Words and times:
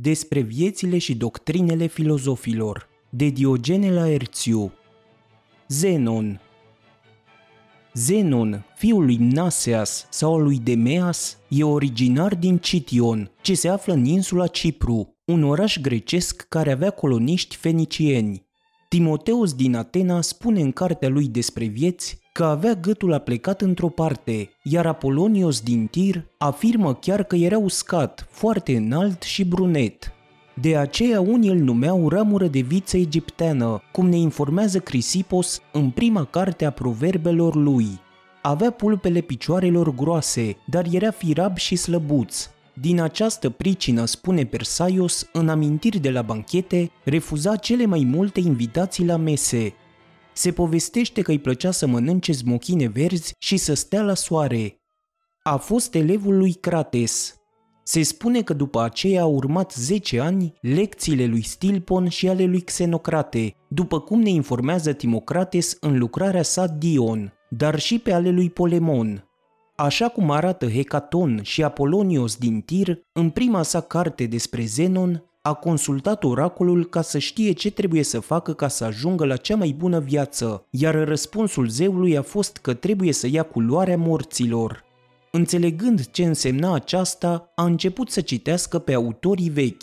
despre 0.00 0.40
viețile 0.40 0.98
și 0.98 1.14
doctrinele 1.14 1.86
filozofilor, 1.86 2.88
de 3.10 3.28
Diogene 3.28 3.92
Laerțiu. 3.92 4.72
Zenon 5.68 6.40
Zenon, 7.92 8.64
fiul 8.76 9.04
lui 9.04 9.16
Naseas 9.16 10.06
sau 10.10 10.34
al 10.34 10.42
lui 10.42 10.58
Demeas, 10.58 11.38
e 11.48 11.64
originar 11.64 12.34
din 12.34 12.58
Cition, 12.58 13.30
ce 13.40 13.54
se 13.54 13.68
află 13.68 13.92
în 13.92 14.04
insula 14.04 14.46
Cipru, 14.46 15.16
un 15.24 15.42
oraș 15.42 15.78
grecesc 15.80 16.46
care 16.48 16.72
avea 16.72 16.90
coloniști 16.90 17.56
fenicieni. 17.56 18.46
Timoteus 18.88 19.54
din 19.54 19.74
Atena 19.74 20.20
spune 20.20 20.60
în 20.60 20.72
cartea 20.72 21.08
lui 21.08 21.28
despre 21.28 21.64
vieți 21.64 22.18
că 22.34 22.44
avea 22.44 22.74
gâtul 22.74 23.12
aplecat 23.12 23.60
într-o 23.60 23.88
parte, 23.88 24.50
iar 24.62 24.86
Apolonios 24.86 25.60
din 25.60 25.86
Tir 25.86 26.24
afirmă 26.38 26.94
chiar 26.94 27.22
că 27.22 27.36
era 27.36 27.58
uscat, 27.58 28.26
foarte 28.30 28.76
înalt 28.76 29.22
și 29.22 29.44
brunet. 29.44 30.12
De 30.54 30.76
aceea 30.76 31.20
unii 31.20 31.48
îl 31.48 31.58
numeau 31.58 32.08
ramură 32.08 32.46
de 32.46 32.60
viță 32.60 32.96
egipteană, 32.96 33.82
cum 33.92 34.08
ne 34.08 34.16
informează 34.16 34.78
Crisipos 34.78 35.60
în 35.72 35.90
prima 35.90 36.24
carte 36.24 36.64
a 36.64 36.70
proverbelor 36.70 37.54
lui. 37.54 37.86
Avea 38.42 38.70
pulpele 38.70 39.20
picioarelor 39.20 39.94
groase, 39.94 40.56
dar 40.66 40.84
era 40.90 41.10
firab 41.10 41.56
și 41.56 41.76
slăbuț. 41.76 42.48
Din 42.72 43.00
această 43.00 43.50
pricină, 43.50 44.04
spune 44.04 44.44
Persaios, 44.44 45.28
în 45.32 45.48
amintiri 45.48 45.98
de 45.98 46.10
la 46.10 46.22
banchete, 46.22 46.90
refuza 47.04 47.56
cele 47.56 47.86
mai 47.86 48.04
multe 48.04 48.40
invitații 48.40 49.06
la 49.06 49.16
mese, 49.16 49.74
se 50.34 50.52
povestește 50.52 51.22
că 51.22 51.30
îi 51.30 51.38
plăcea 51.38 51.70
să 51.70 51.86
mănânce 51.86 52.32
smochine 52.32 52.88
verzi 52.88 53.32
și 53.38 53.56
să 53.56 53.74
stea 53.74 54.02
la 54.02 54.14
soare. 54.14 54.78
A 55.42 55.56
fost 55.56 55.94
elevul 55.94 56.36
lui 56.36 56.52
Crates. 56.52 57.38
Se 57.82 58.02
spune 58.02 58.42
că 58.42 58.52
după 58.52 58.82
aceea 58.82 59.22
au 59.22 59.34
urmat 59.34 59.72
10 59.72 60.20
ani 60.20 60.54
lecțiile 60.60 61.26
lui 61.26 61.42
Stilpon 61.42 62.08
și 62.08 62.28
ale 62.28 62.44
lui 62.44 62.60
Xenocrate, 62.60 63.54
după 63.68 64.00
cum 64.00 64.20
ne 64.20 64.30
informează 64.30 64.92
Timocrates 64.92 65.76
în 65.80 65.98
lucrarea 65.98 66.42
sa 66.42 66.66
Dion, 66.66 67.32
dar 67.50 67.78
și 67.78 67.98
pe 67.98 68.12
ale 68.12 68.30
lui 68.30 68.50
Polemon. 68.50 69.28
Așa 69.76 70.08
cum 70.08 70.30
arată 70.30 70.68
Hecaton 70.68 71.42
și 71.42 71.62
Apolonios 71.62 72.36
din 72.36 72.60
Tir, 72.60 72.98
în 73.12 73.30
prima 73.30 73.62
sa 73.62 73.80
carte 73.80 74.26
despre 74.26 74.64
Zenon, 74.64 75.24
a 75.46 75.54
consultat 75.54 76.24
oracolul 76.24 76.84
ca 76.84 77.02
să 77.02 77.18
știe 77.18 77.52
ce 77.52 77.70
trebuie 77.70 78.02
să 78.02 78.20
facă 78.20 78.54
ca 78.54 78.68
să 78.68 78.84
ajungă 78.84 79.24
la 79.24 79.36
cea 79.36 79.56
mai 79.56 79.74
bună 79.78 80.00
viață, 80.00 80.66
iar 80.70 80.94
răspunsul 80.94 81.68
zeului 81.68 82.16
a 82.16 82.22
fost 82.22 82.56
că 82.56 82.74
trebuie 82.74 83.12
să 83.12 83.26
ia 83.26 83.42
culoarea 83.42 83.96
morților. 83.96 84.84
Înțelegând 85.30 86.10
ce 86.10 86.24
însemna 86.24 86.74
aceasta, 86.74 87.52
a 87.54 87.64
început 87.64 88.10
să 88.10 88.20
citească 88.20 88.78
pe 88.78 88.94
autorii 88.94 89.48
vechi. 89.48 89.82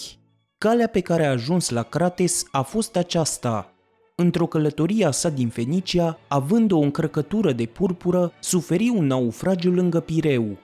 Calea 0.58 0.88
pe 0.88 1.00
care 1.00 1.26
a 1.26 1.32
ajuns 1.32 1.70
la 1.70 1.84
Crates 1.84 2.46
a 2.52 2.62
fost 2.62 2.96
aceasta. 2.96 3.74
Într-o 4.16 4.46
călătorie 4.46 5.06
a 5.06 5.12
sa 5.12 5.30
din 5.30 5.50
Fenicia, 5.50 6.20
având 6.28 6.72
o 6.72 6.80
încărcătură 6.80 7.52
de 7.52 7.66
purpură, 7.66 8.32
suferi 8.40 8.90
un 8.90 9.06
naufragiu 9.06 9.72
lângă 9.72 10.00
Pireu. 10.00 10.58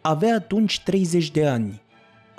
Avea 0.00 0.34
atunci 0.34 0.80
30 0.82 1.30
de 1.30 1.46
ani 1.46 1.88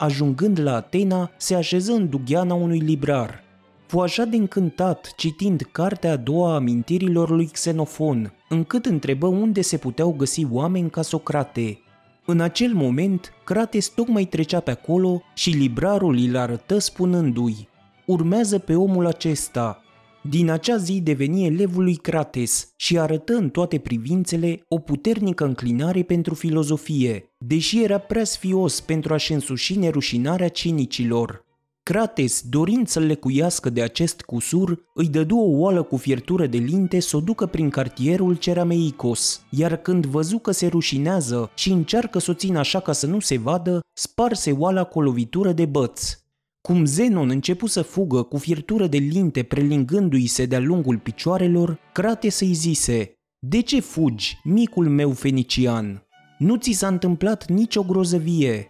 ajungând 0.02 0.60
la 0.60 0.76
Atena, 0.76 1.32
se 1.38 1.56
așeză 1.56 1.92
în 1.92 2.10
dugheana 2.10 2.54
unui 2.54 2.80
librar. 2.80 3.44
Fu 3.86 4.00
așa 4.00 4.24
de 4.24 4.36
încântat 4.36 5.14
citind 5.16 5.68
cartea 5.72 6.12
a 6.12 6.16
doua 6.16 6.52
a 6.52 6.56
amintirilor 6.56 7.30
lui 7.30 7.46
Xenofon, 7.46 8.34
încât 8.50 8.86
întrebă 8.86 9.28
unde 9.28 9.62
se 9.62 9.78
puteau 9.78 10.14
găsi 10.18 10.48
oameni 10.52 10.90
ca 10.90 11.02
Socrate. 11.02 11.80
În 12.26 12.40
acel 12.40 12.74
moment, 12.74 13.34
Crates 13.44 13.88
tocmai 13.88 14.26
trecea 14.26 14.60
pe 14.60 14.72
acolo 14.72 15.22
și 15.34 15.50
librarul 15.50 16.16
îl 16.28 16.38
arătă 16.38 16.78
spunându-i 16.78 17.68
Urmează 18.06 18.60
pe 18.60 18.76
omul 18.76 19.06
acesta, 19.06 19.82
din 20.22 20.50
acea 20.50 20.78
zi 20.78 21.02
deveni 21.02 21.46
elevul 21.46 21.84
lui 21.84 21.96
Crates 21.96 22.74
și 22.76 23.00
arătă 23.00 23.34
în 23.34 23.50
toate 23.50 23.78
privințele 23.78 24.66
o 24.68 24.78
puternică 24.80 25.46
înclinare 25.46 26.04
pentru 26.04 26.34
filozofie, 26.34 27.34
deși 27.38 27.84
era 27.84 27.98
prea 27.98 28.24
sfios 28.24 28.82
pentru 28.82 29.14
a-și 29.14 29.34
însuși 29.34 29.78
nerușinarea 29.78 30.48
cinicilor. 30.48 31.46
Crates, 31.84 32.44
dorind 32.50 32.88
să-l 32.88 33.04
lecuiască 33.04 33.70
de 33.70 33.82
acest 33.82 34.22
cusur, 34.22 34.84
îi 34.94 35.08
dădu 35.08 35.38
o 35.38 35.58
oală 35.58 35.84
cu 35.84 35.98
fiertură 35.98 36.48
de 36.48 36.58
linte 36.58 37.00
să 37.00 37.18
o 37.18 37.20
ducă 37.20 37.46
prin 37.46 37.70
cartierul 37.70 38.36
Cerameicos, 38.36 39.42
iar 39.50 39.76
când 39.76 40.06
văzu 40.06 40.38
că 40.38 40.52
se 40.52 40.68
rușinează 40.68 41.52
și 41.56 41.72
încearcă 41.72 42.20
să 42.20 42.32
o 42.32 42.34
țină 42.34 42.60
așa 42.60 42.80
ca 42.80 42.92
să 42.92 43.08
nu 43.08 43.20
se 43.20 43.38
vadă, 43.38 43.80
sparse 43.94 44.52
oala 44.52 44.84
cu 44.84 45.00
o 45.00 45.02
lovitură 45.02 45.52
de 45.52 45.66
băț. 45.66 46.21
Cum 46.62 46.86
Zenon 46.86 47.30
începu 47.30 47.68
să 47.68 47.82
fugă 47.82 48.24
cu 48.24 48.38
fiertură 48.38 48.88
de 48.88 48.98
linte 48.98 49.44
prelingându-i 49.44 50.28
se 50.28 50.46
de-a 50.46 50.60
lungul 50.60 50.98
picioarelor, 50.98 51.80
Crate 51.94 52.30
să-i 52.30 52.54
zise, 52.54 53.14
De 53.40 53.62
ce 53.62 53.80
fugi, 53.80 54.38
micul 54.44 54.90
meu 54.90 55.12
fenician? 55.12 56.06
Nu 56.38 56.56
ți 56.56 56.72
s-a 56.72 56.88
întâmplat 56.88 57.48
nicio 57.48 57.84
grozăvie. 57.84 58.68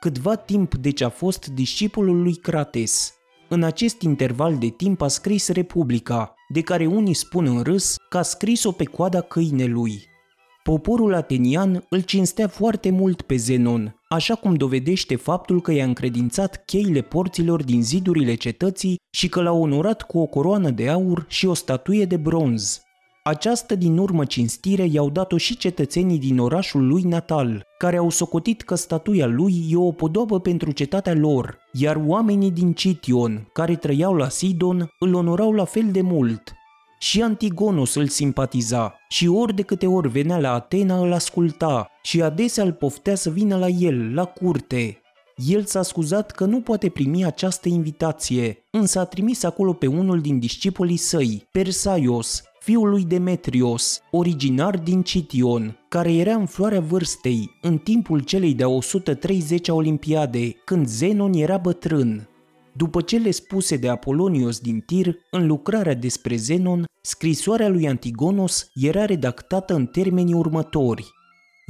Câtva 0.00 0.34
timp 0.34 0.74
deci 0.74 1.00
a 1.00 1.08
fost 1.08 1.46
discipolul 1.46 2.22
lui 2.22 2.34
Crates. 2.34 3.14
În 3.48 3.62
acest 3.62 4.02
interval 4.02 4.58
de 4.58 4.68
timp 4.68 5.00
a 5.00 5.08
scris 5.08 5.48
Republica, 5.48 6.34
de 6.48 6.60
care 6.60 6.86
unii 6.86 7.14
spun 7.14 7.46
în 7.46 7.62
râs 7.62 7.96
că 8.08 8.18
a 8.18 8.22
scris-o 8.22 8.72
pe 8.72 8.84
coada 8.84 9.20
câinelui. 9.20 10.02
Poporul 10.62 11.14
atenian 11.14 11.86
îl 11.88 12.00
cinstea 12.00 12.48
foarte 12.48 12.90
mult 12.90 13.22
pe 13.22 13.36
Zenon, 13.36 14.00
așa 14.12 14.34
cum 14.34 14.54
dovedește 14.54 15.16
faptul 15.16 15.60
că 15.60 15.72
i-a 15.72 15.84
încredințat 15.84 16.64
cheile 16.64 17.00
porților 17.00 17.62
din 17.62 17.82
zidurile 17.82 18.34
cetății 18.34 18.96
și 19.10 19.28
că 19.28 19.42
l-a 19.42 19.52
onorat 19.52 20.02
cu 20.02 20.18
o 20.18 20.26
coroană 20.26 20.70
de 20.70 20.88
aur 20.88 21.24
și 21.28 21.46
o 21.46 21.54
statuie 21.54 22.04
de 22.04 22.16
bronz. 22.16 22.82
Această 23.24 23.74
din 23.74 23.98
urmă 23.98 24.24
cinstire 24.24 24.84
i-au 24.84 25.10
dat-o 25.10 25.36
și 25.36 25.56
cetățenii 25.56 26.18
din 26.18 26.38
orașul 26.38 26.86
lui 26.86 27.02
natal, 27.02 27.62
care 27.78 27.96
au 27.96 28.10
socotit 28.10 28.62
că 28.62 28.74
statuia 28.74 29.26
lui 29.26 29.66
e 29.70 29.76
o 29.76 29.92
podobă 29.92 30.40
pentru 30.40 30.70
cetatea 30.70 31.14
lor, 31.14 31.58
iar 31.72 32.02
oamenii 32.06 32.50
din 32.50 32.72
Cition, 32.72 33.48
care 33.52 33.76
trăiau 33.76 34.14
la 34.14 34.28
Sidon, 34.28 34.88
îl 34.98 35.14
onorau 35.14 35.52
la 35.52 35.64
fel 35.64 35.88
de 35.90 36.00
mult, 36.00 36.52
și 36.98 37.22
Antigonos 37.22 37.94
îl 37.94 38.08
simpatiza 38.08 38.94
și 39.08 39.26
ori 39.26 39.54
de 39.54 39.62
câte 39.62 39.86
ori 39.86 40.08
venea 40.08 40.38
la 40.38 40.52
Atena 40.52 40.98
îl 40.98 41.12
asculta 41.12 41.91
și 42.02 42.22
adesea 42.22 42.64
îl 42.64 42.72
poftea 42.72 43.14
să 43.14 43.30
vină 43.30 43.56
la 43.56 43.68
el, 43.68 44.14
la 44.14 44.24
curte. 44.24 45.02
El 45.36 45.64
s-a 45.64 45.82
scuzat 45.82 46.30
că 46.30 46.44
nu 46.44 46.60
poate 46.60 46.88
primi 46.88 47.24
această 47.24 47.68
invitație, 47.68 48.58
însă 48.70 48.98
a 48.98 49.04
trimis 49.04 49.42
acolo 49.42 49.72
pe 49.72 49.86
unul 49.86 50.20
din 50.20 50.38
discipolii 50.38 50.96
săi, 50.96 51.48
Persaios, 51.52 52.42
fiul 52.60 52.88
lui 52.88 53.04
Demetrios, 53.04 54.00
originar 54.10 54.78
din 54.78 55.02
Cition, 55.02 55.78
care 55.88 56.12
era 56.12 56.34
în 56.34 56.46
floarea 56.46 56.80
vârstei, 56.80 57.50
în 57.62 57.78
timpul 57.78 58.20
celei 58.20 58.54
de-a 58.54 58.66
130-a 58.68 59.72
olimpiade, 59.72 60.54
când 60.64 60.86
Zenon 60.86 61.32
era 61.32 61.56
bătrân. 61.56 62.28
După 62.72 63.00
cele 63.00 63.30
spuse 63.30 63.76
de 63.76 63.88
Apolonios 63.88 64.58
din 64.58 64.80
Tir, 64.80 65.16
în 65.30 65.46
lucrarea 65.46 65.94
despre 65.94 66.36
Zenon, 66.36 66.84
scrisoarea 67.00 67.68
lui 67.68 67.88
Antigonos 67.88 68.70
era 68.74 69.04
redactată 69.04 69.74
în 69.74 69.86
termenii 69.86 70.34
următori. 70.34 71.10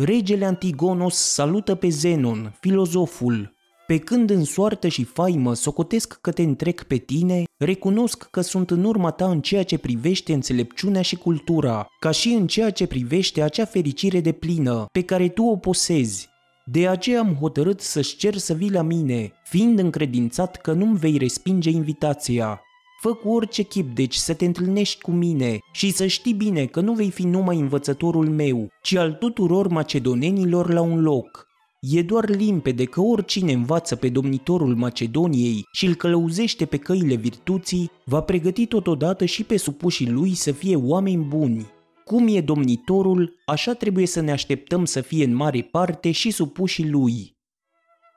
Regele 0.05 0.45
Antigonos 0.45 1.15
salută 1.15 1.75
pe 1.75 1.89
Zenon, 1.89 2.57
filozoful. 2.61 3.55
Pe 3.87 3.99
când 3.99 4.31
în 4.31 4.45
soartă 4.45 4.89
și 4.89 5.05
faimă 5.05 5.55
socotesc 5.55 6.19
că 6.21 6.31
te 6.31 6.43
întrec 6.43 6.83
pe 6.83 6.97
tine, 6.97 7.45
recunosc 7.59 8.29
că 8.31 8.41
sunt 8.41 8.71
în 8.71 8.85
urma 8.85 9.11
ta 9.11 9.31
în 9.31 9.41
ceea 9.41 9.63
ce 9.63 9.79
privește 9.79 10.33
înțelepciunea 10.33 11.03
și 11.03 11.17
cultura, 11.17 11.87
ca 12.01 12.11
și 12.11 12.29
în 12.29 12.47
ceea 12.47 12.71
ce 12.71 12.87
privește 12.87 13.43
acea 13.43 13.65
fericire 13.65 14.21
de 14.21 14.33
plină 14.33 14.87
pe 14.93 15.03
care 15.03 15.29
tu 15.29 15.43
o 15.45 15.57
posezi, 15.57 16.29
de 16.65 16.89
aceea 16.89 17.21
am 17.21 17.35
hotărât 17.35 17.81
să-și 17.81 18.17
cer 18.17 18.37
să 18.37 18.55
vii 18.55 18.71
la 18.71 18.83
mine, 18.83 19.33
fiind 19.45 19.79
încredințat 19.79 20.57
că 20.57 20.73
nu-mi 20.73 20.99
vei 20.99 21.17
respinge 21.17 21.71
invitația. 21.71 22.61
Fă 23.03 23.15
cu 23.15 23.29
orice 23.29 23.63
chip, 23.63 23.95
deci, 23.95 24.15
să 24.15 24.35
te 24.35 24.45
întâlnești 24.45 25.01
cu 25.01 25.11
mine 25.11 25.59
și 25.73 25.91
să 25.91 26.07
știi 26.07 26.33
bine 26.33 26.65
că 26.65 26.81
nu 26.81 26.93
vei 26.93 27.11
fi 27.11 27.23
numai 27.23 27.57
învățătorul 27.57 28.29
meu, 28.29 28.69
ci 28.83 28.95
al 28.95 29.13
tuturor 29.13 29.69
macedonenilor 29.69 30.73
la 30.73 30.81
un 30.81 31.01
loc. 31.01 31.47
E 31.81 32.03
doar 32.03 32.29
limpede 32.29 32.85
că 32.85 33.01
oricine 33.01 33.53
învață 33.53 33.97
pe 33.97 34.09
domnitorul 34.09 34.75
Macedoniei 34.75 35.65
și 35.73 35.87
îl 35.87 35.95
călăuzește 35.95 36.65
pe 36.65 36.77
căile 36.77 37.15
virtuții, 37.15 37.91
va 38.05 38.21
pregăti 38.21 38.67
totodată 38.67 39.25
și 39.25 39.45
pe 39.45 39.57
supușii 39.57 40.11
lui 40.11 40.35
să 40.35 40.53
fie 40.53 40.77
oameni 40.77 41.25
buni. 41.25 41.67
Cum 42.05 42.29
e 42.29 42.41
domnitorul, 42.41 43.35
așa 43.47 43.73
trebuie 43.73 44.07
să 44.07 44.21
ne 44.21 44.33
așteptăm 44.33 44.85
să 44.85 45.01
fie 45.01 45.25
în 45.25 45.35
mare 45.35 45.63
parte 45.63 46.11
și 46.11 46.31
supușii 46.31 46.91
lui. 46.91 47.37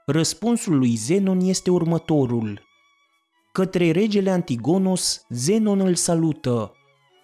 Răspunsul 0.05 0.77
lui 0.77 0.95
Zenon 0.95 1.39
este 1.39 1.71
următorul. 1.71 2.64
Către 3.55 3.91
regele 3.91 4.29
Antigonos, 4.29 5.25
Zenon 5.29 5.79
îl 5.79 5.95
salută. 5.95 6.71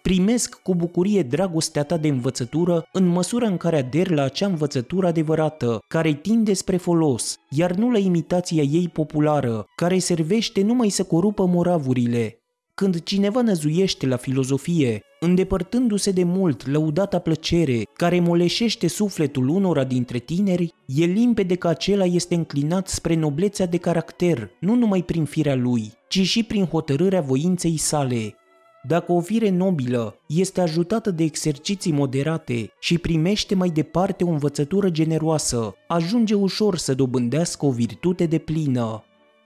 primesc 0.02 0.62
cu 0.62 0.76
bucurie 0.76 1.24
dragostea 1.24 1.84
ta 1.84 1.98
de 1.98 2.08
învățătură 2.08 2.88
în 2.94 3.08
măsura 3.08 3.48
în 3.48 3.58
care 3.58 3.78
ader 3.78 4.10
la 4.10 4.24
acea 4.24 4.46
învățătură 4.46 5.08
adevărată, 5.08 5.80
care 5.88 6.14
tinde 6.14 6.54
spre 6.54 6.78
folos, 6.78 7.36
iar 7.50 7.72
nu 7.72 7.92
la 7.92 7.98
imitația 7.98 8.64
ei 8.64 8.90
populară, 8.94 9.66
care 9.76 10.00
servește 10.00 10.62
numai 10.62 10.90
să 10.90 11.04
corupă 11.04 11.46
moravurile. 11.46 12.41
Când 12.74 13.04
cineva 13.04 13.42
năzuiește 13.42 14.08
la 14.08 14.16
filozofie, 14.16 15.02
îndepărtându-se 15.20 16.12
de 16.12 16.24
mult 16.24 16.68
lăudata 16.68 17.20
plăcere 17.20 17.84
care 17.94 18.20
moleșește 18.20 18.88
sufletul 18.88 19.48
unora 19.48 19.84
dintre 19.84 20.18
tineri, 20.18 20.74
e 20.86 21.06
limpede 21.06 21.56
că 21.56 21.68
acela 21.68 22.06
este 22.06 22.36
înclinat 22.36 22.88
spre 22.88 23.16
noblețea 23.16 23.66
de 23.66 23.78
caracter, 23.78 24.50
nu 24.60 24.76
numai 24.76 25.04
prin 25.04 25.26
firea 25.26 25.56
lui, 25.56 25.92
ci 26.08 26.20
și 26.20 26.44
prin 26.44 26.66
hotărârea 26.66 27.22
voinței 27.22 27.78
sale, 27.78 28.36
dacă 28.84 29.12
o 29.12 29.20
fire 29.20 29.50
nobilă 29.50 30.16
este 30.28 30.62
ajutată 30.62 31.12
de 31.12 31.24
exerciții 31.24 31.92
moderate 31.92 32.72
și 32.80 32.98
primește 32.98 33.56
mai 33.56 33.70
departe 33.70 34.24
o 34.24 34.30
învățătură 34.30 34.90
generoasă, 34.90 35.76
ajunge 35.88 36.34
ușor 36.34 36.78
să 36.78 36.94
dobândească 36.94 37.66
o 37.66 37.72
virtute 37.72 38.26
de 38.26 38.38
plină. 38.38 39.04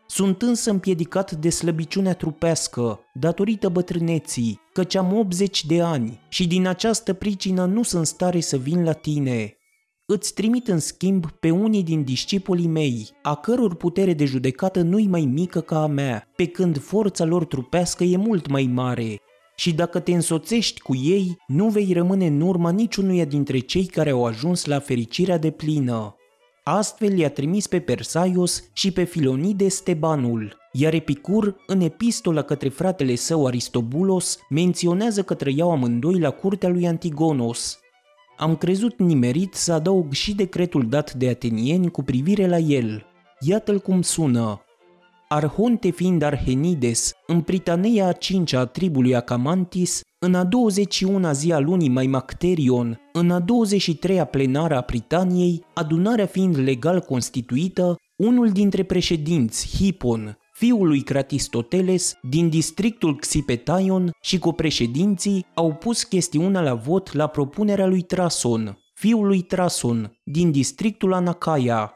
Sunt 0.08 0.42
însă 0.42 0.70
împiedicat 0.70 1.32
de 1.32 1.50
slăbiciunea 1.50 2.14
trupească, 2.14 3.00
datorită 3.14 3.70
bătrâneții, 3.70 4.62
căci 4.74 4.96
am 4.96 5.18
80 5.18 5.66
de 5.66 5.82
ani 5.82 6.20
și 6.30 6.48
din 6.48 6.68
această 6.68 7.14
pricină 7.14 7.66
nu 7.66 7.84
sunt 7.84 8.06
stare 8.08 8.40
să 8.40 8.58
vin 8.58 8.84
la 8.84 8.94
tine. 8.94 9.58
Îți 10.06 10.34
trimit 10.34 10.68
în 10.68 10.80
schimb 10.80 11.32
pe 11.32 11.50
unii 11.50 11.84
din 11.84 12.04
discipolii 12.04 12.68
mei, 12.68 13.10
a 13.22 13.36
căror 13.36 13.76
putere 13.76 14.14
de 14.14 14.26
judecată 14.26 14.82
nu-i 14.82 15.08
mai 15.08 15.26
mică 15.26 15.62
ca 15.62 15.82
a 15.82 15.88
mea, 15.88 16.28
pe 16.36 16.46
când 16.46 16.80
forța 16.80 17.24
lor 17.24 17.46
trupească 17.46 18.04
e 18.04 18.18
mult 18.18 18.48
mai 18.48 18.70
mare 18.74 19.20
și 19.56 19.74
dacă 19.74 20.00
te 20.00 20.14
însoțești 20.14 20.82
cu 20.82 20.96
ei, 20.96 21.38
nu 21.48 21.70
vei 21.70 21.94
rămâne 21.94 22.28
în 22.28 22.42
urma 22.42 22.70
niciunuia 22.70 23.26
dintre 23.26 23.60
cei 23.60 23.86
care 23.86 24.10
au 24.10 24.26
ajuns 24.26 24.66
la 24.66 24.80
fericirea 24.80 25.38
de 25.38 25.52
plină. 25.52 26.16
Astfel 26.68 27.18
i-a 27.18 27.30
trimis 27.30 27.68
pe 27.68 27.80
Persaios 27.80 28.64
și 28.74 28.92
pe 28.92 29.04
Filonide 29.04 29.68
Stebanul, 29.68 30.58
iar 30.72 30.94
Epicur, 30.94 31.56
în 31.68 31.82
epistola 31.82 32.42
către 32.42 32.70
fratele 32.70 33.16
său 33.16 33.46
Aristobulos, 33.46 34.38
menționează 34.50 35.24
că 35.24 35.34
trăiau 35.34 35.72
amândoi 35.72 36.20
la 36.20 36.30
curtea 36.30 36.70
lui 36.70 36.88
Antigonos. 36.88 37.80
Am 38.38 38.56
crezut 38.56 39.00
nimerit 39.00 39.54
să 39.54 39.74
adaug 39.74 40.12
și 40.12 40.36
decretul 40.36 40.90
dat 40.90 41.14
de 41.14 41.30
atenieni 41.30 41.92
cu 41.92 42.04
privire 42.04 42.48
la 42.48 42.58
el. 42.58 43.06
Iată-l 43.40 43.80
cum 43.80 44.02
sună. 44.02 44.65
Arhonte 45.28 45.90
fiind 45.90 46.22
Arhenides, 46.22 47.12
în 47.28 47.42
Pritaneia 47.42 48.08
a 48.08 48.12
cincea 48.12 48.60
a 48.60 48.66
tribului 48.66 49.16
Acamantis, 49.16 50.02
în 50.20 50.36
a 50.36 50.48
21-a 50.48 51.32
zi 51.32 51.52
a 51.52 51.60
lunii 51.60 51.90
Maimacterion, 51.90 53.00
în 53.14 53.32
a 53.32 53.42
23-a 53.42 54.24
plenară 54.24 54.78
a 54.78 54.82
Pritaniei, 54.82 55.64
adunarea 55.74 56.26
fiind 56.26 56.58
legal 56.58 57.00
constituită, 57.00 57.96
unul 58.16 58.50
dintre 58.50 58.84
președinți, 58.84 59.78
Hipon, 59.78 60.38
fiul 60.54 60.88
lui 60.88 61.02
Cratistoteles, 61.02 62.14
din 62.22 62.50
districtul 62.50 63.16
Xipetaion 63.16 64.12
și 64.22 64.40
cu 64.40 64.52
președinții 64.52 65.46
au 65.54 65.74
pus 65.74 66.04
chestiunea 66.04 66.62
la 66.62 66.74
vot 66.74 67.14
la 67.14 67.28
propunerea 67.28 67.86
lui 67.86 68.02
Trason, 68.02 68.78
fiul 68.94 69.28
lui 69.28 69.42
Trason, 69.42 70.18
din 70.24 70.52
districtul 70.52 71.14
Anacaia, 71.14 71.94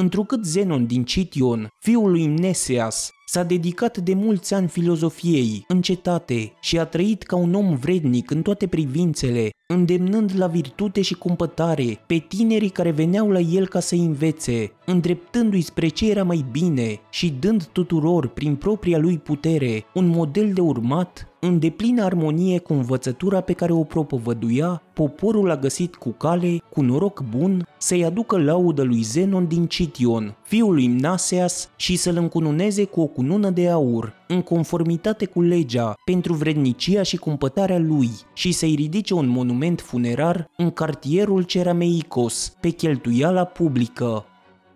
Întrucât 0.00 0.44
Zenon 0.44 0.86
din 0.86 1.04
Cition, 1.04 1.68
fiul 1.78 2.10
lui 2.10 2.26
Mneseas, 2.26 3.10
s-a 3.26 3.42
dedicat 3.42 3.98
de 3.98 4.14
mulți 4.14 4.54
ani 4.54 4.68
filozofiei, 4.68 5.64
în 5.68 5.82
cetate, 5.82 6.52
și 6.60 6.78
a 6.78 6.84
trăit 6.84 7.22
ca 7.22 7.36
un 7.36 7.54
om 7.54 7.76
vrednic 7.76 8.30
în 8.30 8.42
toate 8.42 8.66
privințele, 8.66 9.50
îndemnând 9.74 10.32
la 10.36 10.46
virtute 10.46 11.00
și 11.00 11.14
cumpătare 11.14 11.98
pe 12.06 12.24
tinerii 12.28 12.68
care 12.68 12.90
veneau 12.90 13.30
la 13.30 13.38
el 13.38 13.68
ca 13.68 13.80
să 13.80 13.94
învețe, 13.94 14.72
îndreptându-i 14.84 15.60
spre 15.60 15.88
ce 15.88 16.10
era 16.10 16.24
mai 16.24 16.44
bine 16.50 17.00
și 17.10 17.34
dând 17.40 17.64
tuturor, 17.64 18.26
prin 18.26 18.56
propria 18.56 18.98
lui 18.98 19.18
putere, 19.18 19.84
un 19.94 20.06
model 20.06 20.52
de 20.52 20.60
urmat, 20.60 21.28
în 21.40 21.58
deplină 21.58 22.04
armonie 22.04 22.58
cu 22.58 22.72
învățătura 22.72 23.40
pe 23.40 23.52
care 23.52 23.72
o 23.72 23.84
propovăduia, 23.84 24.82
poporul 24.92 25.50
a 25.50 25.56
găsit 25.56 25.94
cu 25.94 26.10
cale, 26.10 26.62
cu 26.70 26.80
noroc 26.80 27.24
bun, 27.30 27.66
să-i 27.78 28.04
aducă 28.04 28.38
laudă 28.38 28.82
lui 28.82 29.02
Zenon 29.02 29.46
din 29.46 29.66
Cition, 29.66 30.36
fiul 30.42 30.74
lui 30.74 30.88
Mnaseas, 30.88 31.70
și 31.76 31.96
să-l 31.96 32.16
încununeze 32.16 32.84
cu 32.84 33.00
o 33.00 33.06
cunună 33.06 33.50
de 33.50 33.68
aur, 33.68 34.14
în 34.28 34.42
conformitate 34.42 35.26
cu 35.26 35.40
legea, 35.40 35.94
pentru 36.04 36.34
vrednicia 36.34 37.02
și 37.02 37.16
cumpătarea 37.16 37.78
lui, 37.78 38.10
și 38.32 38.52
să-i 38.52 38.74
ridice 38.74 39.14
un 39.14 39.28
monument 39.28 39.80
funerar 39.80 40.50
în 40.56 40.70
cartierul 40.70 41.42
Cerameicos, 41.42 42.56
pe 42.60 42.68
cheltuiala 42.68 43.44
publică. 43.44 44.24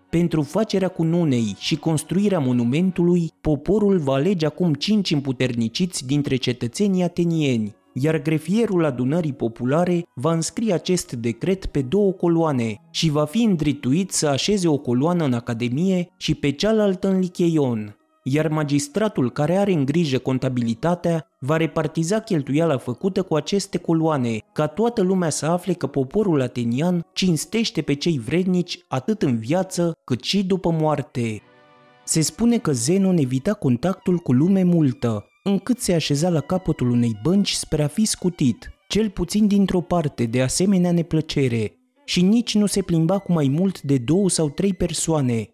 Pentru 0.09 0.41
facerea 0.41 0.87
cununei 0.87 1.55
și 1.59 1.75
construirea 1.75 2.39
monumentului, 2.39 3.31
poporul 3.41 3.97
va 3.97 4.13
alege 4.13 4.45
acum 4.45 4.73
cinci 4.73 5.11
împuterniciți 5.11 6.05
dintre 6.05 6.35
cetățenii 6.35 7.03
atenieni, 7.03 7.75
iar 7.93 8.21
grefierul 8.21 8.85
adunării 8.85 9.33
populare 9.33 10.05
va 10.13 10.33
înscrie 10.33 10.73
acest 10.73 11.11
decret 11.11 11.65
pe 11.65 11.81
două 11.81 12.11
coloane 12.11 12.75
și 12.91 13.09
va 13.09 13.25
fi 13.25 13.43
îndrituit 13.43 14.11
să 14.11 14.27
așeze 14.27 14.67
o 14.67 14.77
coloană 14.77 15.23
în 15.23 15.33
Academie 15.33 16.07
și 16.17 16.35
pe 16.35 16.51
cealaltă 16.51 17.07
în 17.07 17.19
Licheion 17.19 17.97
iar 18.23 18.47
magistratul 18.47 19.31
care 19.31 19.57
are 19.57 19.71
în 19.71 19.85
grijă 19.85 20.17
contabilitatea 20.17 21.27
va 21.39 21.57
repartiza 21.57 22.19
cheltuiala 22.19 22.77
făcută 22.77 23.21
cu 23.21 23.35
aceste 23.35 23.77
coloane, 23.77 24.37
ca 24.53 24.67
toată 24.67 25.01
lumea 25.01 25.29
să 25.29 25.45
afle 25.45 25.73
că 25.73 25.87
poporul 25.87 26.41
atenian 26.41 27.05
cinstește 27.13 27.81
pe 27.81 27.93
cei 27.93 28.19
vrednici 28.19 28.79
atât 28.87 29.21
în 29.21 29.37
viață 29.37 29.91
cât 30.03 30.23
și 30.23 30.43
după 30.43 30.71
moarte. 30.71 31.41
Se 32.05 32.21
spune 32.21 32.57
că 32.57 32.71
Zenon 32.71 33.17
evita 33.17 33.53
contactul 33.53 34.17
cu 34.17 34.31
lume 34.31 34.63
multă, 34.63 35.25
încât 35.43 35.79
se 35.79 35.93
așeza 35.93 36.29
la 36.29 36.39
capătul 36.39 36.89
unei 36.89 37.19
bănci 37.23 37.51
spre 37.51 37.83
a 37.83 37.87
fi 37.87 38.05
scutit, 38.05 38.71
cel 38.87 39.09
puțin 39.09 39.47
dintr-o 39.47 39.81
parte 39.81 40.25
de 40.25 40.41
asemenea 40.41 40.91
neplăcere, 40.91 41.77
și 42.05 42.21
nici 42.21 42.55
nu 42.55 42.65
se 42.65 42.81
plimba 42.81 43.17
cu 43.17 43.31
mai 43.31 43.47
mult 43.47 43.81
de 43.81 43.97
două 43.97 44.29
sau 44.29 44.49
trei 44.49 44.73
persoane, 44.73 45.52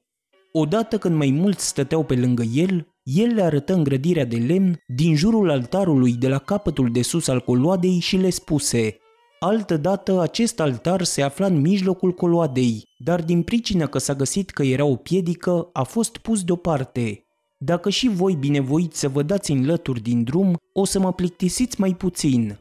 Odată 0.52 0.98
când 0.98 1.16
mai 1.16 1.32
mulți 1.32 1.68
stăteau 1.68 2.04
pe 2.04 2.16
lângă 2.16 2.44
el, 2.54 2.88
el 3.04 3.34
le 3.34 3.42
arătă 3.42 3.74
îngrădirea 3.74 4.26
de 4.26 4.38
lemn 4.38 4.84
din 4.88 5.16
jurul 5.16 5.50
altarului 5.50 6.14
de 6.14 6.28
la 6.28 6.38
capătul 6.38 6.92
de 6.92 7.02
sus 7.02 7.28
al 7.28 7.42
coloadei 7.42 8.00
și 8.00 8.18
le 8.18 8.30
spuse 8.30 8.98
Altădată 9.40 10.22
acest 10.22 10.60
altar 10.60 11.04
se 11.04 11.22
afla 11.22 11.46
în 11.46 11.62
mijlocul 11.62 12.12
coloadei, 12.12 12.84
dar 12.98 13.24
din 13.24 13.44
pricină 13.44 13.88
că 13.88 13.98
s-a 13.98 14.14
găsit 14.14 14.50
că 14.50 14.64
era 14.64 14.86
o 14.86 14.96
piedică, 14.96 15.70
a 15.74 15.84
fost 15.84 16.18
pus 16.18 16.44
deoparte. 16.44 17.24
Dacă 17.58 17.90
și 17.90 18.10
voi 18.10 18.36
binevoiți 18.40 19.00
să 19.00 19.10
vă 19.10 19.24
dați 19.24 19.52
în 19.52 19.66
lături 19.66 20.02
din 20.02 20.24
drum, 20.24 20.56
o 20.74 20.86
să 20.86 21.00
mă 21.00 21.14
plictisiți 21.14 21.80
mai 21.80 21.94
puțin. 21.94 22.60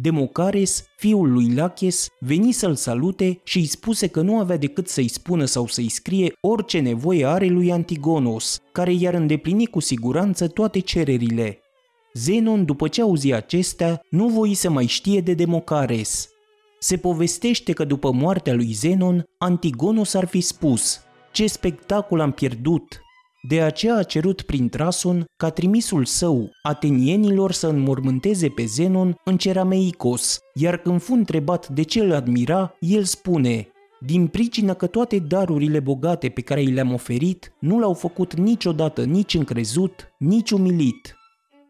Democares, 0.00 0.84
fiul 0.96 1.32
lui 1.32 1.54
Laches, 1.54 2.08
veni 2.20 2.52
să-l 2.52 2.74
salute 2.74 3.40
și 3.44 3.58
îi 3.58 3.66
spuse 3.66 4.06
că 4.06 4.20
nu 4.20 4.38
avea 4.38 4.56
decât 4.56 4.88
să-i 4.88 5.08
spună 5.08 5.44
sau 5.44 5.66
să-i 5.66 5.88
scrie 5.88 6.32
orice 6.40 6.78
nevoie 6.78 7.24
are 7.24 7.46
lui 7.46 7.72
Antigonos, 7.72 8.60
care 8.72 8.92
i-ar 8.92 9.14
îndeplini 9.14 9.66
cu 9.66 9.80
siguranță 9.80 10.48
toate 10.48 10.78
cererile. 10.78 11.58
Zenon, 12.12 12.64
după 12.64 12.88
ce 12.88 13.02
auzi 13.02 13.32
acestea, 13.32 14.00
nu 14.10 14.28
voi 14.28 14.54
să 14.54 14.70
mai 14.70 14.86
știe 14.86 15.20
de 15.20 15.34
Democares. 15.34 16.28
Se 16.78 16.96
povestește 16.96 17.72
că 17.72 17.84
după 17.84 18.12
moartea 18.12 18.54
lui 18.54 18.72
Zenon, 18.72 19.24
Antigonos 19.38 20.14
ar 20.14 20.26
fi 20.26 20.40
spus 20.40 21.00
Ce 21.32 21.46
spectacol 21.46 22.20
am 22.20 22.32
pierdut! 22.32 23.02
De 23.42 23.62
aceea 23.62 23.96
a 23.96 24.02
cerut 24.02 24.42
prin 24.42 24.68
Trason 24.68 25.24
ca 25.36 25.50
trimisul 25.50 26.04
său 26.04 26.50
atenienilor 26.62 27.52
să 27.52 27.66
înmormânteze 27.66 28.48
pe 28.48 28.64
Zenon 28.64 29.14
în 29.24 29.36
Cerameicos, 29.36 30.38
iar 30.54 30.76
când 30.76 31.02
fu 31.02 31.12
întrebat 31.12 31.68
de 31.68 31.82
ce 31.82 32.00
îl 32.00 32.12
admira, 32.12 32.74
el 32.80 33.04
spune 33.04 33.68
din 34.00 34.26
pricină 34.26 34.74
că 34.74 34.86
toate 34.86 35.18
darurile 35.18 35.80
bogate 35.80 36.28
pe 36.28 36.40
care 36.40 36.62
i 36.62 36.66
le-am 36.66 36.92
oferit 36.92 37.52
nu 37.60 37.78
l-au 37.78 37.94
făcut 37.94 38.34
niciodată 38.34 39.04
nici 39.04 39.34
încrezut, 39.34 40.12
nici 40.18 40.50
umilit. 40.50 41.16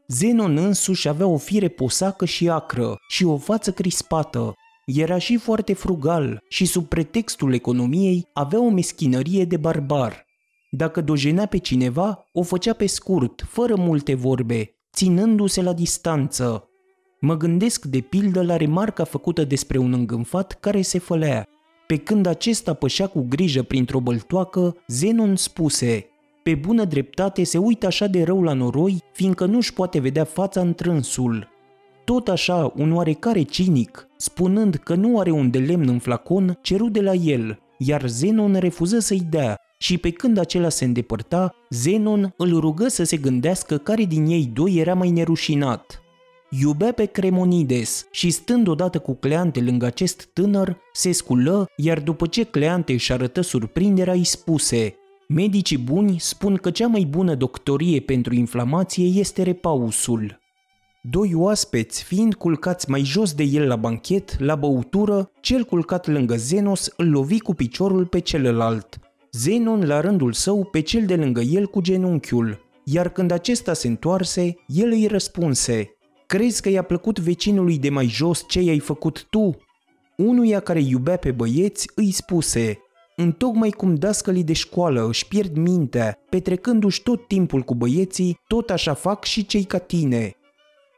Zenon 0.07 0.57
însuși 0.57 1.09
avea 1.09 1.27
o 1.27 1.37
fire 1.37 1.69
posacă 1.69 2.25
și 2.25 2.49
acră 2.49 2.97
și 3.09 3.25
o 3.25 3.37
față 3.37 3.73
crispată. 3.73 4.53
Era 4.87 5.19
și 5.19 5.37
foarte 5.37 5.73
frugal 5.73 6.39
și 6.49 6.65
sub 6.65 6.85
pretextul 6.85 7.55
economiei 7.55 8.29
avea 8.33 8.61
o 8.61 8.71
meschinărie 8.71 9.45
de 9.45 9.57
barbar. 9.57 10.28
Dacă 10.71 11.01
dojenea 11.01 11.47
pe 11.47 11.59
cineva, 11.59 12.27
o 12.33 12.43
făcea 12.43 12.73
pe 12.73 12.87
scurt, 12.87 13.45
fără 13.49 13.77
multe 13.77 14.15
vorbe, 14.15 14.75
ținându-se 14.93 15.63
la 15.63 15.73
distanță. 15.73 16.69
Mă 17.21 17.37
gândesc 17.37 17.85
de 17.85 18.01
pildă 18.01 18.43
la 18.43 18.57
remarca 18.57 19.05
făcută 19.05 19.45
despre 19.45 19.79
un 19.79 19.93
îngânfat 19.93 20.53
care 20.61 20.83
se 20.83 20.99
fălea. 20.99 21.49
Pe 21.87 21.97
când 21.97 22.27
acesta 22.27 22.75
pășea 22.75 23.07
cu 23.07 23.27
grijă 23.29 23.63
printr-o 23.63 24.01
băltoacă, 24.01 24.77
Zenon 24.87 25.37
spuse 25.37 26.07
Pe 26.43 26.55
bună 26.55 26.85
dreptate 26.85 27.45
se 27.45 27.59
uită 27.59 27.87
așa 27.87 28.07
de 28.07 28.23
rău 28.23 28.43
la 28.43 28.53
noroi, 28.53 29.03
fiindcă 29.13 29.45
nu-și 29.45 29.73
poate 29.73 29.99
vedea 29.99 30.25
fața 30.25 30.61
în 30.61 30.75
trânsul. 30.75 31.49
tot 32.05 32.29
așa 32.29 32.73
un 32.77 32.93
oarecare 32.93 33.43
cinic, 33.43 34.09
spunând 34.17 34.75
că 34.75 34.95
nu 34.95 35.19
are 35.19 35.31
un 35.31 35.51
de 35.51 35.59
lemn 35.59 35.89
în 35.89 35.99
flacon, 35.99 36.59
ceru 36.63 36.89
de 36.89 37.01
la 37.01 37.13
el, 37.13 37.59
iar 37.79 38.07
Zenon 38.07 38.55
refuză 38.55 38.99
să-i 38.99 39.27
dea 39.31 39.59
și 39.79 39.99
pe 39.99 40.11
când 40.11 40.39
acela 40.39 40.69
se 40.69 40.85
îndepărta, 40.85 41.55
Zenon 41.71 42.35
îl 42.37 42.61
rugă 42.61 42.89
să 42.89 43.05
se 43.05 43.17
gândească 43.17 43.77
care 43.77 44.05
din 44.05 44.27
ei 44.27 44.51
doi 44.53 44.77
era 44.77 44.95
mai 44.95 45.11
nerușinat. 45.11 46.03
Iubea 46.51 46.93
pe 46.93 47.05
Cremonides 47.05 48.07
și 48.11 48.31
stând 48.31 48.69
odată 48.69 48.99
cu 48.99 49.15
Cleante 49.15 49.61
lângă 49.61 49.87
acest 49.87 50.29
tânăr, 50.33 50.77
se 50.93 51.13
sculă, 51.13 51.69
iar 51.77 52.01
după 52.01 52.27
ce 52.27 52.45
Cleante 52.45 52.93
își 52.93 53.13
arătă 53.13 53.41
surprinderea, 53.41 54.13
îi 54.13 54.25
spuse 54.25 54.95
Medicii 55.29 55.79
buni 55.79 56.19
spun 56.19 56.57
că 56.57 56.71
cea 56.71 56.87
mai 56.87 57.07
bună 57.11 57.35
doctorie 57.35 58.01
pentru 58.01 58.35
inflamație 58.35 59.05
este 59.05 59.43
repausul. 59.43 60.39
Doi 61.03 61.35
oaspeți, 61.35 62.03
fiind 62.03 62.35
culcați 62.35 62.91
mai 62.91 63.03
jos 63.03 63.35
de 63.35 63.43
el 63.43 63.67
la 63.67 63.77
banchet, 63.77 64.39
la 64.39 64.55
băutură, 64.55 65.31
cel 65.41 65.65
culcat 65.65 66.07
lângă 66.07 66.37
Zenos 66.37 66.93
îl 66.97 67.11
lovi 67.11 67.41
cu 67.41 67.55
piciorul 67.55 68.07
pe 68.07 68.19
celălalt. 68.19 69.08
Zenon, 69.33 69.87
la 69.87 70.01
rândul 70.01 70.33
său, 70.33 70.65
pe 70.65 70.81
cel 70.81 71.07
de 71.07 71.17
lângă 71.17 71.41
el 71.41 71.67
cu 71.67 71.81
genunchiul, 71.81 72.65
iar 72.85 73.09
când 73.09 73.31
acesta 73.31 73.73
se 73.73 73.89
întoarse, 73.89 74.55
el 74.67 74.91
îi 74.91 75.07
răspunse, 75.07 75.93
Crezi 76.27 76.63
că 76.63 76.69
i-a 76.69 76.83
plăcut 76.83 77.19
vecinului 77.19 77.79
de 77.79 77.91
mai 77.91 78.07
jos 78.07 78.45
ce 78.49 78.61
i-ai 78.61 78.79
făcut 78.79 79.27
tu? 79.31 79.57
Unuia 80.17 80.61
care 80.61 80.81
iubea 80.81 81.17
pe 81.17 81.31
băieți 81.31 81.91
îi 81.95 82.13
spuse, 82.13 82.79
Întocmai 83.17 83.71
cum 83.71 83.95
dascălii 83.95 84.45
de 84.45 84.53
școală 84.53 85.07
își 85.09 85.29
pierd 85.29 85.57
mintea, 85.57 86.19
petrecându-și 86.29 87.03
tot 87.03 87.27
timpul 87.27 87.63
cu 87.63 87.75
băieții, 87.75 88.39
tot 88.47 88.71
așa 88.71 88.95
fac 88.95 89.25
și 89.25 89.47
cei 89.47 89.65
ca 89.65 89.79
tine. 89.79 90.33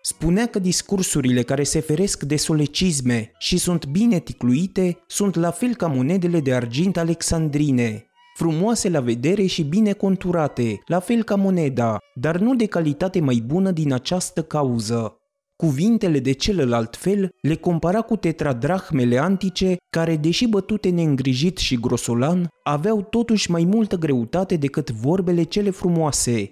Spunea 0.03 0.47
că 0.47 0.59
discursurile 0.59 1.43
care 1.43 1.63
se 1.63 1.81
feresc 1.81 2.23
de 2.23 2.37
solecisme 2.37 3.33
și 3.39 3.59
sunt 3.59 3.87
bine 3.87 4.19
ticluite 4.19 4.99
sunt 5.07 5.35
la 5.35 5.51
fel 5.51 5.75
ca 5.75 5.87
monedele 5.87 6.41
de 6.41 6.55
argint 6.55 6.97
alexandrine, 6.97 8.10
frumoase 8.41 8.89
la 8.89 9.01
vedere 9.01 9.47
și 9.47 9.63
bine 9.63 9.93
conturate, 9.93 10.81
la 10.87 10.99
fel 10.99 11.23
ca 11.23 11.35
moneda, 11.35 11.99
dar 12.15 12.39
nu 12.39 12.55
de 12.55 12.67
calitate 12.67 13.21
mai 13.21 13.43
bună 13.47 13.71
din 13.71 13.93
această 13.93 14.43
cauză. 14.43 15.17
Cuvintele 15.57 16.19
de 16.19 16.33
celălalt 16.33 16.97
fel 16.97 17.29
le 17.43 17.55
compara 17.55 18.01
cu 18.01 18.17
tetradrahmele 18.17 19.19
antice 19.19 19.77
care, 19.91 20.17
deși 20.17 20.47
bătute 20.47 20.89
neîngrijit 20.89 21.59
și 21.59 21.81
grosolan, 21.81 22.49
aveau 22.63 23.03
totuși 23.03 23.51
mai 23.51 23.65
multă 23.65 23.97
greutate 23.97 24.57
decât 24.57 24.91
vorbele 24.91 25.43
cele 25.43 25.71
frumoase. 25.71 26.51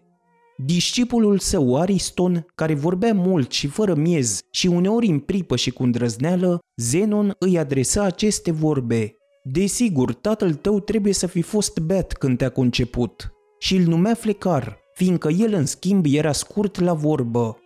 Discipulul 0.64 1.38
său 1.38 1.80
Ariston, 1.80 2.46
care 2.54 2.74
vorbea 2.74 3.14
mult 3.14 3.52
și 3.52 3.66
fără 3.66 3.94
miez 3.94 4.40
și 4.50 4.66
uneori 4.66 5.06
în 5.06 5.18
pripă 5.18 5.56
și 5.56 5.70
cu 5.70 5.82
îndrăzneală, 5.82 6.58
Zenon 6.76 7.34
îi 7.38 7.58
adresa 7.58 8.02
aceste 8.02 8.50
vorbe. 8.50 9.17
Desigur, 9.42 10.14
tatăl 10.14 10.54
tău 10.54 10.80
trebuie 10.80 11.12
să 11.12 11.26
fi 11.26 11.42
fost 11.42 11.78
beat 11.78 12.12
când 12.12 12.38
te-a 12.38 12.48
conceput. 12.48 13.32
Și 13.58 13.76
îl 13.76 13.84
numea 13.84 14.14
Flecar, 14.14 14.78
fiindcă 14.94 15.28
el 15.28 15.52
în 15.52 15.66
schimb 15.66 16.04
era 16.08 16.32
scurt 16.32 16.80
la 16.80 16.92
vorbă. 16.92 17.58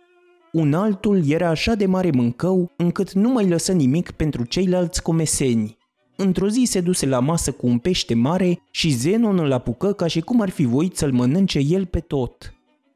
Un 0.51 0.73
altul 0.73 1.29
era 1.29 1.49
așa 1.49 1.75
de 1.75 1.85
mare 1.85 2.11
mâncău 2.11 2.71
încât 2.77 3.11
nu 3.11 3.29
mai 3.29 3.47
lăsă 3.47 3.71
nimic 3.71 4.11
pentru 4.11 4.45
ceilalți 4.45 5.01
comeseni. 5.01 5.77
Într-o 6.15 6.47
zi 6.47 6.63
se 6.65 6.81
duse 6.81 7.05
la 7.05 7.19
masă 7.19 7.51
cu 7.51 7.67
un 7.67 7.77
pește 7.77 8.13
mare 8.13 8.61
și 8.71 8.89
Zenon 8.89 9.39
îl 9.39 9.51
apucă 9.51 9.93
ca 9.93 10.07
și 10.07 10.21
cum 10.21 10.41
ar 10.41 10.49
fi 10.49 10.65
voit 10.65 10.97
să-l 10.97 11.11
mănânce 11.11 11.59
el 11.59 11.85
pe 11.85 11.99
tot. 11.99 12.53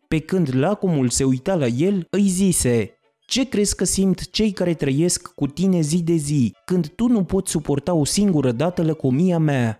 Pe 0.07 0.19
când 0.19 0.55
lacomul 0.55 1.10
se 1.10 1.24
uita 1.24 1.55
la 1.55 1.65
el, 1.65 2.07
îi 2.10 2.27
zise, 2.27 2.97
Ce 3.27 3.48
crezi 3.50 3.75
că 3.75 3.84
simt 3.84 4.29
cei 4.29 4.51
care 4.51 4.74
trăiesc 4.74 5.27
cu 5.27 5.48
tine 5.48 5.81
zi 5.81 6.03
de 6.03 6.13
zi, 6.13 6.55
când 6.65 6.88
tu 6.88 7.07
nu 7.07 7.24
poți 7.24 7.51
suporta 7.51 7.93
o 7.93 8.05
singură 8.05 8.51
dată 8.51 8.84
lăcomia 8.84 9.38
mea? 9.38 9.79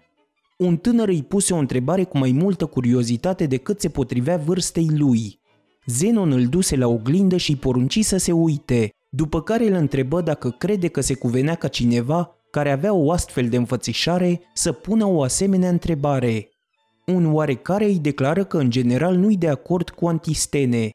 Un 0.58 0.78
tânăr 0.78 1.08
îi 1.08 1.24
puse 1.24 1.54
o 1.54 1.58
întrebare 1.58 2.04
cu 2.04 2.18
mai 2.18 2.32
multă 2.32 2.66
curiozitate 2.66 3.46
decât 3.46 3.82
se 3.82 3.90
potrivea 3.90 4.38
vârstei 4.38 4.90
lui. 4.90 5.40
Zenon 5.86 6.32
îl 6.32 6.46
duse 6.46 6.76
la 6.76 6.88
oglindă 6.88 7.38
și 7.38 7.52
îi 7.52 7.58
porunci 7.58 8.04
să 8.04 8.18
se 8.18 8.32
uite, 8.32 8.90
după 9.10 9.42
care 9.42 9.68
îl 9.68 9.74
întrebă 9.74 10.22
dacă 10.22 10.50
crede 10.50 10.88
că 10.88 11.02
se 11.02 11.14
cuvenea 11.14 11.56
ca 11.56 11.68
cineva 11.68 12.36
care 12.52 12.72
avea 12.72 12.94
o 12.94 13.12
astfel 13.12 13.50
de 13.50 13.58
înfățișare 13.58 14.42
să 14.54 14.72
pună 14.72 15.06
o 15.06 15.22
asemenea 15.22 15.70
întrebare. 15.70 16.50
Un 17.06 17.34
oarecare 17.34 17.86
îi 17.86 18.00
declară 18.00 18.44
că 18.44 18.58
în 18.58 18.70
general 18.70 19.16
nu-i 19.16 19.38
de 19.38 19.50
acord 19.50 19.90
cu 19.90 20.08
Antistene. 20.08 20.90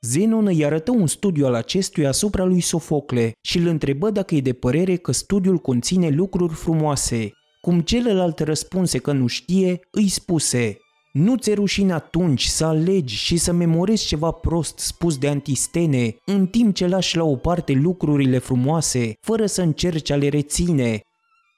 Zenon 0.00 0.46
îi 0.46 0.64
arătă 0.64 0.90
un 0.90 1.06
studiu 1.06 1.46
al 1.46 1.54
acestuia 1.54 2.08
asupra 2.08 2.44
lui 2.44 2.60
Sofocle 2.60 3.32
și 3.40 3.58
îl 3.58 3.66
întrebă 3.66 4.10
dacă 4.10 4.34
e 4.34 4.40
de 4.40 4.52
părere 4.52 4.96
că 4.96 5.12
studiul 5.12 5.58
conține 5.58 6.08
lucruri 6.08 6.54
frumoase. 6.54 7.32
Cum 7.60 7.80
celălalt 7.80 8.38
răspunse 8.38 8.98
că 8.98 9.12
nu 9.12 9.26
știe, 9.26 9.80
îi 9.90 10.08
spuse 10.08 10.78
nu 11.12 11.36
ți 11.36 11.54
rușine 11.54 11.92
atunci 11.92 12.44
să 12.44 12.64
alegi 12.64 13.14
și 13.14 13.36
să 13.36 13.52
memorezi 13.52 14.06
ceva 14.06 14.30
prost 14.30 14.78
spus 14.78 15.18
de 15.18 15.28
antistene, 15.28 16.16
în 16.24 16.46
timp 16.46 16.74
ce 16.74 16.86
lași 16.86 17.16
la 17.16 17.24
o 17.24 17.36
parte 17.36 17.72
lucrurile 17.72 18.38
frumoase, 18.38 19.12
fără 19.20 19.46
să 19.46 19.62
încerci 19.62 20.10
a 20.10 20.16
le 20.16 20.28
reține. 20.28 21.00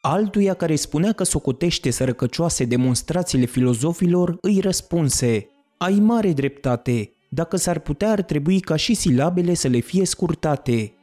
Altuia 0.01 0.55
care 0.55 0.75
spunea 0.75 1.13
că 1.13 1.25
socotește 1.25 1.91
sărăcăcioase 1.91 2.65
demonstrațiile 2.65 3.45
filozofilor, 3.45 4.37
îi 4.41 4.61
răspunse, 4.61 5.47
Ai 5.79 5.95
mare 5.95 6.33
dreptate, 6.33 7.13
dacă 7.33 7.57
s-ar 7.57 7.79
putea 7.79 8.11
ar 8.11 8.23
trebui 8.23 8.61
ca 8.61 8.77
și 8.77 8.95
silabele 8.95 9.55
să 9.55 9.69
le 9.69 9.79
fie 9.79 10.05
scurtate. 10.05 10.95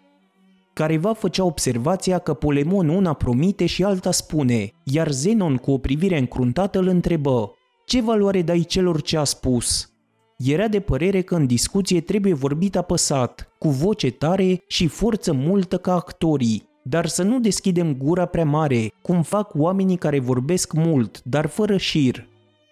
Careva 0.74 1.14
făcea 1.14 1.44
observația 1.44 2.20
că 2.20 2.34
Polemon 2.34 2.90
una 2.90 3.14
promite 3.14 3.66
și 3.66 3.84
alta 3.84 4.12
spune, 4.12 4.72
iar 4.84 5.12
Zenon 5.12 5.56
cu 5.56 5.72
o 5.72 5.78
privire 5.78 6.18
încruntată 6.18 6.80
îl 6.80 6.88
întrebă, 6.88 7.52
ce 7.86 8.02
valoare 8.02 8.42
dai 8.42 8.60
celor 8.60 9.02
ce 9.02 9.18
a 9.18 9.24
spus? 9.24 9.92
Era 10.38 10.68
de 10.68 10.80
părere 10.80 11.22
că 11.22 11.36
în 11.36 11.46
discuție 11.46 12.02
trebuie 12.02 12.34
vorbit 12.34 12.76
apăsat, 12.76 13.50
cu 13.60 13.70
voce 13.70 14.12
tare 14.12 14.64
și 14.68 14.88
forță 14.88 15.34
multă 15.34 15.78
ca 15.78 15.94
actorii, 15.94 16.70
dar 16.84 17.06
să 17.06 17.24
nu 17.24 17.40
deschidem 17.40 17.96
gura 17.96 18.26
prea 18.26 18.46
mare, 18.46 18.94
cum 19.02 19.22
fac 19.22 19.52
oamenii 19.54 19.98
care 19.98 20.20
vorbesc 20.20 20.74
mult, 20.74 21.22
dar 21.24 21.46
fără 21.46 21.78
șir. 21.78 22.28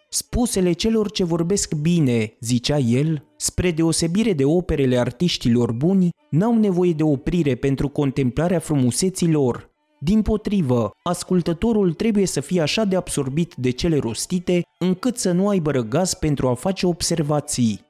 Spusele 0.09 0.71
celor 0.71 1.11
ce 1.11 1.23
vorbesc 1.23 1.73
bine, 1.73 2.33
zicea 2.39 2.77
el, 2.77 3.23
spre 3.45 3.71
deosebire 3.71 4.33
de 4.33 4.45
operele 4.45 4.97
artiștilor 4.97 5.71
buni, 5.71 6.09
n-au 6.29 6.57
nevoie 6.57 6.93
de 6.93 7.03
oprire 7.03 7.55
pentru 7.55 7.89
contemplarea 7.89 8.59
frumuseții 8.59 9.31
lor, 9.31 9.75
din 9.99 10.21
potrivă, 10.21 10.91
ascultătorul 11.03 11.93
trebuie 11.93 12.25
să 12.25 12.39
fie 12.39 12.61
așa 12.61 12.83
de 12.83 12.95
absorbit 12.95 13.53
de 13.55 13.69
cele 13.69 13.97
rostite 13.97 14.61
încât 14.79 15.17
să 15.17 15.31
nu 15.31 15.47
aibă 15.47 15.71
răgaz 15.71 16.13
pentru 16.13 16.47
a 16.47 16.53
face 16.53 16.85
observații. 16.87 17.85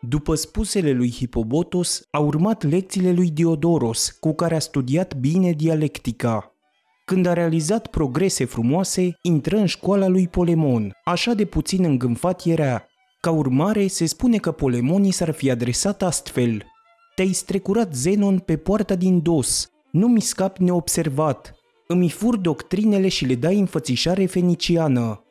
După 0.00 0.34
spusele 0.34 0.92
lui 0.92 1.12
Hipobotos, 1.12 2.06
a 2.10 2.18
urmat 2.18 2.62
lecțiile 2.62 3.12
lui 3.12 3.30
Diodoros, 3.30 4.10
cu 4.20 4.34
care 4.34 4.54
a 4.54 4.58
studiat 4.58 5.16
bine 5.16 5.52
dialectica. 5.52 6.54
Când 7.04 7.26
a 7.26 7.32
realizat 7.32 7.86
progrese 7.86 8.44
frumoase, 8.44 9.16
intră 9.22 9.56
în 9.56 9.66
școala 9.66 10.06
lui 10.06 10.28
Polemon, 10.28 10.92
așa 11.04 11.34
de 11.34 11.44
puțin 11.44 11.84
îngânfat 11.84 12.44
era. 12.44 12.84
Ca 13.24 13.30
urmare, 13.30 13.86
se 13.86 14.06
spune 14.06 14.36
că 14.36 14.52
Polemonii 14.52 15.10
s-ar 15.10 15.30
fi 15.30 15.50
adresat 15.50 16.02
astfel. 16.02 16.62
Te-ai 17.14 17.32
strecurat 17.32 17.94
Zenon 17.94 18.38
pe 18.38 18.56
poarta 18.56 18.94
din 18.94 19.22
dos, 19.22 19.70
nu 19.90 20.08
mi 20.08 20.20
scap 20.20 20.58
neobservat, 20.58 21.54
îmi 21.86 22.10
fur 22.10 22.36
doctrinele 22.36 23.08
și 23.08 23.24
le 23.24 23.34
dai 23.34 23.58
înfățișare 23.58 24.26
feniciană. 24.26 25.24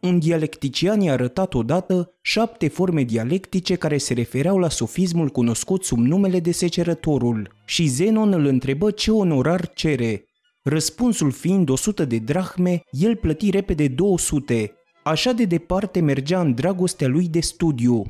Un 0.00 0.18
dialectician 0.18 1.00
i-a 1.00 1.12
arătat 1.12 1.54
odată 1.54 2.10
șapte 2.22 2.68
forme 2.68 3.02
dialectice 3.02 3.74
care 3.74 3.98
se 3.98 4.14
refereau 4.14 4.58
la 4.58 4.68
sofismul 4.68 5.28
cunoscut 5.28 5.84
sub 5.84 5.98
numele 5.98 6.40
de 6.40 6.52
secerătorul 6.52 7.50
și 7.66 7.86
Zenon 7.86 8.32
îl 8.32 8.44
întrebă 8.44 8.90
ce 8.90 9.10
onorar 9.10 9.72
cere. 9.74 10.24
Răspunsul 10.62 11.30
fiind 11.30 11.68
100 11.68 12.04
de 12.04 12.18
drahme, 12.18 12.82
el 12.90 13.16
plăti 13.16 13.50
repede 13.50 13.88
200. 13.88 14.72
Așa 15.04 15.32
de 15.32 15.44
departe 15.44 16.00
mergea 16.00 16.40
în 16.40 16.54
dragostea 16.54 17.08
lui 17.08 17.28
de 17.28 17.40
studiu. 17.40 18.02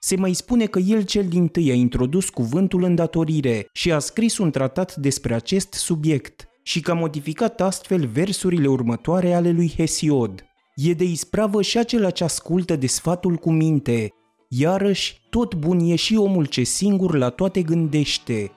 Se 0.00 0.16
mai 0.16 0.32
spune 0.32 0.66
că 0.66 0.78
el 0.78 1.02
cel 1.02 1.28
din 1.28 1.48
tâi 1.48 1.70
a 1.70 1.74
introdus 1.74 2.28
cuvântul 2.28 2.82
îndatorire 2.82 3.68
și 3.72 3.92
a 3.92 3.98
scris 3.98 4.38
un 4.38 4.50
tratat 4.50 4.96
despre 4.96 5.34
acest 5.34 5.72
subiect 5.72 6.48
și 6.62 6.80
că 6.80 6.90
a 6.90 6.94
modificat 6.94 7.60
astfel 7.60 8.06
versurile 8.06 8.66
următoare 8.66 9.34
ale 9.34 9.50
lui 9.50 9.72
Hesiod. 9.76 10.44
E 10.74 10.92
de 10.92 11.04
ispravă 11.04 11.62
și 11.62 11.78
acela 11.78 12.10
ce 12.10 12.24
ascultă 12.24 12.76
de 12.76 12.86
sfatul 12.86 13.36
cu 13.36 13.50
minte. 13.50 14.12
Iarăși, 14.48 15.20
tot 15.30 15.54
bun 15.54 15.80
e 15.80 15.94
și 15.94 16.16
omul 16.16 16.44
ce 16.44 16.62
singur 16.62 17.16
la 17.16 17.28
toate 17.28 17.62
gândește. 17.62 18.50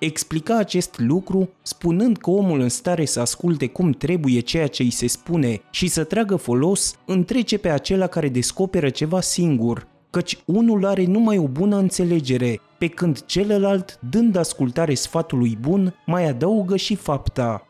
Explica 0.00 0.56
acest 0.56 0.98
lucru 0.98 1.50
spunând 1.62 2.16
că 2.16 2.30
omul 2.30 2.60
în 2.60 2.68
stare 2.68 3.04
să 3.04 3.20
asculte 3.20 3.66
cum 3.66 3.90
trebuie 3.90 4.40
ceea 4.40 4.66
ce 4.66 4.82
îi 4.82 4.90
se 4.90 5.06
spune 5.06 5.60
și 5.70 5.88
să 5.88 6.04
tragă 6.04 6.36
folos 6.36 6.94
întrece 7.06 7.58
pe 7.58 7.68
acela 7.68 8.06
care 8.06 8.28
descoperă 8.28 8.88
ceva 8.88 9.20
singur, 9.20 9.86
căci 10.10 10.38
unul 10.44 10.86
are 10.86 11.04
numai 11.04 11.38
o 11.38 11.48
bună 11.48 11.76
înțelegere, 11.76 12.60
pe 12.78 12.88
când 12.88 13.24
celălalt, 13.24 13.98
dând 14.10 14.36
ascultare 14.36 14.94
sfatului 14.94 15.58
bun, 15.60 15.94
mai 16.06 16.28
adaugă 16.28 16.76
și 16.76 16.94
fapta. 16.94 17.66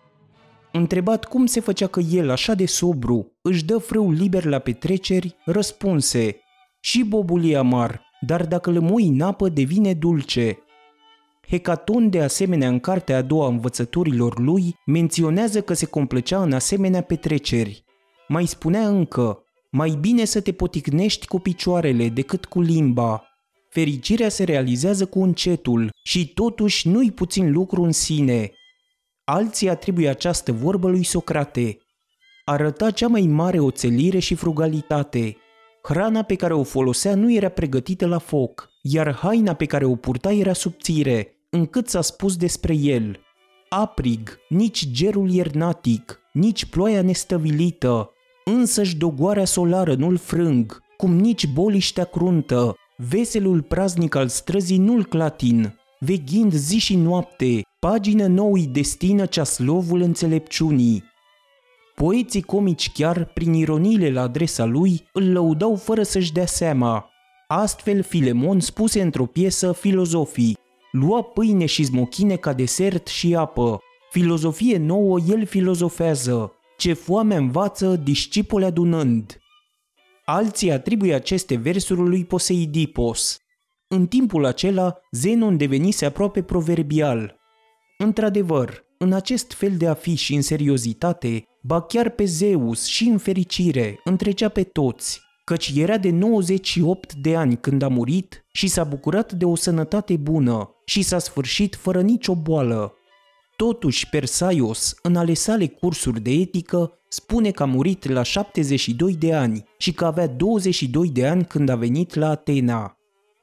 Întrebat 0.72 1.24
cum 1.24 1.46
se 1.46 1.60
făcea 1.60 1.86
că 1.86 2.00
el, 2.00 2.30
așa 2.30 2.54
de 2.54 2.66
sobru, 2.66 3.32
își 3.42 3.64
dă 3.64 3.78
frâu 3.78 4.10
liber 4.10 4.44
la 4.44 4.58
petreceri, 4.58 5.36
răspunse 5.44 6.36
Și 6.80 7.04
bobul 7.04 7.44
e 7.44 7.56
amar, 7.56 8.02
dar 8.20 8.46
dacă 8.46 8.70
lămui 8.70 9.06
în 9.06 9.20
apă 9.20 9.48
devine 9.48 9.94
dulce. 9.94 10.58
Hecaton, 11.50 12.10
de 12.10 12.20
asemenea, 12.20 12.68
în 12.68 12.80
cartea 12.80 13.16
a 13.16 13.22
doua 13.22 13.48
învățăturilor 13.48 14.38
lui, 14.38 14.76
menționează 14.86 15.62
că 15.62 15.74
se 15.74 15.86
complăcea 15.86 16.42
în 16.42 16.52
asemenea 16.52 17.00
petreceri. 17.00 17.84
Mai 18.28 18.46
spunea 18.46 18.88
încă, 18.88 19.42
mai 19.70 19.96
bine 20.00 20.24
să 20.24 20.40
te 20.40 20.52
poticnești 20.52 21.26
cu 21.26 21.38
picioarele 21.38 22.08
decât 22.08 22.44
cu 22.44 22.60
limba. 22.60 23.24
Fericirea 23.68 24.28
se 24.28 24.44
realizează 24.44 25.06
cu 25.06 25.22
încetul 25.22 25.90
și 26.02 26.32
totuși 26.32 26.88
nu-i 26.88 27.10
puțin 27.10 27.52
lucru 27.52 27.82
în 27.82 27.92
sine. 27.92 28.50
Alții 29.24 29.68
atribuie 29.68 30.08
această 30.08 30.52
vorbă 30.52 30.88
lui 30.88 31.04
Socrate. 31.04 31.78
Arăta 32.44 32.90
cea 32.90 33.08
mai 33.08 33.22
mare 33.22 33.58
oțelire 33.58 34.18
și 34.18 34.34
frugalitate. 34.34 35.36
Hrana 35.82 36.22
pe 36.22 36.34
care 36.34 36.54
o 36.54 36.62
folosea 36.62 37.14
nu 37.14 37.32
era 37.32 37.48
pregătită 37.48 38.06
la 38.06 38.18
foc, 38.18 38.70
iar 38.82 39.14
haina 39.14 39.54
pe 39.54 39.64
care 39.64 39.84
o 39.84 39.94
purta 39.94 40.32
era 40.32 40.52
subțire, 40.52 41.34
încât 41.50 41.88
s-a 41.88 42.00
spus 42.00 42.36
despre 42.36 42.74
el. 42.74 43.18
Aprig, 43.68 44.38
nici 44.48 44.90
gerul 44.90 45.30
iernatic, 45.30 46.20
nici 46.32 46.64
ploaia 46.66 47.02
nestăvilită, 47.02 48.10
însăși 48.44 48.96
dogoarea 48.96 49.44
solară 49.44 49.94
nu-l 49.94 50.16
frâng, 50.16 50.82
cum 50.96 51.16
nici 51.16 51.46
boliștea 51.46 52.04
cruntă, 52.04 52.74
veselul 52.96 53.62
praznic 53.62 54.14
al 54.14 54.28
străzii 54.28 54.78
nu-l 54.78 55.04
clatin, 55.04 55.74
veghind 55.98 56.52
zi 56.52 56.78
și 56.78 56.96
noapte, 56.96 57.62
pagină 57.78 58.26
noui 58.26 58.66
destină 58.66 59.26
ceaslovul 59.26 60.00
înțelepciunii. 60.00 61.04
Poeții 61.94 62.42
comici 62.42 62.92
chiar, 62.92 63.24
prin 63.24 63.52
ironiile 63.52 64.10
la 64.10 64.20
adresa 64.20 64.64
lui, 64.64 65.08
îl 65.12 65.32
lăudau 65.32 65.76
fără 65.76 66.02
să-și 66.02 66.32
dea 66.32 66.46
seama. 66.46 67.10
Astfel, 67.48 68.02
Filemon 68.02 68.60
spuse 68.60 69.02
într-o 69.02 69.26
piesă 69.26 69.72
filozofii, 69.72 70.56
lua 70.90 71.22
pâine 71.22 71.66
și 71.66 71.84
smochine 71.84 72.36
ca 72.36 72.52
desert 72.52 73.06
și 73.06 73.34
apă. 73.34 73.80
Filozofie 74.10 74.78
nouă 74.78 75.18
el 75.28 75.46
filozofează, 75.46 76.52
ce 76.76 76.92
foame 76.92 77.34
învață 77.34 77.96
discipole 77.96 78.64
adunând. 78.64 79.38
Alții 80.24 80.70
atribuie 80.70 81.14
aceste 81.14 81.54
versuri 81.54 82.00
lui 82.00 82.24
Poseidipos. 82.24 83.38
În 83.88 84.06
timpul 84.06 84.44
acela, 84.44 85.00
Zenon 85.10 85.56
devenise 85.56 86.06
aproape 86.06 86.42
proverbial. 86.42 87.36
Într-adevăr, 87.98 88.84
în 88.98 89.12
acest 89.12 89.52
fel 89.52 89.76
de 89.76 89.86
a 89.86 89.94
fi 89.94 90.14
și 90.14 90.34
în 90.34 90.42
seriozitate, 90.42 91.44
ba 91.62 91.80
chiar 91.80 92.10
pe 92.10 92.24
Zeus 92.24 92.84
și 92.84 93.04
în 93.04 93.18
fericire, 93.18 94.00
întrecea 94.04 94.48
pe 94.48 94.62
toți, 94.62 95.20
căci 95.44 95.72
era 95.76 95.98
de 95.98 96.10
98 96.10 97.14
de 97.14 97.36
ani 97.36 97.56
când 97.56 97.82
a 97.82 97.88
murit 97.88 98.44
și 98.52 98.68
s-a 98.68 98.84
bucurat 98.84 99.32
de 99.32 99.44
o 99.44 99.54
sănătate 99.54 100.16
bună 100.16 100.70
și 100.90 101.02
s-a 101.02 101.18
sfârșit 101.18 101.74
fără 101.74 102.00
nicio 102.00 102.34
boală. 102.34 102.94
Totuși, 103.56 104.08
Persaios, 104.08 104.94
în 105.02 105.16
ale 105.16 105.34
sale 105.34 105.66
cursuri 105.66 106.20
de 106.20 106.30
etică, 106.30 106.98
spune 107.08 107.50
că 107.50 107.62
a 107.62 107.66
murit 107.66 108.08
la 108.08 108.22
72 108.22 109.14
de 109.14 109.34
ani 109.34 109.64
și 109.78 109.92
că 109.92 110.04
avea 110.04 110.26
22 110.26 111.08
de 111.08 111.26
ani 111.26 111.44
când 111.44 111.68
a 111.68 111.76
venit 111.76 112.14
la 112.14 112.28
Atena. 112.28 112.96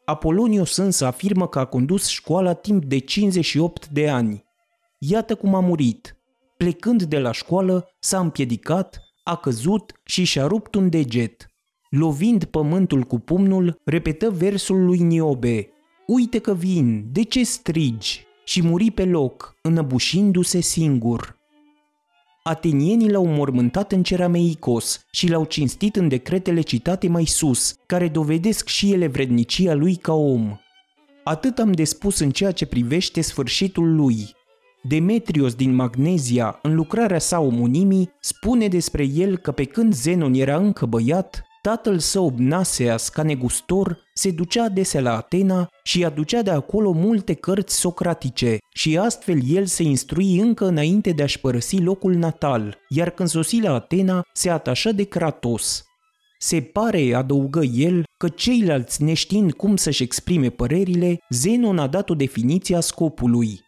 Apolonios 0.05 0.77
însă 0.77 1.05
afirmă 1.05 1.47
că 1.47 1.59
a 1.59 1.65
condus 1.65 2.07
școala 2.07 2.53
timp 2.53 2.85
de 2.85 2.97
58 2.97 3.87
de 3.87 4.09
ani. 4.09 4.43
Iată 4.97 5.35
cum 5.35 5.55
a 5.55 5.59
murit. 5.59 6.17
Plecând 6.57 7.03
de 7.03 7.19
la 7.19 7.31
școală, 7.31 7.89
s-a 7.99 8.19
împiedicat, 8.19 9.01
a 9.23 9.35
căzut 9.35 9.91
și 10.03 10.23
și-a 10.23 10.47
rupt 10.47 10.75
un 10.75 10.89
deget. 10.89 11.47
Lovind 11.89 12.43
pământul 12.43 13.03
cu 13.03 13.19
pumnul, 13.19 13.81
repetă 13.85 14.29
versul 14.29 14.85
lui 14.85 14.99
Niobe. 14.99 15.71
Uite 16.07 16.39
că 16.39 16.53
vin, 16.53 17.05
de 17.11 17.23
ce 17.23 17.43
strigi? 17.43 18.25
Și 18.43 18.61
muri 18.63 18.91
pe 18.91 19.05
loc, 19.05 19.55
înăbușindu-se 19.61 20.61
singur. 20.61 21.37
Atenienii 22.43 23.09
l-au 23.09 23.25
mormântat 23.25 23.91
în 23.91 24.03
Cerameicos 24.03 25.05
și 25.11 25.29
l-au 25.29 25.45
cinstit 25.45 25.95
în 25.95 26.07
decretele 26.07 26.61
citate 26.61 27.07
mai 27.07 27.25
sus, 27.25 27.75
care 27.85 28.07
dovedesc 28.07 28.67
și 28.67 28.91
ele 28.91 29.07
vrednicia 29.07 29.73
lui 29.73 29.95
ca 29.95 30.13
om. 30.13 30.57
Atât 31.23 31.59
am 31.59 31.71
de 31.71 31.83
spus 31.83 32.19
în 32.19 32.31
ceea 32.31 32.51
ce 32.51 32.65
privește 32.65 33.21
sfârșitul 33.21 33.95
lui. 33.95 34.17
Demetrios 34.83 35.55
din 35.55 35.75
Magnezia, 35.75 36.59
în 36.61 36.75
lucrarea 36.75 37.19
sa 37.19 37.39
omonimii, 37.39 38.09
spune 38.19 38.67
despre 38.67 39.03
el 39.03 39.37
că 39.37 39.51
pe 39.51 39.63
când 39.63 39.93
Zenon 39.93 40.33
era 40.33 40.57
încă 40.57 40.85
băiat, 40.85 41.46
tatăl 41.61 41.99
său 41.99 42.33
Naseas, 42.37 43.09
ca 43.09 43.23
negustor, 43.23 43.99
se 44.13 44.31
ducea 44.31 44.63
adesea 44.63 45.01
la 45.01 45.15
Atena 45.15 45.69
și 45.83 46.05
aducea 46.05 46.41
de 46.41 46.49
acolo 46.49 46.91
multe 46.91 47.33
cărți 47.33 47.79
socratice 47.79 48.57
și 48.73 48.97
astfel 48.97 49.39
el 49.47 49.65
se 49.65 49.83
instrui 49.83 50.39
încă 50.39 50.65
înainte 50.65 51.11
de 51.11 51.23
a-și 51.23 51.39
părăsi 51.39 51.81
locul 51.81 52.13
natal, 52.13 52.77
iar 52.89 53.09
când 53.09 53.29
sosi 53.29 53.59
la 53.61 53.73
Atena, 53.73 54.21
se 54.33 54.49
atașă 54.49 54.91
de 54.91 55.03
Kratos. 55.03 55.81
Se 56.39 56.61
pare, 56.61 57.13
adăugă 57.13 57.63
el, 57.63 58.03
că 58.17 58.29
ceilalți 58.29 59.03
neștiind 59.03 59.53
cum 59.53 59.75
să-și 59.75 60.03
exprime 60.03 60.49
părerile, 60.49 61.17
Zenon 61.29 61.79
a 61.79 61.87
dat 61.87 62.09
o 62.09 62.13
definiție 62.13 62.75
a 62.75 62.79
scopului. 62.79 63.59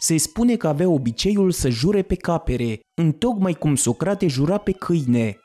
Se 0.00 0.16
spune 0.16 0.56
că 0.56 0.68
avea 0.68 0.88
obiceiul 0.88 1.50
să 1.50 1.68
jure 1.68 2.02
pe 2.02 2.14
capere, 2.14 2.80
întocmai 2.94 3.52
cum 3.52 3.74
Socrate 3.74 4.26
jura 4.26 4.58
pe 4.58 4.72
câine, 4.72 5.36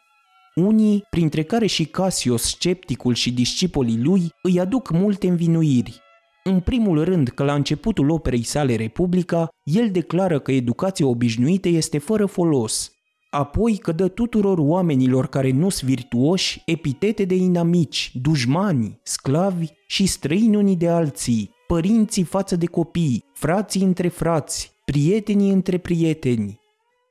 unii, 0.55 1.03
printre 1.09 1.43
care 1.43 1.65
și 1.65 1.85
Casios, 1.85 2.41
scepticul 2.41 3.13
și 3.13 3.33
discipolii 3.33 4.01
lui, 4.01 4.29
îi 4.41 4.59
aduc 4.59 4.91
multe 4.91 5.27
învinuiri. 5.27 6.01
În 6.43 6.59
primul 6.59 7.03
rând 7.03 7.27
că 7.27 7.43
la 7.43 7.53
începutul 7.53 8.09
operei 8.09 8.43
sale 8.43 8.75
Republica, 8.75 9.47
el 9.63 9.91
declară 9.91 10.39
că 10.39 10.51
educația 10.51 11.07
obișnuită 11.07 11.67
este 11.67 11.97
fără 11.97 12.25
folos, 12.25 12.91
apoi 13.29 13.77
că 13.77 13.91
dă 13.91 14.07
tuturor 14.07 14.57
oamenilor 14.57 15.27
care 15.27 15.51
nu 15.51 15.69
sunt 15.69 15.89
virtuoși 15.89 16.61
epitete 16.65 17.25
de 17.25 17.35
inamici, 17.35 18.11
dușmani, 18.21 18.99
sclavi 19.03 19.67
și 19.87 20.05
străini 20.05 20.55
unii 20.55 20.75
de 20.75 20.89
alții, 20.89 21.51
părinții 21.67 22.23
față 22.23 22.55
de 22.55 22.65
copii, 22.65 23.23
frații 23.33 23.83
între 23.83 24.07
frați, 24.07 24.71
prietenii 24.85 25.51
între 25.51 25.77
prieteni, 25.77 26.59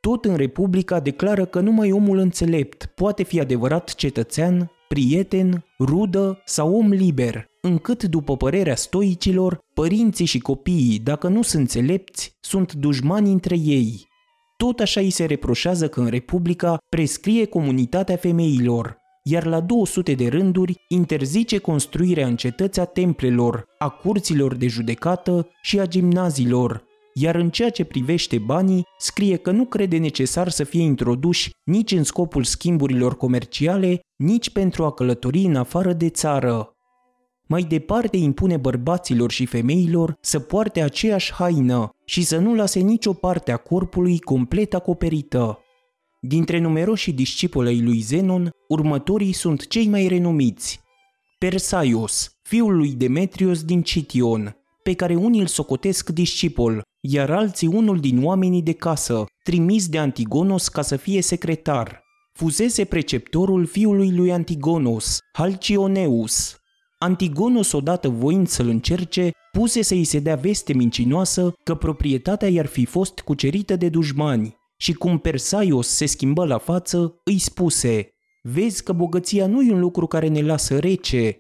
tot 0.09 0.25
în 0.25 0.37
Republica 0.37 1.01
declară 1.01 1.45
că 1.45 1.61
numai 1.61 1.93
omul 1.93 2.19
înțelept 2.19 2.93
poate 2.95 3.23
fi 3.23 3.41
adevărat 3.41 3.95
cetățean, 3.95 4.71
prieten, 4.89 5.65
rudă 5.79 6.43
sau 6.45 6.75
om 6.77 6.89
liber, 6.89 7.47
încât, 7.61 8.03
după 8.03 8.37
părerea 8.37 8.75
stoicilor, 8.75 9.59
părinții 9.75 10.25
și 10.25 10.39
copiii, 10.39 10.99
dacă 10.99 11.29
nu 11.29 11.43
sunt 11.43 11.61
înțelepți, 11.61 12.37
sunt 12.41 12.73
dușmani 12.73 13.33
între 13.33 13.57
ei. 13.59 14.07
Tot 14.57 14.81
așa 14.81 15.01
îi 15.01 15.11
se 15.11 15.25
reproșează 15.25 15.89
că 15.89 16.01
în 16.01 16.07
Republica 16.07 16.79
prescrie 16.89 17.45
comunitatea 17.45 18.17
femeilor, 18.17 18.97
iar 19.23 19.47
la 19.47 19.61
200 19.61 20.15
de 20.15 20.29
rânduri 20.29 20.85
interzice 20.89 21.59
construirea 21.59 22.27
în 22.27 22.37
cetăți 22.37 22.81
a 22.81 22.85
templelor, 22.85 23.65
a 23.79 23.89
curților 23.89 24.57
de 24.57 24.67
judecată 24.67 25.49
și 25.63 25.81
a 25.81 25.87
gimnazilor, 25.87 26.91
iar 27.15 27.35
în 27.35 27.51
ceea 27.51 27.71
ce 27.71 27.85
privește 27.85 28.39
banii, 28.39 28.83
scrie 28.99 29.37
că 29.37 29.51
nu 29.51 29.65
crede 29.65 29.97
necesar 29.97 30.49
să 30.49 30.65
fie 30.65 30.83
introduși 30.83 31.51
nici 31.65 31.93
în 31.93 32.05
scopul 32.05 32.45
schimburilor 32.45 33.17
comerciale, 33.17 34.01
nici 34.17 34.51
pentru 34.51 34.85
a 34.85 34.93
călători 34.93 35.45
în 35.45 35.57
afară 35.57 35.93
de 35.93 36.09
țară. 36.09 36.73
Mai 37.49 37.63
departe 37.63 38.17
impune 38.17 38.57
bărbaților 38.57 39.31
și 39.31 39.47
femeilor 39.47 40.15
să 40.21 40.39
poarte 40.39 40.83
aceeași 40.83 41.33
haină 41.33 41.89
și 42.05 42.23
să 42.23 42.39
nu 42.39 42.55
lase 42.55 42.81
nicio 42.81 43.13
parte 43.13 43.53
a 43.53 43.57
corpului 43.57 44.21
complet 44.21 44.75
acoperită. 44.75 45.59
Dintre 46.21 46.59
numeroși 46.59 47.13
discipoli 47.13 47.69
ai 47.69 47.81
lui 47.81 48.01
Zenon, 48.01 48.51
următorii 48.69 49.33
sunt 49.33 49.67
cei 49.67 49.89
mai 49.89 50.07
renumiți. 50.07 50.81
Persaios, 51.39 52.31
fiul 52.43 52.77
lui 52.77 52.93
Demetrios 52.93 53.65
din 53.65 53.83
Cition, 53.83 54.57
pe 54.83 54.95
care 54.95 55.15
unii 55.15 55.41
îl 55.41 55.47
socotesc 55.47 56.11
discipol, 56.11 56.83
iar 57.05 57.31
alții 57.31 57.67
unul 57.67 58.01
din 58.01 58.25
oamenii 58.25 58.63
de 58.63 58.73
casă, 58.73 59.25
trimis 59.43 59.89
de 59.89 59.99
Antigonos 59.99 60.69
ca 60.69 60.83
să 60.83 60.97
fie 60.97 61.23
secretar. 61.23 62.03
Fusese 62.33 62.85
preceptorul 62.85 63.67
fiului 63.67 64.13
lui 64.13 64.33
Antigonos, 64.33 65.19
Halcioneus. 65.33 66.57
Antigonos, 66.99 67.73
odată 67.73 68.09
voind 68.09 68.49
să-l 68.49 68.69
încerce, 68.69 69.31
puse 69.53 69.83
să-i 69.83 70.05
se 70.05 70.19
dea 70.19 70.37
veste 70.37 70.73
mincinoasă 70.73 71.53
că 71.65 71.75
proprietatea 71.75 72.49
i-ar 72.49 72.67
fi 72.67 72.85
fost 72.85 73.21
cucerită 73.21 73.77
de 73.77 73.89
dușmani 73.89 74.57
și 74.77 74.93
cum 74.93 75.19
Persaios 75.19 75.89
se 75.89 76.07
schimbă 76.07 76.47
la 76.47 76.59
față, 76.59 77.21
îi 77.25 77.39
spuse 77.39 78.13
Vezi 78.43 78.83
că 78.83 78.93
bogăția 78.93 79.47
nu 79.47 79.63
e 79.63 79.73
un 79.73 79.81
lucru 79.81 80.07
care 80.07 80.29
ne 80.29 80.43
lasă 80.43 80.79
rece. 80.79 81.37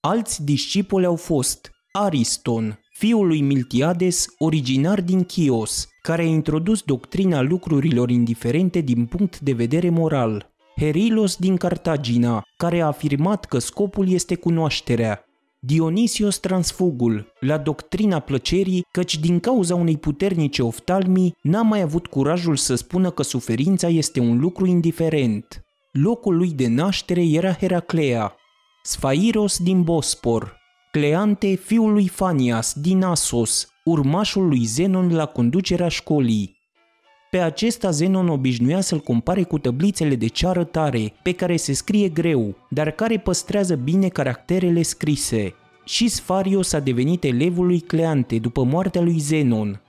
Alți 0.00 0.44
discipoli 0.44 1.06
au 1.06 1.16
fost 1.16 1.70
Ariston, 1.92 2.80
fiul 2.98 3.26
lui 3.26 3.40
Miltiades, 3.40 4.26
originar 4.38 5.00
din 5.00 5.22
Chios, 5.22 5.88
care 6.02 6.22
a 6.22 6.26
introdus 6.26 6.82
doctrina 6.82 7.40
lucrurilor 7.40 8.10
indiferente 8.10 8.80
din 8.80 9.06
punct 9.06 9.40
de 9.40 9.52
vedere 9.52 9.90
moral. 9.90 10.54
Herilos 10.76 11.36
din 11.36 11.56
Cartagina, 11.56 12.42
care 12.56 12.80
a 12.80 12.86
afirmat 12.86 13.44
că 13.44 13.58
scopul 13.58 14.10
este 14.10 14.34
cunoașterea. 14.34 15.24
Dionisios 15.60 16.38
Transfugul, 16.38 17.32
la 17.40 17.58
doctrina 17.58 18.18
plăcerii, 18.18 18.86
căci 18.90 19.18
din 19.18 19.40
cauza 19.40 19.74
unei 19.74 19.96
puternice 19.96 20.62
oftalmii 20.62 21.34
n-a 21.42 21.62
mai 21.62 21.80
avut 21.80 22.06
curajul 22.06 22.56
să 22.56 22.74
spună 22.74 23.10
că 23.10 23.22
suferința 23.22 23.88
este 23.88 24.20
un 24.20 24.38
lucru 24.38 24.66
indiferent. 24.66 25.64
Locul 25.92 26.36
lui 26.36 26.50
de 26.50 26.68
naștere 26.68 27.22
era 27.22 27.52
Heraclea. 27.52 28.34
Sfairos 28.82 29.58
din 29.58 29.82
Bospor, 29.82 30.56
Cleante, 30.96 31.54
fiul 31.54 31.92
lui 31.92 32.08
Fanias 32.08 32.74
din 32.74 33.02
Asos, 33.02 33.68
urmașul 33.84 34.48
lui 34.48 34.64
Zenon 34.64 35.14
la 35.14 35.26
conducerea 35.26 35.88
școlii. 35.88 36.56
Pe 37.30 37.38
acesta 37.38 37.90
Zenon 37.90 38.28
obișnuia 38.28 38.80
să-l 38.80 38.98
compare 39.00 39.42
cu 39.42 39.58
tăblițele 39.58 40.14
de 40.14 40.26
ceară 40.26 40.64
tare, 40.64 41.12
pe 41.22 41.32
care 41.32 41.56
se 41.56 41.72
scrie 41.72 42.08
greu, 42.08 42.56
dar 42.70 42.90
care 42.90 43.18
păstrează 43.18 43.74
bine 43.74 44.08
caracterele 44.08 44.82
scrise. 44.82 45.54
Și 45.84 46.08
Sfarios 46.08 46.72
a 46.72 46.80
devenit 46.80 47.24
elevul 47.24 47.66
lui 47.66 47.80
Cleante 47.80 48.38
după 48.38 48.64
moartea 48.64 49.00
lui 49.00 49.18
Zenon. 49.18 49.80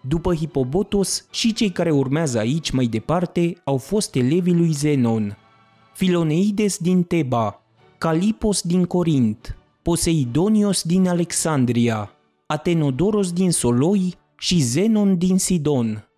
După 0.00 0.34
Hipobotos, 0.34 1.26
și 1.30 1.52
cei 1.52 1.70
care 1.70 1.90
urmează 1.90 2.38
aici 2.38 2.70
mai 2.70 2.86
departe 2.86 3.56
au 3.64 3.76
fost 3.76 4.14
elevii 4.14 4.54
lui 4.54 4.72
Zenon. 4.72 5.36
Filoneides 5.94 6.78
din 6.78 7.02
Teba, 7.02 7.62
Calipos 7.98 8.62
din 8.62 8.84
Corint, 8.84 9.54
Poseidonios 9.90 10.82
din 10.82 11.08
Alexandria, 11.08 12.10
Atenodoros 12.46 13.32
din 13.32 13.50
Soloi 13.50 14.14
și 14.38 14.60
Zenon 14.60 15.18
din 15.18 15.38
Sidon. 15.38 16.08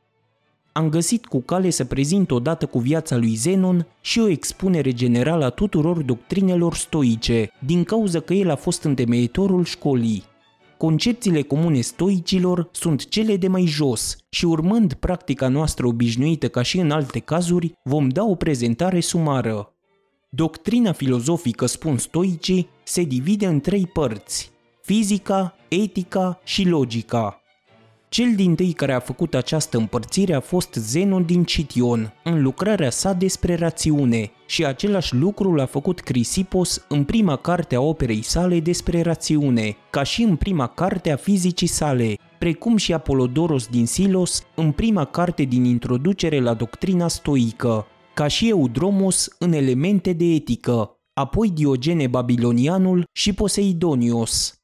Am 0.73 0.89
găsit 0.89 1.27
cu 1.27 1.41
cale 1.41 1.71
să 1.71 1.85
prezint 1.85 2.31
odată 2.31 2.67
cu 2.67 2.79
viața 2.79 3.17
lui 3.17 3.35
Zenon 3.35 3.87
și 4.01 4.21
o 4.21 4.29
expunere 4.29 4.93
generală 4.93 5.45
a 5.45 5.51
tuturor 5.51 6.03
doctrinelor 6.03 6.75
stoice, 6.75 7.51
din 7.67 7.85
cauza 7.85 8.21
că 8.21 8.35
el 8.35 8.51
a 8.51 8.57
fost 8.57 8.83
întemeietorul 8.83 9.65
școlii. 9.65 10.25
Concepțiile 10.77 11.43
comune 11.43 11.81
stoicilor 11.81 12.69
sunt 12.73 13.09
cele 13.09 13.37
de 13.37 13.49
mai 13.49 13.65
jos 13.65 14.17
și 14.29 14.45
urmând 14.45 14.93
practica 14.93 15.49
noastră 15.49 15.87
obișnuită 15.87 16.49
ca 16.49 16.63
și 16.63 16.79
în 16.79 16.91
alte 16.91 17.19
cazuri, 17.19 17.79
vom 17.85 18.09
da 18.09 18.25
o 18.25 18.35
prezentare 18.35 19.01
sumară. 19.01 19.73
Doctrina 20.35 20.93
filozofică, 20.93 21.67
spun 21.67 21.99
stoicii, 21.99 22.69
se 22.83 23.03
divide 23.03 23.47
în 23.47 23.61
trei 23.61 23.87
părți, 23.87 24.51
fizica, 24.83 25.55
etica 25.69 26.41
și 26.45 26.69
logica. 26.69 27.41
Cel 28.09 28.35
din 28.35 28.55
tâi 28.55 28.73
care 28.73 28.93
a 28.93 28.99
făcut 28.99 29.35
această 29.35 29.77
împărțire 29.77 30.35
a 30.35 30.41
fost 30.41 30.75
Zenon 30.75 31.25
din 31.25 31.45
Cition, 31.45 32.13
în 32.25 32.43
lucrarea 32.43 32.91
sa 32.91 33.13
despre 33.13 33.55
rațiune, 33.55 34.31
și 34.47 34.65
același 34.65 35.15
lucru 35.15 35.55
l-a 35.55 35.67
făcut 35.67 36.01
Crisipos 36.01 36.85
în 36.89 37.05
prima 37.05 37.37
carte 37.37 37.75
a 37.75 37.81
operei 37.81 38.23
sale 38.23 38.61
despre 38.61 39.01
rațiune, 39.01 39.77
ca 39.91 40.03
și 40.03 40.23
în 40.23 40.37
prima 40.37 40.67
carte 40.67 41.11
a 41.11 41.17
fizicii 41.17 41.67
sale, 41.67 42.17
precum 42.39 42.77
și 42.77 42.93
Apolodoros 42.93 43.67
din 43.67 43.87
Silos 43.87 44.43
în 44.55 44.71
prima 44.71 45.05
carte 45.05 45.43
din 45.43 45.65
introducere 45.65 46.41
la 46.41 46.55
doctrina 46.55 47.09
stoică, 47.09 47.87
ca 48.23 48.29
și 48.29 48.49
Eudromos 48.49 49.29
în 49.39 49.53
elemente 49.53 50.13
de 50.13 50.25
etică, 50.25 50.91
apoi 51.15 51.51
Diogene 51.51 52.07
Babilonianul 52.07 53.09
și 53.13 53.33
Poseidonios. 53.33 54.63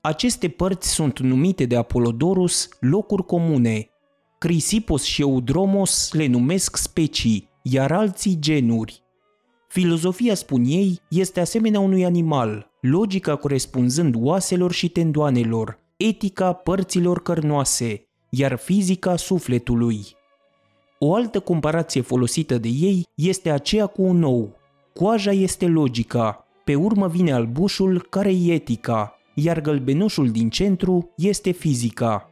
Aceste 0.00 0.48
părți 0.48 0.88
sunt 0.88 1.18
numite 1.18 1.64
de 1.64 1.76
Apolodorus 1.76 2.68
locuri 2.80 3.26
comune. 3.26 3.88
Crisipos 4.38 5.02
și 5.02 5.20
Eudromos 5.20 6.12
le 6.12 6.26
numesc 6.26 6.76
specii, 6.76 7.48
iar 7.62 7.92
alții 7.92 8.36
genuri. 8.38 9.02
Filozofia, 9.68 10.34
spun 10.34 10.64
ei, 10.66 11.00
este 11.10 11.40
asemenea 11.40 11.80
unui 11.80 12.04
animal, 12.04 12.70
logica 12.80 13.36
corespunzând 13.36 14.14
oaselor 14.18 14.72
și 14.72 14.88
tendoanelor, 14.88 15.78
etica 15.96 16.52
părților 16.52 17.22
cărnoase, 17.22 18.04
iar 18.30 18.56
fizica 18.56 19.16
sufletului. 19.16 20.04
O 21.06 21.14
altă 21.14 21.40
comparație 21.40 22.00
folosită 22.00 22.58
de 22.58 22.68
ei 22.68 23.06
este 23.14 23.50
aceea 23.50 23.86
cu 23.86 24.02
un 24.02 24.22
ou. 24.22 24.56
Coaja 24.94 25.30
este 25.30 25.66
logica, 25.66 26.46
pe 26.64 26.74
urmă 26.74 27.08
vine 27.08 27.32
albușul 27.32 28.06
care 28.10 28.32
e 28.32 28.52
etica, 28.52 29.18
iar 29.34 29.60
gălbenușul 29.60 30.30
din 30.30 30.50
centru 30.50 31.10
este 31.16 31.50
fizica. 31.50 32.30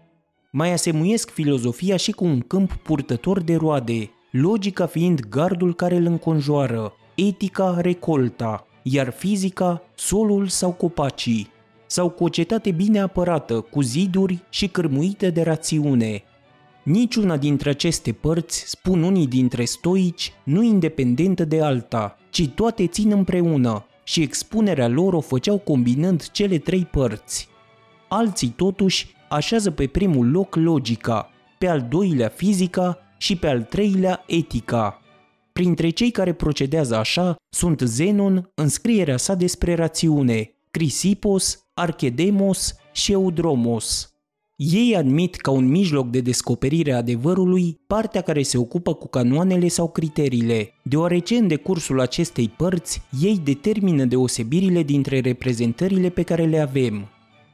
Mai 0.51 0.73
asemuiesc 0.73 1.31
filozofia 1.31 1.97
și 1.97 2.13
cu 2.13 2.25
un 2.25 2.41
câmp 2.41 2.73
purtător 2.73 3.41
de 3.43 3.55
roade, 3.55 4.11
logica 4.31 4.87
fiind 4.87 5.21
gardul 5.21 5.75
care 5.75 5.97
îl 5.97 6.05
înconjoară, 6.05 6.93
etica 7.15 7.77
recolta, 7.81 8.67
iar 8.83 9.11
fizica 9.11 9.83
solul 9.95 10.47
sau 10.47 10.73
copacii, 10.73 11.51
sau 11.87 12.09
cu 12.09 12.25
o 12.25 12.29
cetate 12.29 12.71
bine 12.71 13.01
apărată, 13.01 13.61
cu 13.61 13.81
ziduri 13.81 14.43
și 14.49 14.69
cârmuită 14.69 15.31
de 15.31 15.43
rațiune, 15.43 16.23
Niciuna 16.83 17.37
dintre 17.37 17.71
aceste 17.71 18.13
părți, 18.13 18.65
spun 18.67 19.03
unii 19.03 19.27
dintre 19.27 19.65
stoici, 19.65 20.33
nu 20.45 20.63
independentă 20.63 21.45
de 21.45 21.63
alta, 21.63 22.17
ci 22.31 22.49
toate 22.49 22.87
țin 22.87 23.11
împreună 23.11 23.87
și 24.05 24.23
expunerea 24.23 24.89
lor 24.89 25.13
o 25.13 25.21
făceau 25.21 25.59
combinând 25.59 26.31
cele 26.31 26.59
trei 26.59 26.85
părți. 26.85 27.49
Alții 28.09 28.49
totuși 28.49 29.15
așează 29.29 29.71
pe 29.71 29.87
primul 29.87 30.31
loc 30.31 30.55
logica, 30.55 31.31
pe 31.59 31.67
al 31.67 31.87
doilea 31.91 32.29
fizica 32.29 32.99
și 33.19 33.37
pe 33.37 33.47
al 33.47 33.63
treilea 33.63 34.25
etica. 34.27 35.01
Printre 35.53 35.91
cei 35.91 36.11
care 36.11 36.33
procedează 36.33 36.97
așa 36.97 37.37
sunt 37.49 37.81
Zenon 37.81 38.51
în 38.55 38.69
scrierea 38.69 39.17
sa 39.17 39.35
despre 39.35 39.75
rațiune, 39.75 40.51
Crisipos, 40.71 41.59
Archedemos 41.75 42.75
și 42.93 43.13
Eudromos. 43.13 44.12
Ei 44.71 44.97
admit 44.97 45.35
ca 45.37 45.51
un 45.51 45.69
mijloc 45.69 46.11
de 46.11 46.21
descoperire 46.21 46.93
a 46.93 46.97
adevărului 46.97 47.81
partea 47.87 48.21
care 48.21 48.43
se 48.43 48.59
ocupă 48.59 48.95
cu 48.95 49.09
canoanele 49.09 49.69
sau 49.69 49.89
criteriile, 49.89 50.75
deoarece 50.83 51.35
în 51.35 51.47
decursul 51.47 52.01
acestei 52.01 52.49
părți 52.57 53.03
ei 53.21 53.41
determină 53.45 54.05
deosebirile 54.05 54.83
dintre 54.83 55.21
reprezentările 55.21 56.09
pe 56.09 56.23
care 56.23 56.45
le 56.45 56.59
avem. 56.59 57.09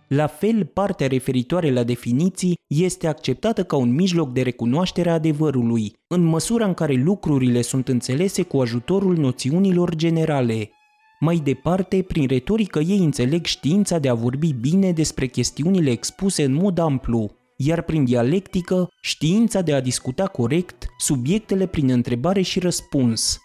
La 0.09 0.27
fel, 0.27 0.65
partea 0.65 1.07
referitoare 1.07 1.73
la 1.73 1.83
definiții 1.83 2.59
este 2.67 3.07
acceptată 3.07 3.65
ca 3.65 3.77
un 3.77 3.95
mijloc 3.95 4.33
de 4.33 4.43
recunoaștere 4.43 5.11
a 5.11 5.13
adevărului, 5.13 5.93
în 6.07 6.25
măsura 6.25 6.67
în 6.67 6.75
care 6.75 6.93
lucrurile 6.93 7.63
sunt 7.63 7.89
înțelese 7.89 8.43
cu 8.43 8.61
ajutorul 8.61 9.17
noțiunilor 9.17 9.95
generale, 9.95 10.71
mai 11.21 11.37
departe, 11.37 12.03
prin 12.03 12.27
retorică 12.27 12.79
ei 12.79 12.99
înțeleg 12.99 13.45
știința 13.45 13.99
de 13.99 14.09
a 14.09 14.15
vorbi 14.15 14.53
bine 14.53 14.93
despre 14.93 15.27
chestiunile 15.27 15.91
expuse 15.91 16.45
în 16.45 16.53
mod 16.53 16.79
amplu, 16.79 17.31
iar 17.57 17.83
prin 17.83 18.05
dialectică, 18.05 18.89
știința 19.03 19.61
de 19.61 19.75
a 19.75 19.81
discuta 19.81 20.27
corect 20.27 20.87
subiectele 20.99 21.67
prin 21.67 21.91
întrebare 21.91 22.41
și 22.41 22.59
răspuns. 22.59 23.39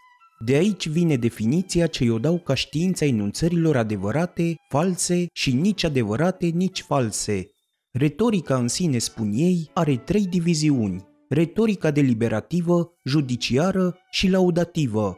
De 0.46 0.56
aici 0.56 0.88
vine 0.88 1.16
definiția 1.16 1.88
ce 1.88 2.12
o 2.12 2.20
dau 2.20 2.38
ca 2.38 2.54
știința 2.54 3.06
enunțărilor 3.06 3.78
adevărate, 3.78 4.56
false 4.70 5.26
și 5.34 5.52
nici 5.52 5.84
adevărate, 5.84 6.46
nici 6.46 6.82
false. 6.82 7.48
Retorica 7.92 8.56
în 8.56 8.68
sine, 8.68 8.98
spun 8.98 9.32
ei, 9.34 9.70
are 9.74 9.98
trei 9.98 10.26
diviziuni. 10.26 11.06
Retorica 11.30 11.92
deliberativă, 11.92 12.92
judiciară 13.04 13.96
și 14.12 14.30
laudativă, 14.30 15.18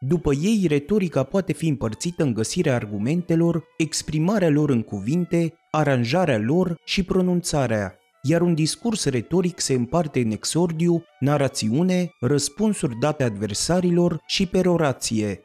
după 0.00 0.32
ei, 0.32 0.64
retorica 0.68 1.22
poate 1.22 1.52
fi 1.52 1.68
împărțită 1.68 2.22
în 2.22 2.32
găsirea 2.34 2.74
argumentelor, 2.74 3.64
exprimarea 3.76 4.48
lor 4.48 4.70
în 4.70 4.82
cuvinte, 4.82 5.54
aranjarea 5.70 6.38
lor 6.38 6.80
și 6.84 7.02
pronunțarea, 7.02 7.98
iar 8.22 8.40
un 8.40 8.54
discurs 8.54 9.04
retoric 9.04 9.60
se 9.60 9.72
împarte 9.72 10.20
în 10.20 10.30
exordiu, 10.30 11.02
narațiune, 11.20 12.10
răspunsuri 12.20 12.98
date 12.98 13.24
adversarilor 13.24 14.20
și 14.26 14.46
perorație. 14.46 15.40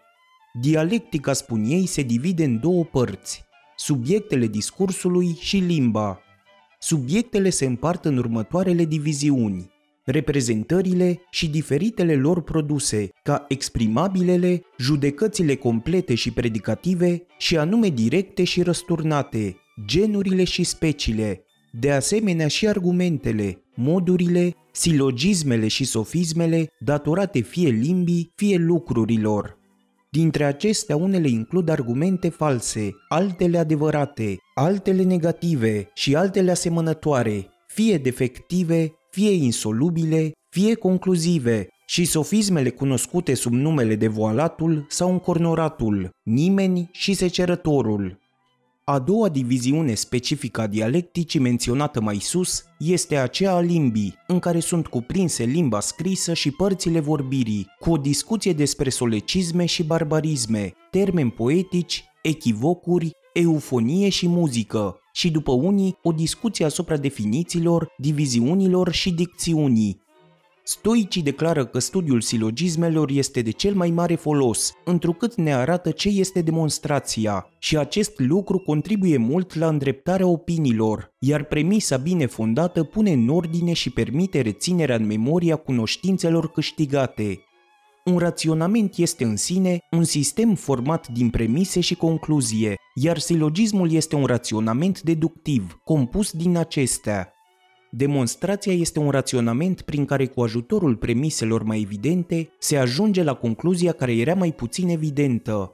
Dialectica, 0.62 1.34
spun 1.34 1.64
ei, 1.64 1.86
se 1.86 2.02
divide 2.02 2.44
în 2.44 2.60
două 2.60 2.84
părți, 2.84 3.44
subiectele 3.76 4.48
discursului 4.48 5.38
și 5.40 5.58
limba. 5.58 6.20
Subiectele 6.80 7.50
se 7.50 7.66
împart 7.66 8.06
în 8.06 8.18
următoarele 8.18 8.86
diviziuni 8.86 9.73
reprezentările 10.06 11.22
și 11.32 11.50
diferitele 11.50 12.16
lor 12.16 12.42
produse, 12.42 13.10
ca 13.24 13.46
exprimabilele, 13.48 14.62
judecățile 14.78 15.56
complete 15.56 16.16
și 16.16 16.32
predicative 16.32 17.26
și 17.38 17.58
anume 17.58 17.88
directe 17.88 18.44
și 18.44 18.62
răsturnate, 18.62 19.56
genurile 19.86 20.44
și 20.44 20.64
speciile, 20.64 21.46
de 21.72 21.92
asemenea 21.92 22.48
și 22.48 22.68
argumentele, 22.68 23.64
modurile, 23.76 24.56
silogismele 24.72 25.68
și 25.68 25.84
sofismele 25.84 26.70
datorate 26.80 27.40
fie 27.40 27.70
limbii, 27.70 28.32
fie 28.36 28.58
lucrurilor. 28.58 29.62
Dintre 30.12 30.44
acestea, 30.44 30.96
unele 30.96 31.28
includ 31.28 31.70
argumente 31.70 32.30
false, 32.30 32.96
altele 33.10 33.58
adevărate, 33.58 34.38
altele 34.54 35.04
negative 35.04 35.90
și 35.94 36.16
altele 36.16 36.52
asemănătoare, 36.52 37.48
fie 37.68 37.98
defective, 37.98 38.94
fie 39.14 39.32
insolubile, 39.32 40.32
fie 40.50 40.74
concluzive, 40.74 41.68
și 41.86 42.06
sofismele 42.06 42.70
cunoscute 42.70 43.34
sub 43.34 43.54
numele 43.54 43.96
de 43.96 44.08
voalatul 44.08 44.86
sau 44.90 45.12
încornoratul, 45.12 46.10
nimeni 46.24 46.90
și 46.92 47.14
secerătorul. 47.14 48.20
A 48.84 49.00
doua 49.00 49.30
diviziune 49.30 49.94
specifică 49.94 50.62
a 50.62 50.68
dialecticii 50.68 51.40
menționată 51.40 52.02
mai 52.02 52.18
sus 52.18 52.64
este 52.80 53.18
aceea 53.18 53.54
a 53.54 53.60
limbii, 53.60 54.16
în 54.28 54.40
care 54.40 54.60
sunt 54.60 54.88
cuprinse 54.88 55.44
limba 55.44 55.80
scrisă 55.80 56.34
și 56.34 56.52
părțile 56.52 57.00
vorbirii, 57.00 57.68
cu 57.80 57.92
o 57.92 57.98
discuție 57.98 58.54
despre 58.54 58.90
solecisme 58.90 59.66
și 59.66 59.84
barbarisme, 59.84 60.74
termeni 60.92 61.32
poetici, 61.32 62.04
echivocuri, 62.22 63.12
eufonie 63.34 64.10
și 64.10 64.28
muzică, 64.28 64.98
și 65.14 65.32
după 65.32 65.52
unii 65.52 65.98
o 66.02 66.12
discuție 66.12 66.66
asupra 66.66 66.98
definițiilor, 66.98 67.94
diviziunilor 67.98 68.92
și 68.92 69.12
dicțiunii, 69.12 70.04
Stoicii 70.66 71.22
declară 71.22 71.66
că 71.66 71.80
studiul 71.80 72.22
silogismelor 72.22 73.10
este 73.10 73.42
de 73.42 73.52
cel 73.52 73.74
mai 73.74 73.90
mare 73.90 74.16
folos, 74.16 74.74
întrucât 74.86 75.36
ne 75.36 75.54
arată 75.54 75.92
ce 75.92 76.10
este 76.10 76.42
demonstrația 76.42 77.50
și 77.60 77.78
acest 77.78 78.20
lucru 78.20 78.58
contribuie 78.58 79.18
mult 79.18 79.56
la 79.56 79.68
îndreptarea 79.68 80.28
opiniilor, 80.28 81.14
iar 81.20 81.44
premisa 81.44 81.98
bine 81.98 82.26
fondată 82.26 82.84
pune 82.84 83.12
în 83.12 83.30
ordine 83.30 83.74
și 83.74 83.90
permite 83.90 84.42
reținerea 84.42 84.96
în 84.96 85.06
memoria 85.06 85.56
cunoștințelor 85.56 86.52
câștigate. 86.52 87.40
Un 88.06 88.18
raționament 88.18 88.98
este 88.98 89.24
în 89.24 89.36
sine 89.36 89.80
un 89.92 90.04
sistem 90.04 90.56
format 90.56 91.08
din 91.08 91.30
premise 91.30 91.80
și 91.80 91.96
concluzie, 91.96 92.76
iar 92.96 93.18
silogismul 93.18 93.92
este 93.92 94.16
un 94.16 94.26
raționament 94.26 95.02
deductiv, 95.02 95.80
compus 95.84 96.32
din 96.32 96.58
acestea. 96.58 97.34
Demonstrația 97.92 98.74
este 98.74 99.00
un 99.00 99.10
raționament 99.10 99.82
prin 99.82 100.06
care 100.06 100.26
cu 100.26 100.42
ajutorul 100.42 100.96
premiselor 100.96 101.64
mai 101.64 101.82
evidente 101.82 102.50
se 102.60 102.78
ajunge 102.78 103.24
la 103.24 103.34
concluzia 103.34 103.92
care 103.92 104.16
era 104.16 104.34
mai 104.34 104.52
puțin 104.52 104.90
evidentă. 104.90 105.72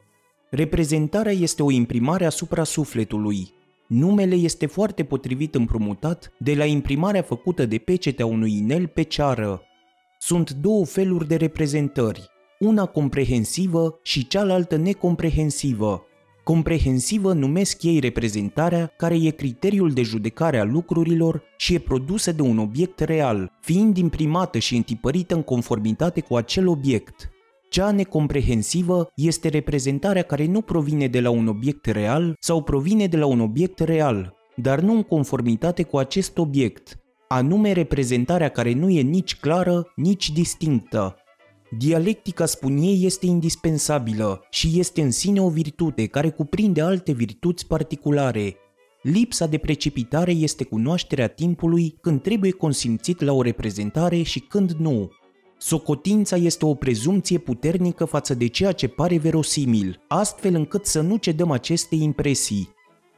Reprezentarea 0.50 1.32
este 1.32 1.63
o 1.63 1.72
imprimare 1.72 2.26
asupra 2.26 2.63
sufletului. 2.63 3.54
Numele 3.88 4.36
este 4.36 4.65
foarte 4.65 5.04
potrivit 5.04 5.56
împrumutat 5.56 6.34
de 6.38 6.54
la 6.54 6.65
imprimarea 6.65 7.22
făcută 7.22 7.65
de 7.65 7.78
pecetea 7.78 8.26
unui 8.26 8.58
inel 8.58 8.88
pe 8.88 9.02
ceară. 9.02 9.63
Sunt 10.22 10.52
două 10.52 10.86
feluri 10.86 11.28
de 11.28 11.36
reprezentări, 11.36 12.30
una 12.60 12.86
comprehensivă 12.86 14.00
și 14.04 14.28
cealaltă 14.28 14.76
necomprehensivă. 14.76 16.04
Comprehensivă 16.44 17.34
numesc 17.34 17.84
ei 17.84 18.00
reprezentarea 18.00 18.94
care 18.98 19.16
e 19.16 19.30
criteriul 19.30 19.92
de 19.92 20.02
judecare 20.02 20.58
a 20.58 20.64
lucrurilor 20.64 21.44
și 21.58 21.74
e 21.74 21.80
produsă 21.80 22.32
de 22.32 22.42
un 22.42 22.58
obiect 22.58 23.00
real, 23.00 23.52
fiind 23.62 23.98
imprimată 23.98 24.58
și 24.60 24.76
întipărită 24.76 25.36
în 25.36 25.44
conformitate 25.44 26.22
cu 26.22 26.36
acel 26.36 26.68
obiect. 26.68 27.30
Cea 27.70 27.92
necomprehensivă 27.92 29.12
este 29.16 29.48
reprezentarea 29.48 30.22
care 30.22 30.46
nu 30.46 30.62
provine 30.62 31.08
de 31.08 31.22
la 31.22 31.30
un 31.30 31.48
obiect 31.48 31.86
real 31.86 32.36
sau 32.40 32.64
provine 32.64 33.08
de 33.08 33.18
la 33.18 33.26
un 33.26 33.40
obiect 33.40 33.80
real, 33.80 34.34
dar 34.56 34.80
nu 34.80 34.94
în 34.94 35.04
conformitate 35.04 35.84
cu 35.84 35.98
acest 35.98 36.38
obiect, 36.38 37.00
anume 37.32 37.72
reprezentarea 37.72 38.50
care 38.50 38.74
nu 38.74 38.89
e 38.89 39.02
nici 39.02 39.36
clară, 39.36 39.92
nici 39.96 40.32
distinctă, 40.32 41.15
Dialectica, 41.78 42.46
spun 42.46 42.78
ei, 42.78 43.06
este 43.06 43.26
indispensabilă 43.26 44.46
și 44.50 44.80
este 44.80 45.02
în 45.02 45.12
sine 45.12 45.42
o 45.42 45.50
virtute 45.50 46.06
care 46.06 46.30
cuprinde 46.30 46.82
alte 46.82 47.12
virtuți 47.12 47.68
particulare. 47.68 48.56
Lipsa 49.02 49.48
de 49.48 49.58
precipitare 49.58 50.32
este 50.32 50.63
cunoașterea 50.63 51.28
timpului 51.28 51.98
când 52.02 52.22
trebuie 52.22 52.52
consimțit 52.52 53.22
la 53.22 53.34
o 53.34 53.42
reprezentare 53.42 54.22
și 54.22 54.39
când 54.39 54.72
nu. 54.72 55.12
Socotința 55.58 56.36
este 56.36 56.65
o 56.65 56.74
prezumție 56.74 57.38
puternică 57.38 58.06
față 58.06 58.34
de 58.34 58.48
ceea 58.48 58.72
ce 58.72 58.88
pare 58.88 59.18
verosimil, 59.18 60.02
astfel 60.08 60.56
încât 60.56 60.86
să 60.86 61.02
nu 61.02 61.15
cedăm 61.15 61.52
aceste 61.52 61.96
impresii. 61.96 62.70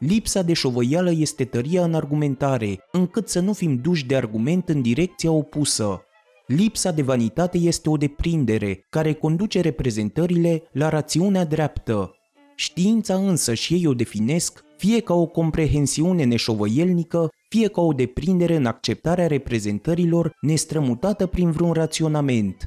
Lipsa 0.03 0.41
de 0.41 0.53
șovăială 0.53 1.11
este 1.11 1.45
tăria 1.45 1.83
în 1.83 1.93
argumentare, 1.93 2.79
încât 2.91 3.29
să 3.29 3.39
nu 3.39 3.53
fim 3.53 3.75
duși 3.75 4.05
de 4.05 4.15
argument 4.15 4.69
în 4.69 4.81
direcția 4.81 5.31
opusă. 5.31 6.01
Lipsa 6.47 6.91
de 6.91 7.01
vanitate 7.01 7.57
este 7.57 7.89
o 7.89 7.97
deprindere 7.97 8.85
care 8.89 9.13
conduce 9.13 9.61
reprezentările 9.61 10.63
la 10.71 10.89
rațiunea 10.89 11.45
dreaptă. 11.45 12.15
Știința 12.55 13.15
însă 13.15 13.53
și 13.53 13.73
ei 13.73 13.87
o 13.87 13.93
definesc 13.93 14.63
fie 14.77 14.99
ca 14.99 15.13
o 15.13 15.25
comprehensiune 15.25 16.23
neșovăielnică, 16.23 17.29
fie 17.49 17.67
ca 17.67 17.81
o 17.81 17.93
deprindere 17.93 18.55
în 18.55 18.65
acceptarea 18.65 19.27
reprezentărilor 19.27 20.37
nestrămutată 20.41 21.25
prin 21.25 21.51
vreun 21.51 21.71
raționament. 21.71 22.65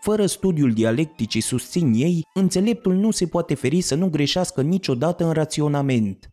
Fără 0.00 0.26
studiul 0.26 0.72
dialecticii 0.72 1.40
susțin 1.40 1.92
ei, 1.94 2.22
înțeleptul 2.34 2.94
nu 2.94 3.10
se 3.10 3.26
poate 3.26 3.54
feri 3.54 3.80
să 3.80 3.94
nu 3.94 4.08
greșească 4.08 4.62
niciodată 4.62 5.24
în 5.24 5.32
raționament. 5.32 6.28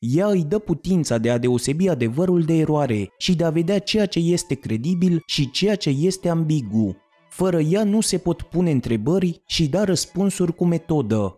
Ea 0.00 0.26
îi 0.26 0.44
dă 0.44 0.58
putința 0.58 1.18
de 1.18 1.30
a 1.30 1.38
deosebi 1.38 1.88
adevărul 1.88 2.42
de 2.42 2.54
eroare 2.54 3.12
și 3.18 3.36
de 3.36 3.44
a 3.44 3.50
vedea 3.50 3.78
ceea 3.78 4.06
ce 4.06 4.18
este 4.18 4.54
credibil 4.54 5.22
și 5.26 5.50
ceea 5.50 5.74
ce 5.74 5.90
este 5.90 6.28
ambigu. 6.28 6.96
Fără 7.28 7.60
ea 7.60 7.84
nu 7.84 8.00
se 8.00 8.18
pot 8.18 8.42
pune 8.42 8.70
întrebări 8.70 9.42
și 9.46 9.68
da 9.68 9.84
răspunsuri 9.84 10.54
cu 10.54 10.64
metodă. 10.64 11.36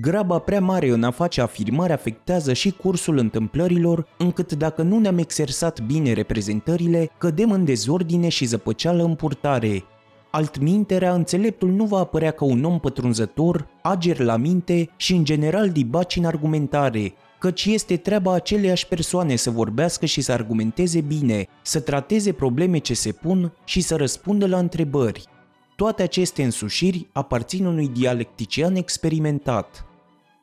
Graba 0.00 0.38
prea 0.38 0.60
mare 0.60 0.88
în 0.88 1.02
a 1.02 1.10
face 1.10 1.40
afirmări 1.40 1.92
afectează 1.92 2.52
și 2.52 2.70
cursul 2.70 3.18
întâmplărilor, 3.18 4.06
încât 4.18 4.52
dacă 4.52 4.82
nu 4.82 4.98
ne-am 4.98 5.18
exersat 5.18 5.80
bine 5.80 6.12
reprezentările, 6.12 7.10
cădem 7.18 7.50
în 7.50 7.64
dezordine 7.64 8.28
și 8.28 8.44
zăpăceală 8.44 9.02
în 9.02 9.14
purtare. 9.14 9.84
Altminterea, 10.30 11.14
înțeleptul 11.14 11.70
nu 11.70 11.84
va 11.84 11.98
apărea 11.98 12.30
ca 12.30 12.44
un 12.44 12.64
om 12.64 12.80
pătrunzător, 12.80 13.68
ager 13.82 14.18
la 14.18 14.36
minte 14.36 14.88
și 14.96 15.14
în 15.14 15.24
general 15.24 15.70
dibaci 15.70 16.16
în 16.16 16.24
argumentare, 16.24 17.14
căci 17.46 17.64
este 17.64 17.96
treaba 17.96 18.32
aceleiași 18.32 18.86
persoane 18.86 19.36
să 19.36 19.50
vorbească 19.50 20.06
și 20.06 20.20
să 20.20 20.32
argumenteze 20.32 21.00
bine, 21.00 21.46
să 21.62 21.80
trateze 21.80 22.32
probleme 22.32 22.78
ce 22.78 22.94
se 22.94 23.12
pun 23.12 23.52
și 23.64 23.80
să 23.80 23.96
răspundă 23.96 24.46
la 24.46 24.58
întrebări. 24.58 25.24
Toate 25.76 26.02
aceste 26.02 26.42
însușiri 26.42 27.08
aparțin 27.12 27.64
unui 27.64 27.88
dialectician 27.88 28.74
experimentat. 28.74 29.86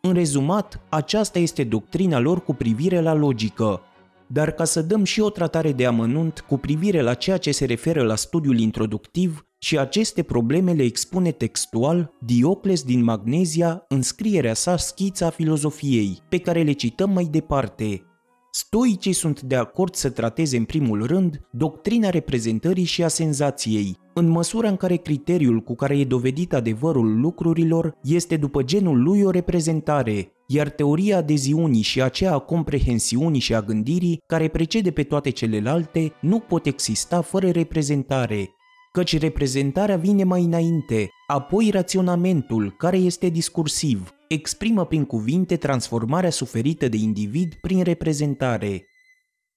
În 0.02 0.14
rezumat, 0.14 0.82
aceasta 0.90 1.40
este 1.40 1.64
doctrina 1.64 2.20
lor 2.20 2.44
cu 2.44 2.54
privire 2.54 3.02
la 3.02 3.14
logică, 3.14 3.82
dar 4.28 4.52
ca 4.52 4.64
să 4.64 4.82
dăm 4.82 5.04
și 5.04 5.22
o 5.22 5.30
tratare 5.30 5.72
de 5.72 5.86
amănunt 5.86 6.40
cu 6.40 6.58
privire 6.58 7.02
la 7.02 7.14
ceea 7.14 7.38
ce 7.38 7.52
se 7.52 7.66
referă 7.66 8.04
la 8.04 8.16
studiul 8.16 8.60
introductiv, 8.60 9.46
și 9.64 9.78
aceste 9.78 10.24
probleme 10.24 10.72
le 10.72 10.84
expune 10.84 11.32
textual 11.32 12.14
Diocles 12.20 12.84
din 12.84 13.04
Magnezia 13.04 13.86
în 13.88 14.02
scrierea 14.02 14.54
sa 14.54 14.78
Schița 14.78 15.30
filozofiei, 15.30 16.20
pe 16.30 16.38
care 16.38 16.62
le 16.62 16.72
cităm 16.72 17.10
mai 17.10 17.28
departe. 17.32 18.04
Stoicii 18.52 19.14
sunt 19.14 19.42
de 19.42 19.56
acord 19.56 19.96
să 19.96 20.10
trateze 20.10 20.58
în 20.58 20.64
primul 20.64 21.06
rând 21.06 21.42
doctrina 21.52 22.10
reprezentării 22.10 22.84
și 22.84 23.04
a 23.04 23.08
senzației, 23.08 23.98
în 24.14 24.28
măsura 24.28 24.70
în 24.70 24.76
care 24.76 24.96
criteriul 24.96 25.60
cu 25.60 25.76
care 25.76 26.00
e 26.00 26.06
dovedit 26.06 26.54
adevărul 26.54 27.20
lucrurilor 27.20 27.98
este 28.02 28.38
după 28.38 28.64
genul 28.64 29.04
lui 29.04 29.22
o 29.22 29.30
reprezentare, 29.30 30.32
iar 30.48 30.70
teoria 30.70 31.18
adeziunii 31.18 31.82
și 31.82 32.02
aceea 32.02 32.34
a 32.34 32.40
comprehensiunii 32.40 33.40
și 33.40 33.56
a 33.56 33.62
gândirii, 33.62 34.22
care 34.26 34.48
precede 34.48 34.92
pe 34.92 35.04
toate 35.04 35.30
celelalte, 35.30 36.14
nu 36.22 36.40
pot 36.40 36.66
exista 36.66 37.22
fără 37.22 37.50
reprezentare, 37.50 38.50
căci 38.94 39.18
reprezentarea 39.20 39.98
vine 39.98 40.24
mai 40.24 40.44
înainte, 40.44 41.10
apoi 41.28 41.70
raționamentul, 41.70 42.76
care 42.78 42.98
este 42.98 43.30
discursiv, 43.30 44.14
exprimă 44.28 44.86
prin 44.86 45.06
cuvinte 45.06 45.58
transformarea 45.58 46.30
suferită 46.30 46.88
de 46.88 46.98
individ 46.98 47.54
prin 47.62 47.84
reprezentare. 47.84 48.86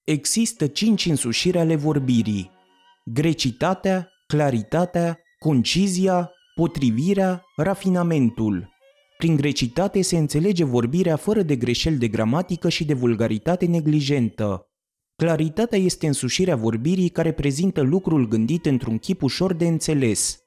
Există 0.03 0.67
cinci 0.67 1.05
însușiri 1.05 1.57
ale 1.57 1.75
vorbirii. 1.75 2.51
Grecitatea, 3.05 4.09
claritatea, 4.27 5.19
concizia, 5.39 6.31
potrivirea, 6.55 7.43
rafinamentul. 7.55 8.69
Prin 9.17 9.35
grecitate 9.35 10.01
se 10.01 10.17
înțelege 10.17 10.63
vorbirea 10.63 11.15
fără 11.15 11.41
de 11.41 11.55
greșeli 11.55 11.97
de 11.97 12.07
gramatică 12.07 12.69
și 12.69 12.85
de 12.85 12.93
vulgaritate 12.93 13.65
neglijentă. 13.65 14.67
Claritatea 15.23 15.77
este 15.77 16.07
însușirea 16.07 16.55
vorbirii 16.55 17.09
care 17.09 17.31
prezintă 17.31 17.81
lucrul 17.81 18.27
gândit 18.27 18.65
într-un 18.65 18.97
chip 18.97 19.21
ușor 19.21 19.53
de 19.53 19.67
înțeles. 19.67 20.39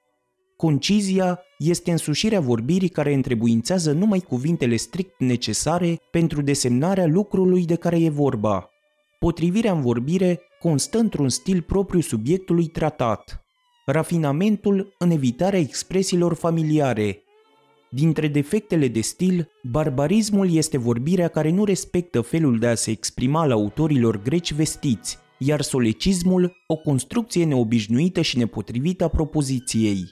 Concizia 0.56 1.40
este 1.59 1.90
însușirea 1.90 2.40
vorbirii 2.40 2.88
care 2.88 3.14
întrebuințează 3.14 3.92
numai 3.92 4.18
cuvintele 4.18 4.76
strict 4.76 5.18
necesare 5.18 6.00
pentru 6.11 6.42
desemnarea 6.42 7.06
lucrului 7.06 7.64
de 7.64 7.74
care 7.74 8.00
e 8.00 8.09
vorba. 8.11 8.70
Potrivirea 9.18 9.72
în 9.72 9.80
vorbire 9.80 10.40
constă 10.61 10.98
într-un 10.98 11.28
stil 11.28 11.62
propriu 11.62 12.00
subiectului 12.00 12.66
tratat. 12.66 13.44
Rafinamentul 13.87 14.94
în 14.98 15.11
evitarea 15.11 15.59
expresiilor 15.59 16.35
familiare. 16.35 17.22
Dintre 17.92 18.29
defectele 18.29 18.88
de 18.88 19.00
stil, 19.00 19.48
barbarismul 19.62 20.55
este 20.55 20.79
vorbirea 20.79 21.29
care 21.29 21.50
nu 21.50 21.64
respectă 21.64 22.20
felul 22.20 22.59
de 22.59 22.66
a 22.66 22.74
se 22.74 22.90
exprima 22.90 23.40
al 23.40 23.50
autorilor 23.50 24.22
greci 24.22 24.53
vestiți, 24.53 25.18
iar 25.38 25.61
solecismul 25.61 26.53
o 26.66 26.76
construcție 26.76 27.44
neobișnuită 27.44 28.20
și 28.20 28.38
nepotrivită 28.38 29.05
a 29.05 29.09
propoziției. 29.09 30.05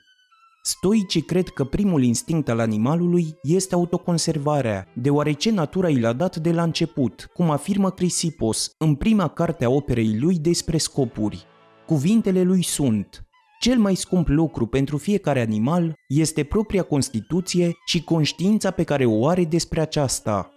Stoicii 0.62 1.23
cred 1.23 1.49
că 1.49 1.64
primul 1.64 2.03
instinct 2.03 2.49
al 2.49 2.59
animalului 2.59 3.35
este 3.43 3.75
autoconservarea, 3.75 4.87
deoarece 4.95 5.51
natura 5.51 5.88
i 5.88 6.01
l-a 6.01 6.12
dat 6.12 6.37
de 6.37 6.53
la 6.53 6.62
început, 6.62 7.31
cum 7.35 7.51
afirmă 7.51 7.91
Crisipos 7.91 8.75
în 8.79 8.95
prima 8.95 9.29
carte 9.29 9.64
a 9.64 9.71
operei 9.71 10.19
lui 10.19 10.38
despre 10.38 10.79
scopuri. 10.79 11.47
Cuvintele 11.87 12.43
lui 12.43 12.62
sunt 12.62 13.28
cel 13.59 13.79
mai 13.79 13.94
scump 13.94 14.29
lucru 14.29 14.66
pentru 14.66 14.97
fiecare 14.97 15.40
animal 15.40 15.94
este 16.09 16.44
propria 16.44 16.83
constituție 16.83 17.73
și 17.87 18.03
conștiința 18.05 18.71
pe 18.71 18.83
care 18.83 19.05
o 19.05 19.27
are 19.27 19.44
despre 19.44 19.81
aceasta. 19.81 20.53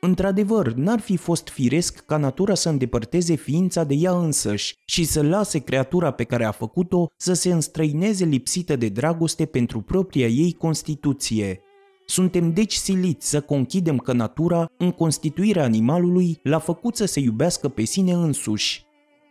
Într-adevăr, 0.00 0.72
n-ar 0.72 1.00
fi 1.00 1.16
fost 1.16 1.48
firesc 1.48 2.04
ca 2.06 2.16
natura 2.16 2.54
să 2.54 2.68
îndepărteze 2.68 3.34
ființa 3.34 3.84
de 3.84 3.94
ea 3.94 4.12
însăși 4.12 4.74
și 4.84 5.04
să 5.04 5.22
lase 5.22 5.58
creatura 5.58 6.10
pe 6.10 6.24
care 6.24 6.44
a 6.44 6.50
făcut-o 6.50 7.06
să 7.16 7.32
se 7.32 7.52
înstrăineze 7.52 8.24
lipsită 8.24 8.76
de 8.76 8.88
dragoste 8.88 9.44
pentru 9.44 9.80
propria 9.80 10.26
ei 10.26 10.52
constituție. 10.52 11.60
Suntem 12.06 12.52
deci 12.52 12.72
siliți 12.72 13.28
să 13.28 13.40
conchidem 13.40 13.98
că 13.98 14.12
natura, 14.12 14.66
în 14.78 14.90
constituirea 14.90 15.62
animalului, 15.62 16.38
l-a 16.42 16.58
făcut 16.58 16.96
să 16.96 17.04
se 17.04 17.20
iubească 17.20 17.68
pe 17.68 17.84
sine 17.84 18.12
însuși. 18.12 18.85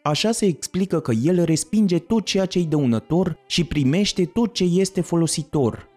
Așa 0.05 0.31
se 0.31 0.45
explică 0.45 0.99
că 0.99 1.11
el 1.23 1.43
respinge 1.43 1.99
tot 1.99 2.25
ceea 2.25 2.45
ce-i 2.45 2.65
dăunător 2.65 3.37
și 3.47 3.63
primește 3.63 4.25
tot 4.25 4.53
ce 4.53 4.63
este 4.63 5.01
folositor. 5.01 5.87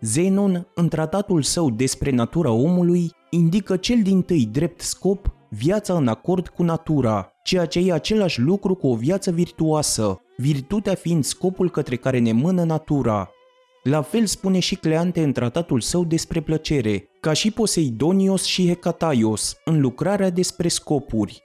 Zenon, 0.00 0.66
în 0.74 0.88
tratatul 0.88 1.42
său 1.42 1.70
despre 1.70 2.10
natura 2.10 2.50
omului, 2.50 3.10
indică 3.30 3.76
cel 3.76 4.02
din 4.02 4.22
tâi 4.22 4.48
drept 4.52 4.80
scop 4.80 5.30
viața 5.48 5.96
în 5.96 6.08
acord 6.08 6.48
cu 6.48 6.62
natura, 6.62 7.32
ceea 7.42 7.66
ce 7.66 7.78
e 7.78 7.92
același 7.92 8.40
lucru 8.40 8.74
cu 8.74 8.86
o 8.86 8.94
viață 8.94 9.30
virtuoasă, 9.30 10.20
virtutea 10.36 10.94
fiind 10.94 11.24
scopul 11.24 11.70
către 11.70 11.96
care 11.96 12.18
ne 12.18 12.32
mână 12.32 12.64
natura. 12.64 13.30
La 13.82 14.02
fel 14.02 14.26
spune 14.26 14.58
și 14.58 14.74
Cleante 14.74 15.22
în 15.22 15.32
tratatul 15.32 15.80
său 15.80 16.04
despre 16.04 16.40
plăcere, 16.40 17.08
ca 17.20 17.32
și 17.32 17.50
Poseidonios 17.50 18.44
și 18.44 18.66
Hecataios 18.66 19.56
în 19.64 19.80
lucrarea 19.80 20.30
despre 20.30 20.68
scopuri. 20.68 21.42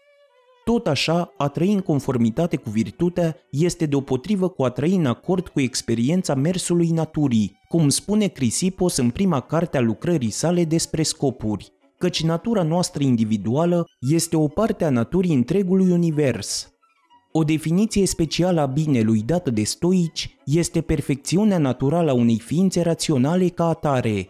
Tot 0.69 0.87
așa, 0.87 1.33
a 1.37 1.47
trăi 1.47 1.73
în 1.73 1.79
conformitate 1.79 2.55
cu 2.55 2.69
virtutea 2.69 3.35
este 3.51 3.85
deopotrivă 3.85 4.47
cu 4.47 4.63
a 4.63 4.69
trăi 4.69 4.95
în 4.95 5.05
acord 5.05 5.47
cu 5.47 5.59
experiența 5.59 6.35
mersului 6.35 6.89
naturii, 6.89 7.59
cum 7.67 7.89
spune 7.89 8.27
Crisipos 8.27 8.97
în 8.97 9.09
prima 9.09 9.39
carte 9.39 9.77
a 9.77 9.81
lucrării 9.81 10.29
sale 10.29 10.63
despre 10.63 11.03
scopuri 11.03 11.71
căci 11.97 12.23
natura 12.23 12.63
noastră 12.63 13.03
individuală 13.03 13.85
este 13.99 14.35
o 14.35 14.47
parte 14.47 14.85
a 14.85 14.89
naturii 14.89 15.33
întregului 15.33 15.91
univers. 15.91 16.73
O 17.31 17.43
definiție 17.43 18.05
specială 18.05 18.61
a 18.61 18.65
binelui 18.65 19.21
dată 19.21 19.49
de 19.49 19.63
stoici 19.63 20.37
este 20.45 20.81
perfecțiunea 20.81 21.57
naturală 21.57 22.11
a 22.11 22.13
unei 22.13 22.39
ființe 22.39 22.81
raționale 22.81 23.47
ca 23.47 23.67
atare. 23.67 24.29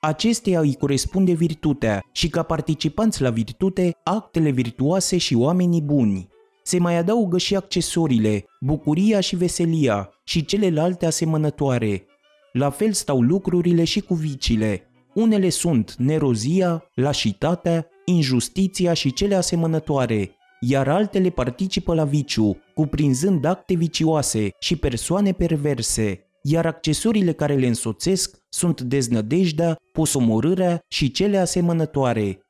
Acesteia 0.00 0.60
îi 0.60 0.74
corespunde 0.74 1.32
virtutea 1.32 2.04
și 2.12 2.28
ca 2.28 2.42
participanți 2.42 3.22
la 3.22 3.30
virtute, 3.30 3.96
actele 4.04 4.50
virtuoase 4.50 5.16
și 5.16 5.34
oamenii 5.34 5.82
buni. 5.82 6.28
Se 6.62 6.78
mai 6.78 6.96
adaugă 6.96 7.38
și 7.38 7.56
accesoriile, 7.56 8.44
bucuria 8.60 9.20
și 9.20 9.36
veselia 9.36 10.10
și 10.24 10.44
celelalte 10.44 11.06
asemănătoare. 11.06 12.06
La 12.52 12.70
fel 12.70 12.92
stau 12.92 13.20
lucrurile 13.20 13.84
și 13.84 14.00
cu 14.00 14.14
vicile, 14.14 14.90
unele 15.14 15.48
sunt 15.48 15.94
nerozia, 15.94 16.84
lașitatea, 16.94 17.86
injustiția 18.04 18.92
și 18.92 19.12
cele 19.12 19.34
asemănătoare, 19.34 20.30
iar 20.60 20.88
altele 20.88 21.30
participă 21.30 21.94
la 21.94 22.04
viciu, 22.04 22.58
cuprinzând 22.74 23.44
acte 23.44 23.74
vicioase 23.74 24.48
și 24.60 24.76
persoane 24.76 25.32
perverse, 25.32 26.20
iar 26.42 26.66
accesoriile 26.66 27.32
care 27.32 27.54
le 27.54 27.66
însoțesc 27.66 28.37
sunt 28.48 28.80
deznădejdea, 28.80 29.76
posomorârea 29.92 30.80
și 30.88 31.10
cele 31.10 31.38
asemănătoare. 31.38 32.40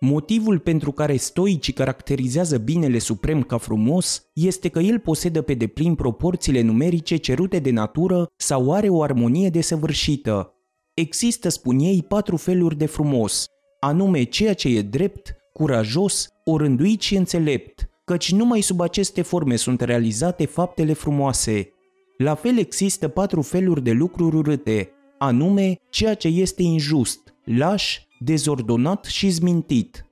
Motivul 0.00 0.58
pentru 0.58 0.92
care 0.92 1.16
stoicii 1.16 1.72
caracterizează 1.72 2.58
binele 2.58 2.98
suprem 2.98 3.42
ca 3.42 3.58
frumos 3.58 4.22
este 4.32 4.68
că 4.68 4.78
el 4.78 4.98
posedă 4.98 5.42
pe 5.42 5.54
deplin 5.54 5.94
proporțiile 5.94 6.60
numerice 6.60 7.16
cerute 7.16 7.58
de 7.58 7.70
natură 7.70 8.26
sau 8.36 8.72
are 8.72 8.88
o 8.88 9.02
armonie 9.02 9.48
desăvârșită, 9.48 10.56
Există, 10.94 11.48
spun 11.48 11.78
ei, 11.78 12.04
patru 12.08 12.36
feluri 12.36 12.76
de 12.76 12.86
frumos, 12.86 13.46
anume 13.80 14.22
ceea 14.22 14.54
ce 14.54 14.68
e 14.68 14.82
drept, 14.82 15.36
curajos, 15.52 16.28
orânduit 16.44 17.00
și 17.00 17.16
înțelept, 17.16 17.88
căci 18.04 18.32
numai 18.32 18.60
sub 18.60 18.80
aceste 18.80 19.22
forme 19.22 19.56
sunt 19.56 19.80
realizate 19.80 20.46
faptele 20.46 20.92
frumoase. 20.92 21.68
La 22.16 22.34
fel 22.34 22.58
există 22.58 23.08
patru 23.08 23.42
feluri 23.42 23.82
de 23.82 23.90
lucruri 23.90 24.36
urâte, 24.36 24.90
anume 25.22 25.80
ceea 25.90 26.14
ce 26.14 26.28
este 26.28 26.62
injust, 26.62 27.34
laș, 27.44 27.98
dezordonat 28.18 29.04
și 29.04 29.28
zmintit. 29.28 30.06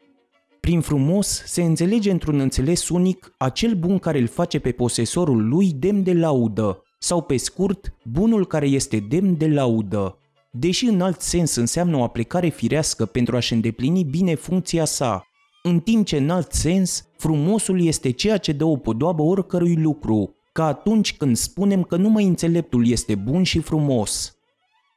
Prin 0.60 0.80
frumos 0.80 1.42
se 1.46 1.62
înțelege 1.62 2.10
într-un 2.10 2.40
înțeles 2.40 2.88
unic 2.88 3.34
acel 3.38 3.74
bun 3.74 3.98
care 3.98 4.18
îl 4.18 4.26
face 4.26 4.58
pe 4.58 4.72
posesorul 4.72 5.48
lui 5.48 5.72
demn 5.72 6.02
de 6.02 6.12
laudă, 6.12 6.82
sau 6.98 7.22
pe 7.22 7.36
scurt, 7.36 7.94
bunul 8.04 8.46
care 8.46 8.66
este 8.66 9.04
demn 9.08 9.36
de 9.36 9.48
laudă 9.48 10.14
deși 10.50 10.86
în 10.86 11.00
alt 11.00 11.20
sens 11.20 11.54
înseamnă 11.54 11.96
o 11.96 12.02
aplicare 12.02 12.48
firească 12.48 13.06
pentru 13.06 13.36
a-și 13.36 13.52
îndeplini 13.52 14.04
bine 14.04 14.34
funcția 14.34 14.84
sa, 14.84 15.26
în 15.62 15.80
timp 15.80 16.06
ce 16.06 16.16
în 16.16 16.30
alt 16.30 16.52
sens, 16.52 17.08
frumosul 17.16 17.84
este 17.84 18.10
ceea 18.10 18.36
ce 18.36 18.52
dă 18.52 18.64
o 18.64 18.76
podoabă 18.76 19.22
oricărui 19.22 19.76
lucru, 19.76 20.34
ca 20.52 20.66
atunci 20.66 21.16
când 21.16 21.36
spunem 21.36 21.82
că 21.82 21.96
numai 21.96 22.24
înțeleptul 22.24 22.88
este 22.88 23.14
bun 23.14 23.42
și 23.42 23.58
frumos. 23.58 24.39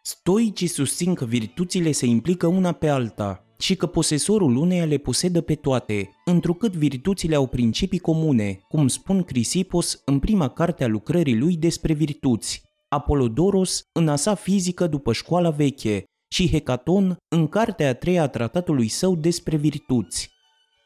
Stoicii 0.05 0.67
susțin 0.67 1.13
că 1.13 1.25
virtuțile 1.25 1.91
se 1.91 2.05
implică 2.05 2.47
una 2.47 2.71
pe 2.71 2.87
alta 2.87 3.45
și 3.57 3.75
că 3.75 3.85
posesorul 3.85 4.55
uneia 4.55 4.85
le 4.85 4.97
posedă 4.97 5.41
pe 5.41 5.55
toate, 5.55 6.09
întrucât 6.25 6.75
virtuțile 6.75 7.35
au 7.35 7.47
principii 7.47 7.99
comune, 7.99 8.59
cum 8.67 8.87
spun 8.87 9.23
Crisipos 9.23 10.01
în 10.05 10.19
prima 10.19 10.47
carte 10.47 10.83
a 10.83 10.87
lucrării 10.87 11.37
lui 11.37 11.57
despre 11.57 11.93
virtuți, 11.93 12.61
Apolodoros 12.89 13.81
în 13.93 14.07
a 14.07 14.15
sa 14.15 14.35
fizică 14.35 14.87
după 14.87 15.13
școala 15.13 15.49
veche 15.49 16.03
și 16.33 16.49
Hecaton 16.49 17.17
în 17.27 17.47
cartea 17.47 17.89
a 17.89 17.93
treia 17.93 18.21
a 18.21 18.27
tratatului 18.27 18.87
său 18.87 19.15
despre 19.15 19.55
virtuți. 19.55 20.29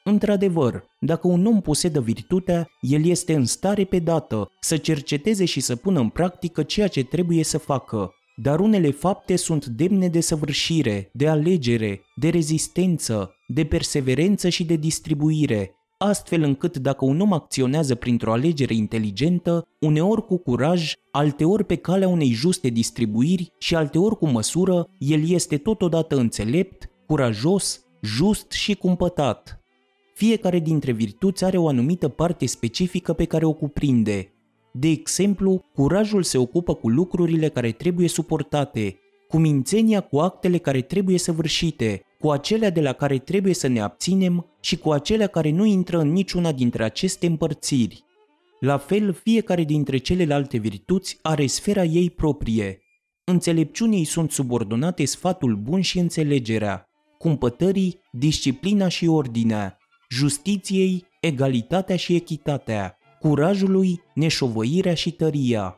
Într-adevăr, 0.04 0.84
dacă 1.00 1.28
un 1.28 1.46
om 1.46 1.62
posedă 1.62 2.02
virtutea, 2.02 2.68
el 2.82 3.06
este 3.06 3.34
în 3.34 3.46
stare 3.46 3.86
pe 3.86 4.00
dată 4.00 4.48
să 4.60 4.78
cerceteze 4.78 5.46
și 5.46 5.60
să 5.60 5.76
pună 5.76 6.00
în 6.00 6.10
practică 6.10 6.64
ceea 6.64 6.88
ce 6.88 7.04
trebuie 7.04 7.44
să 7.44 7.58
facă, 7.58 8.12
dar 8.40 8.60
unele 8.60 8.92
fapte 8.92 9.36
sunt 9.36 9.66
demne 9.66 10.08
de 10.08 10.20
săvârșire, 10.20 11.10
de 11.14 11.28
alegere, 11.28 12.02
de 12.16 12.30
rezistență, 12.30 13.36
de 13.48 13.64
perseverență 13.64 14.50
și 14.50 14.64
de 14.64 14.76
distribuire, 14.76 15.72
astfel 15.98 16.42
încât 16.42 16.78
dacă 16.78 17.06
un 17.06 17.20
om 17.20 17.34
acționează 17.34 17.96
printr-o 17.96 18.32
alegere 18.32 18.74
inteligentă, 18.74 19.68
uneori 19.80 20.26
cu 20.26 20.38
curaj, 20.38 20.94
alteori 21.12 21.64
pe 21.64 21.76
calea 21.76 22.08
unei 22.08 22.32
juste 22.32 22.70
distribuiri 22.70 23.52
și 23.58 23.76
alteori 23.76 24.18
cu 24.18 24.28
măsură, 24.28 24.90
el 24.98 25.30
este 25.30 25.58
totodată 25.58 26.18
înțelept, 26.18 26.90
curajos, 27.08 27.86
just 28.02 28.52
și 28.52 28.76
cumpătat. 28.76 29.62
Fiecare 30.14 30.60
dintre 30.60 30.92
virtuți 30.92 31.44
are 31.44 31.58
o 31.58 31.68
anumită 31.68 32.08
parte 32.08 32.46
specifică 32.46 33.14
pe 33.14 33.26
care 33.26 33.46
o 33.46 33.54
cuprinde. 33.54 34.32
De 34.80 34.88
exemplu, 34.88 35.64
curajul 35.74 36.24
se 36.24 36.38
ocupă 36.38 36.74
cu 36.74 36.90
lucrurile 36.90 37.50
care 37.50 37.72
trebuie 37.72 38.08
suportate, 38.08 39.00
cu 39.28 39.38
mințenia 39.38 40.02
cu 40.02 40.20
actele 40.20 40.58
care 40.58 40.82
trebuie 40.82 41.18
săvârșite, 41.18 42.02
cu 42.20 42.32
acelea 42.32 42.70
de 42.70 42.82
la 42.82 42.94
care 42.94 43.18
trebuie 43.18 43.54
să 43.54 43.68
ne 43.68 43.80
abținem 43.80 44.46
și 44.60 44.78
cu 44.78 44.92
acelea 44.92 45.28
care 45.28 45.52
nu 45.52 45.66
intră 45.66 46.00
în 46.00 46.12
niciuna 46.12 46.52
dintre 46.52 46.84
aceste 46.84 47.26
împărțiri. 47.28 48.04
La 48.60 48.78
fel, 48.78 49.14
fiecare 49.14 49.64
dintre 49.64 49.98
celelalte 49.98 50.58
virtuți 50.58 51.20
are 51.22 51.46
sfera 51.46 51.84
ei 51.84 52.10
proprie. 52.10 52.80
Înțelepciunii 53.24 54.04
sunt 54.04 54.32
subordonate 54.32 55.06
sfatul 55.06 55.56
bun 55.56 55.82
și 55.82 56.00
înțelegerea, 56.00 56.86
cumpătării, 57.18 58.00
disciplina 58.12 58.88
și 58.88 59.08
ordinea, 59.08 59.78
justiției, 60.10 61.06
egalitatea 61.22 61.96
și 61.96 62.16
echitatea, 62.16 62.98
curajului, 63.20 64.02
neșovăirea 64.14 64.94
și 64.94 65.12
tăria. 65.12 65.76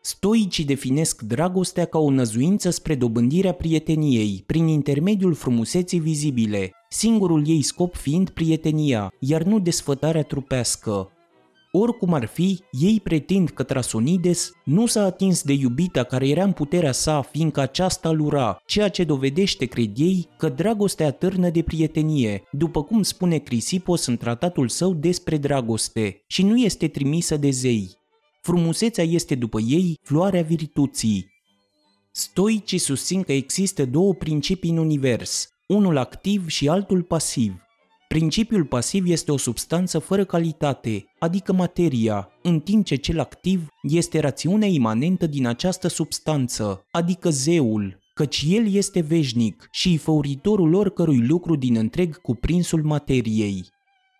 Stoicii 0.00 0.64
definesc 0.64 1.22
dragostea 1.22 1.84
ca 1.84 1.98
o 1.98 2.10
năzuință 2.10 2.70
spre 2.70 2.94
dobândirea 2.94 3.52
prieteniei, 3.52 4.42
prin 4.46 4.66
intermediul 4.66 5.34
frumuseții 5.34 6.00
vizibile, 6.00 6.70
singurul 6.88 7.48
ei 7.48 7.62
scop 7.62 7.94
fiind 7.94 8.30
prietenia, 8.30 9.12
iar 9.18 9.42
nu 9.42 9.58
desfătarea 9.58 10.22
trupească. 10.22 11.08
Oricum 11.76 12.12
ar 12.12 12.24
fi, 12.24 12.58
ei 12.70 13.00
pretind 13.02 13.48
că 13.48 13.62
Trasonides 13.62 14.52
nu 14.64 14.86
s-a 14.86 15.04
atins 15.04 15.42
de 15.42 15.52
iubita 15.52 16.02
care 16.02 16.28
era 16.28 16.44
în 16.44 16.52
puterea 16.52 16.92
sa, 16.92 17.22
fiindcă 17.22 17.60
aceasta 17.60 18.10
lura, 18.10 18.62
ceea 18.66 18.88
ce 18.88 19.04
dovedește, 19.04 19.64
cred 19.64 19.90
ei, 19.94 20.28
că 20.38 20.48
dragostea 20.48 21.10
târnă 21.10 21.50
de 21.50 21.62
prietenie, 21.62 22.42
după 22.50 22.82
cum 22.82 23.02
spune 23.02 23.38
Crisipos 23.38 24.06
în 24.06 24.16
tratatul 24.16 24.68
său 24.68 24.94
despre 24.94 25.36
dragoste, 25.36 26.22
și 26.26 26.42
nu 26.42 26.56
este 26.56 26.88
trimisă 26.88 27.36
de 27.36 27.50
zei. 27.50 27.90
Frumusețea 28.42 29.04
este 29.04 29.34
după 29.34 29.60
ei 29.60 29.98
floarea 30.02 30.42
virtuții. 30.42 31.26
Stoicii 32.10 32.78
susțin 32.78 33.22
că 33.22 33.32
există 33.32 33.84
două 33.84 34.14
principii 34.14 34.70
în 34.70 34.76
univers, 34.76 35.48
unul 35.66 35.96
activ 35.96 36.48
și 36.48 36.68
altul 36.68 37.02
pasiv. 37.02 37.63
Principiul 38.08 38.64
pasiv 38.64 39.06
este 39.06 39.32
o 39.32 39.36
substanță 39.36 39.98
fără 39.98 40.24
calitate, 40.24 41.04
adică 41.18 41.52
materia, 41.52 42.28
în 42.42 42.60
timp 42.60 42.84
ce 42.84 42.94
cel 42.94 43.20
activ 43.20 43.66
este 43.82 44.18
rațiunea 44.18 44.68
imanentă 44.68 45.26
din 45.26 45.46
această 45.46 45.88
substanță, 45.88 46.86
adică 46.90 47.30
zeul, 47.30 47.98
căci 48.14 48.44
el 48.48 48.72
este 48.72 49.00
veșnic 49.00 49.68
și 49.70 49.96
făuritorul 49.96 50.74
oricărui 50.74 51.26
lucru 51.26 51.56
din 51.56 51.76
întreg 51.76 52.20
cuprinsul 52.20 52.82
materiei. 52.82 53.64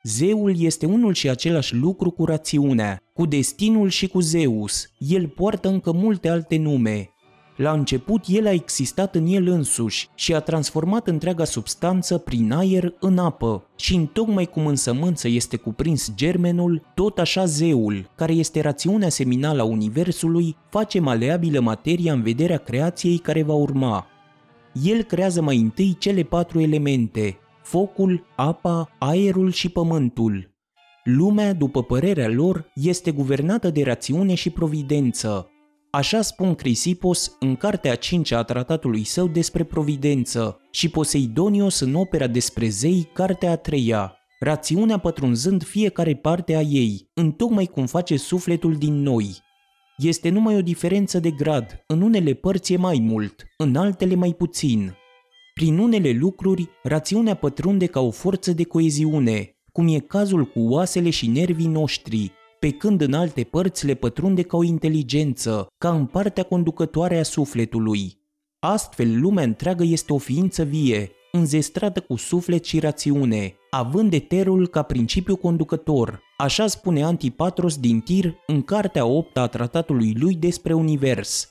Zeul 0.02 0.60
este 0.60 0.86
unul 0.86 1.14
și 1.14 1.28
același 1.28 1.74
lucru 1.74 2.10
cu 2.10 2.24
rațiunea, 2.24 2.98
cu 3.14 3.26
destinul 3.26 3.88
și 3.88 4.06
cu 4.06 4.20
Zeus. 4.20 4.86
El 4.98 5.28
poartă 5.28 5.68
încă 5.68 5.92
multe 5.92 6.28
alte 6.28 6.56
nume, 6.56 7.08
la 7.56 7.72
început, 7.72 8.24
el 8.26 8.46
a 8.46 8.52
existat 8.52 9.14
în 9.14 9.26
el 9.26 9.48
însuși 9.48 10.08
și 10.14 10.34
a 10.34 10.40
transformat 10.40 11.08
întreaga 11.08 11.44
substanță 11.44 12.18
prin 12.18 12.52
aer 12.52 12.94
în 13.00 13.18
apă. 13.18 13.66
Și 13.76 13.94
în 13.94 14.06
tocmai 14.06 14.46
cum 14.46 14.66
în 14.66 14.76
sămânță 14.76 15.28
este 15.28 15.56
cuprins 15.56 16.12
germenul, 16.14 16.82
tot 16.94 17.18
așa 17.18 17.44
zeul, 17.44 18.10
care 18.14 18.32
este 18.32 18.60
rațiunea 18.60 19.08
seminală 19.08 19.62
a 19.62 19.64
Universului, 19.64 20.56
face 20.70 21.00
maleabilă 21.00 21.60
materia 21.60 22.12
în 22.12 22.22
vederea 22.22 22.58
creației 22.58 23.18
care 23.18 23.42
va 23.42 23.54
urma. 23.54 24.06
El 24.82 25.02
creează 25.02 25.42
mai 25.42 25.56
întâi 25.56 25.96
cele 25.98 26.22
patru 26.22 26.60
elemente, 26.60 27.38
focul, 27.62 28.26
apa, 28.36 28.90
aerul 28.98 29.50
și 29.50 29.68
pământul. 29.68 30.52
Lumea, 31.04 31.52
după 31.52 31.82
părerea 31.82 32.28
lor, 32.28 32.70
este 32.74 33.10
guvernată 33.10 33.70
de 33.70 33.82
rațiune 33.82 34.34
și 34.34 34.50
providență, 34.50 35.48
Așa 35.94 36.22
spun 36.22 36.54
Crisipos 36.54 37.36
în 37.40 37.56
cartea 37.56 37.94
5 37.94 38.30
a 38.30 38.42
tratatului 38.42 39.04
său 39.04 39.28
despre 39.28 39.64
providență 39.64 40.60
și 40.70 40.88
Poseidonios 40.88 41.80
în 41.80 41.94
opera 41.94 42.26
despre 42.26 42.68
zei, 42.68 43.10
cartea 43.12 43.50
a 43.50 43.56
treia, 43.56 44.16
rațiunea 44.40 44.98
pătrunzând 44.98 45.64
fiecare 45.64 46.14
parte 46.14 46.54
a 46.54 46.60
ei, 46.60 47.10
întocmai 47.14 47.66
cum 47.66 47.86
face 47.86 48.16
sufletul 48.16 48.74
din 48.74 49.02
noi. 49.02 49.36
Este 49.96 50.28
numai 50.28 50.56
o 50.56 50.62
diferență 50.62 51.18
de 51.18 51.30
grad, 51.30 51.84
în 51.86 52.02
unele 52.02 52.32
părți 52.32 52.72
e 52.72 52.76
mai 52.76 52.98
mult, 53.00 53.44
în 53.56 53.76
altele 53.76 54.14
mai 54.14 54.32
puțin. 54.32 54.94
Prin 55.54 55.78
unele 55.78 56.10
lucruri, 56.10 56.68
rațiunea 56.82 57.34
pătrunde 57.34 57.86
ca 57.86 58.00
o 58.00 58.10
forță 58.10 58.52
de 58.52 58.64
coeziune, 58.64 59.56
cum 59.72 59.88
e 59.88 59.98
cazul 59.98 60.44
cu 60.44 60.60
oasele 60.60 61.10
și 61.10 61.26
nervii 61.26 61.66
noștri, 61.66 62.32
pe 62.64 62.70
când 62.70 63.00
în 63.00 63.12
alte 63.12 63.42
părți 63.42 63.86
le 63.86 63.94
pătrunde 63.94 64.42
ca 64.42 64.56
o 64.56 64.62
inteligență, 64.62 65.66
ca 65.78 65.90
în 65.90 66.06
partea 66.06 66.42
conducătoare 66.42 67.18
a 67.18 67.22
sufletului. 67.22 68.18
Astfel, 68.58 69.20
lumea 69.20 69.44
întreagă 69.44 69.84
este 69.84 70.12
o 70.12 70.18
ființă 70.18 70.62
vie, 70.62 71.10
înzestrată 71.32 72.00
cu 72.00 72.16
suflet 72.16 72.64
și 72.64 72.78
rațiune, 72.78 73.54
având 73.70 74.12
eterul 74.12 74.68
ca 74.68 74.82
principiu 74.82 75.36
conducător, 75.36 76.20
așa 76.36 76.66
spune 76.66 77.02
Antipatros 77.02 77.76
din 77.76 78.00
Tir 78.00 78.34
în 78.46 78.62
cartea 78.62 79.04
8 79.04 79.36
a 79.36 79.46
tratatului 79.46 80.14
lui 80.18 80.34
despre 80.34 80.72
univers. 80.72 81.48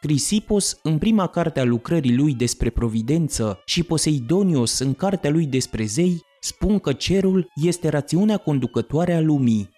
Crisipos, 0.00 0.78
în 0.82 0.98
prima 0.98 1.26
carte 1.26 1.60
a 1.60 1.64
lucrării 1.64 2.16
lui 2.16 2.34
despre 2.34 2.70
providență, 2.70 3.62
și 3.64 3.82
Poseidonios, 3.82 4.78
în 4.78 4.94
cartea 4.94 5.30
lui 5.30 5.46
despre 5.46 5.84
zei, 5.84 6.20
spun 6.40 6.78
că 6.78 6.92
cerul 6.92 7.50
este 7.54 7.88
rațiunea 7.88 8.36
conducătoare 8.36 9.14
a 9.14 9.20
lumii. 9.20 9.73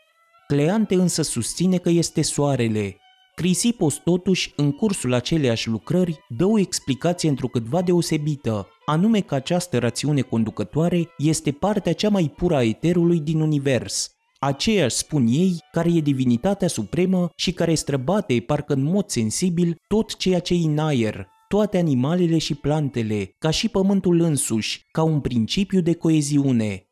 Cleante 0.46 0.94
însă 0.94 1.22
susține 1.22 1.76
că 1.76 1.88
este 1.90 2.22
soarele. 2.22 2.96
Crisipos 3.34 3.94
totuși, 3.94 4.52
în 4.56 4.72
cursul 4.72 5.12
aceleiași 5.12 5.68
lucrări, 5.68 6.18
dă 6.28 6.44
o 6.44 6.58
explicație 6.58 7.28
întrucâtva 7.28 7.82
deosebită, 7.82 8.68
anume 8.86 9.20
că 9.20 9.34
această 9.34 9.78
rațiune 9.78 10.20
conducătoare 10.20 11.08
este 11.18 11.52
partea 11.52 11.92
cea 11.92 12.08
mai 12.08 12.32
pură 12.36 12.54
a 12.54 12.62
eterului 12.62 13.20
din 13.20 13.40
univers, 13.40 14.16
aceeași 14.38 14.96
spun 14.96 15.26
ei, 15.26 15.58
care 15.72 15.90
e 15.94 16.00
divinitatea 16.00 16.68
supremă 16.68 17.30
și 17.36 17.52
care 17.52 17.74
străbate, 17.74 18.40
parcă 18.46 18.72
în 18.72 18.82
mod 18.82 19.08
sensibil, 19.08 19.76
tot 19.88 20.16
ceea 20.16 20.38
ce 20.38 20.54
e 20.54 20.66
în 20.66 20.78
aer, 20.78 21.26
toate 21.48 21.78
animalele 21.78 22.38
și 22.38 22.54
plantele, 22.54 23.34
ca 23.38 23.50
și 23.50 23.68
pământul 23.68 24.20
însuși, 24.20 24.86
ca 24.90 25.02
un 25.02 25.20
principiu 25.20 25.80
de 25.80 25.94
coeziune. 25.94 26.85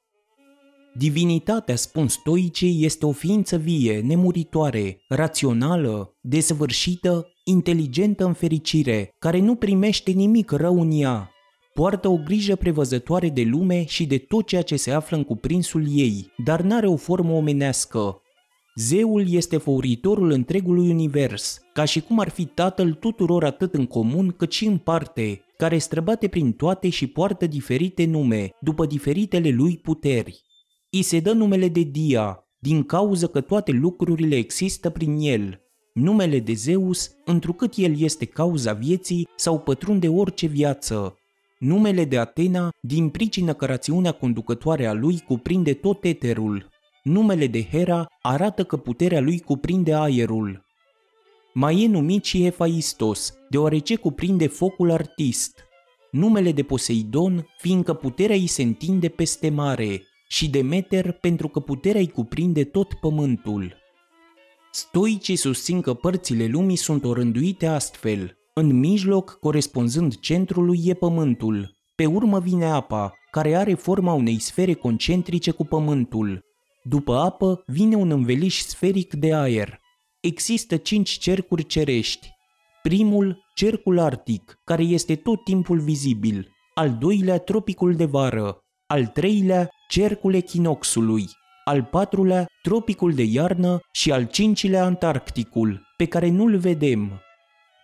Divinitatea, 0.97 1.76
spun 1.76 2.09
stoicii, 2.09 2.84
este 2.84 3.07
o 3.07 3.12
ființă 3.12 3.57
vie, 3.57 4.01
nemuritoare, 4.01 5.01
rațională, 5.09 6.16
desăvârșită, 6.20 7.26
inteligentă 7.45 8.24
în 8.24 8.32
fericire, 8.32 9.14
care 9.18 9.40
nu 9.40 9.55
primește 9.55 10.11
nimic 10.11 10.51
rău 10.51 10.80
în 10.80 10.90
ea. 10.92 11.30
Poartă 11.74 12.09
o 12.09 12.16
grijă 12.16 12.57
prevăzătoare 12.57 13.28
de 13.28 13.42
lume 13.42 13.84
și 13.84 14.07
de 14.07 14.18
tot 14.18 14.47
ceea 14.47 14.62
ce 14.62 14.76
se 14.76 14.90
află 14.90 15.16
în 15.16 15.24
cuprinsul 15.24 15.86
ei, 15.88 16.32
dar 16.45 16.61
n-are 16.61 16.86
o 16.86 16.97
formă 16.97 17.32
omenească. 17.32 18.18
Zeul 18.74 19.32
este 19.32 19.57
făuritorul 19.57 20.30
întregului 20.30 20.90
univers, 20.90 21.61
ca 21.72 21.84
și 21.84 22.01
cum 22.01 22.18
ar 22.18 22.28
fi 22.28 22.45
tatăl 22.45 22.92
tuturor 22.92 23.45
atât 23.45 23.74
în 23.74 23.86
comun 23.86 24.34
cât 24.36 24.53
și 24.53 24.66
în 24.66 24.78
parte, 24.78 25.40
care 25.57 25.78
străbate 25.78 26.28
prin 26.28 26.53
toate 26.53 26.88
și 26.88 27.07
poartă 27.07 27.47
diferite 27.47 28.05
nume, 28.05 28.51
după 28.61 28.86
diferitele 28.86 29.51
lui 29.51 29.76
puteri. 29.76 30.42
I 30.95 31.03
se 31.03 31.20
dă 31.20 31.32
numele 31.32 31.68
de 31.68 31.80
Dia, 31.80 32.45
din 32.59 32.84
cauză 32.84 33.26
că 33.26 33.40
toate 33.40 33.70
lucrurile 33.70 34.36
există 34.36 34.90
prin 34.90 35.16
el. 35.20 35.61
Numele 35.92 36.38
de 36.38 36.53
Zeus, 36.53 37.11
întrucât 37.24 37.72
el 37.76 38.01
este 38.01 38.24
cauza 38.24 38.72
vieții 38.72 39.28
sau 39.36 39.59
pătrunde 39.59 40.09
orice 40.09 40.47
viață. 40.47 41.18
Numele 41.59 42.05
de 42.05 42.18
Atena, 42.18 42.68
din 42.80 43.09
pricină 43.09 43.55
că 43.55 43.66
rațiunea 43.66 44.12
conducătoare 44.12 44.86
a 44.86 44.92
lui 44.92 45.20
cuprinde 45.20 45.72
tot 45.72 46.05
eterul. 46.05 46.68
Numele 47.03 47.47
de 47.47 47.64
Hera 47.64 48.07
arată 48.22 48.64
că 48.64 48.76
puterea 48.76 49.20
lui 49.20 49.40
cuprinde 49.40 49.95
aerul. 49.95 50.64
Mai 51.55 51.82
e 51.82 51.86
numit 51.86 52.24
și 52.24 52.42
Hephaistos, 52.42 53.34
deoarece 53.51 53.97
cuprinde 53.97 54.47
focul 54.47 54.90
artist. 54.90 55.64
Numele 56.11 56.53
de 56.53 56.62
Poseidon, 56.62 57.47
fiindcă 57.59 57.95
puterea 57.95 58.36
îi 58.36 58.47
se 58.47 58.62
întinde 58.62 59.09
peste 59.09 59.51
mare, 59.51 60.03
și 60.35 60.49
Demeter 60.49 61.12
pentru 61.12 61.49
că 61.49 61.61
puterea 61.61 62.01
îi 62.01 62.09
cuprinde 62.09 62.64
tot 62.64 62.95
pământul. 62.95 63.76
Stoicii 64.72 65.37
susțin 65.37 65.80
că 65.80 65.95
părțile 65.95 66.47
lumii 66.47 66.76
sunt 66.76 67.05
orânduite 67.05 67.66
astfel. 67.66 68.37
În 68.55 68.78
mijloc, 68.78 69.39
corespunzând 69.41 70.18
centrului, 70.18 70.80
e 70.85 70.95
pământul. 70.95 71.76
Pe 71.95 72.07
urmă 72.07 72.41
vine 72.41 72.64
apa, 72.64 73.12
care 73.30 73.57
are 73.57 73.74
forma 73.74 74.12
unei 74.12 74.39
sfere 74.39 74.72
concentrice 74.72 75.51
cu 75.51 75.64
pământul. 75.64 76.45
După 76.82 77.16
apă 77.16 77.62
vine 77.66 77.97
un 77.97 78.11
înveliș 78.11 78.59
sferic 78.61 79.12
de 79.12 79.35
aer. 79.35 79.78
Există 80.20 80.76
cinci 80.76 81.11
cercuri 81.11 81.66
cerești. 81.66 82.28
Primul, 82.82 83.45
cercul 83.55 83.99
arctic, 83.99 84.61
care 84.64 84.82
este 84.82 85.16
tot 85.16 85.45
timpul 85.45 85.80
vizibil. 85.80 86.49
Al 86.74 86.97
doilea, 87.01 87.39
tropicul 87.39 87.95
de 87.95 88.05
vară. 88.05 88.59
Al 88.87 89.07
treilea, 89.07 89.70
cercul 89.95 90.34
echinoxului, 90.34 91.26
al 91.64 91.82
patrulea 91.82 92.47
tropicul 92.62 93.14
de 93.14 93.22
iarnă 93.22 93.80
și 93.92 94.12
al 94.12 94.26
cincilea 94.26 94.84
Antarcticul, 94.84 95.82
pe 95.97 96.05
care 96.05 96.28
nu-l 96.28 96.57
vedem. 96.57 97.20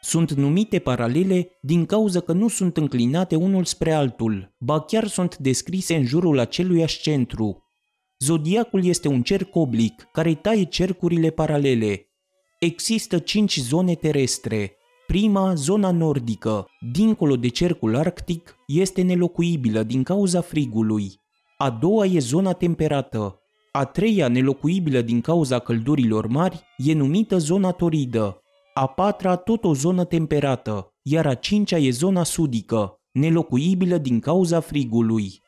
Sunt 0.00 0.32
numite 0.32 0.78
paralele 0.78 1.48
din 1.62 1.86
cauza 1.86 2.20
că 2.20 2.32
nu 2.32 2.48
sunt 2.48 2.76
înclinate 2.76 3.36
unul 3.36 3.64
spre 3.64 3.92
altul, 3.92 4.54
ba 4.58 4.80
chiar 4.80 5.06
sunt 5.06 5.36
descrise 5.36 5.96
în 5.96 6.04
jurul 6.04 6.38
aceluiași 6.38 7.00
centru. 7.00 7.62
Zodiacul 8.18 8.84
este 8.84 9.08
un 9.08 9.22
cerc 9.22 9.54
oblic 9.54 10.08
care 10.12 10.34
taie 10.34 10.64
cercurile 10.64 11.30
paralele. 11.30 12.06
Există 12.60 13.18
cinci 13.18 13.58
zone 13.58 13.94
terestre. 13.94 14.72
Prima, 15.06 15.54
zona 15.54 15.90
nordică, 15.90 16.66
dincolo 16.92 17.36
de 17.36 17.48
cercul 17.48 17.96
arctic, 17.96 18.56
este 18.66 19.02
nelocuibilă 19.02 19.82
din 19.82 20.02
cauza 20.02 20.40
frigului. 20.40 21.19
A 21.62 21.70
doua 21.70 22.06
e 22.06 22.18
zona 22.18 22.52
temperată. 22.52 23.38
A 23.72 23.84
treia, 23.84 24.28
nelocuibilă 24.28 25.00
din 25.00 25.20
cauza 25.20 25.58
căldurilor 25.58 26.26
mari, 26.26 26.60
e 26.76 26.92
numită 26.92 27.38
zona 27.38 27.70
toridă. 27.70 28.42
A 28.74 28.86
patra, 28.86 29.36
tot 29.36 29.64
o 29.64 29.74
zonă 29.74 30.04
temperată, 30.04 30.94
iar 31.02 31.26
a 31.26 31.34
cincea 31.34 31.76
e 31.76 31.90
zona 31.90 32.24
sudică, 32.24 33.00
nelocuibilă 33.12 33.98
din 33.98 34.20
cauza 34.20 34.60
frigului. 34.60 35.42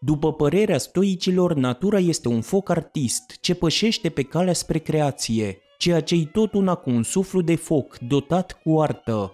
După 0.00 0.32
părerea 0.32 0.78
stoicilor, 0.78 1.54
natura 1.54 1.98
este 1.98 2.28
un 2.28 2.40
foc 2.40 2.68
artist 2.68 3.40
ce 3.40 3.54
pășește 3.54 4.08
pe 4.08 4.22
calea 4.22 4.52
spre 4.52 4.78
creație, 4.78 5.58
ceea 5.78 6.00
ce-i 6.00 6.28
tot 6.32 6.52
una 6.52 6.74
cu 6.74 6.90
un 6.90 7.02
suflu 7.02 7.40
de 7.40 7.54
foc 7.54 7.98
dotat 7.98 8.60
cu 8.62 8.80
artă. 8.80 9.32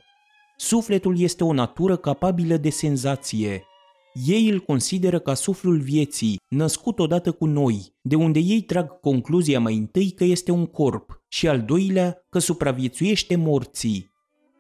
Sufletul 0.57 1.20
este 1.20 1.45
o 1.45 1.53
natură 1.53 1.97
capabilă 1.97 2.57
de 2.57 2.70
senzație. 2.70 3.66
Ei 4.15 4.49
îl 4.49 4.61
consideră 4.61 5.19
ca 5.19 5.35
suflul 5.35 5.81
vieții, 5.81 6.37
născut 6.49 6.99
odată 6.99 7.33
cu 7.33 7.47
noi, 7.47 7.95
de 8.01 8.15
unde 8.15 8.39
ei 8.39 8.61
trag 8.61 9.01
concluzia 9.01 9.61
mai 9.61 9.77
întâi 9.77 10.11
că 10.11 10.25
este 10.25 10.51
un 10.51 10.67
corp 10.67 11.23
și 11.29 11.49
al 11.49 11.63
doilea 11.63 12.27
că 12.31 12.39
supraviețuiește 12.39 13.37
morții. 13.37 14.11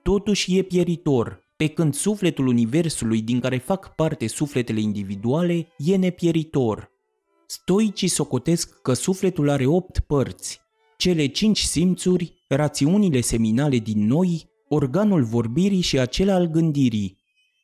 Totuși 0.02 0.56
e 0.56 0.62
pieritor, 0.62 1.40
pe 1.56 1.66
când 1.66 1.94
sufletul 1.94 2.46
universului 2.46 3.22
din 3.22 3.40
care 3.40 3.58
fac 3.58 3.94
parte 3.94 4.26
sufletele 4.26 4.80
individuale 4.80 5.68
e 5.78 5.96
nepieritor. 5.96 6.90
Stoicii 7.46 8.08
socotesc 8.08 8.80
că 8.80 8.92
sufletul 8.92 9.48
are 9.48 9.66
opt 9.66 9.98
părți, 9.98 10.60
cele 10.96 11.26
cinci 11.26 11.60
simțuri, 11.60 12.44
rațiunile 12.48 13.20
seminale 13.20 13.78
din 13.78 14.06
noi, 14.06 14.50
organul 14.68 15.24
vorbirii 15.24 15.80
și 15.80 15.98
acela 15.98 16.34
al 16.34 16.46
gândirii. 16.46 17.21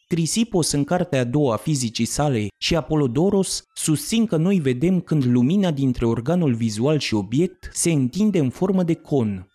Crisipos 0.09 0.73
în 0.73 0.85
cartea 0.85 1.21
a 1.21 1.25
doua 1.25 1.55
a 1.55 1.57
fizicii 1.57 2.05
sale 2.05 2.47
și 2.59 2.77
Apolodoros 2.77 3.63
susțin 3.75 4.27
că 4.27 4.37
noi 4.37 4.59
vedem 4.59 5.01
când 5.01 5.25
lumina 5.25 5.71
dintre 5.71 6.07
organul 6.07 6.55
vizual 6.55 6.99
și 6.99 7.15
obiect 7.15 7.71
se 7.73 7.91
întinde 7.91 8.39
în 8.39 8.51
formă 8.51 8.83
de 8.83 8.95
con. 8.95 9.49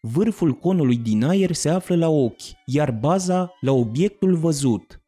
Vârful 0.00 0.52
conului 0.52 0.96
din 0.96 1.24
aer 1.24 1.52
se 1.52 1.68
află 1.68 1.96
la 1.96 2.08
ochi, 2.08 2.42
iar 2.66 2.90
baza 2.90 3.52
la 3.60 3.72
obiectul 3.72 4.36
văzut. 4.36 5.00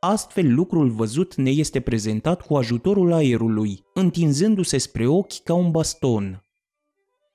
Astfel, 0.00 0.54
lucrul 0.54 0.90
văzut 0.90 1.34
ne 1.34 1.50
este 1.50 1.80
prezentat 1.80 2.42
cu 2.42 2.56
ajutorul 2.56 3.12
aerului, 3.12 3.80
întinzându-se 3.94 4.78
spre 4.78 5.06
ochi 5.06 5.42
ca 5.44 5.54
un 5.54 5.70
baston. 5.70 6.44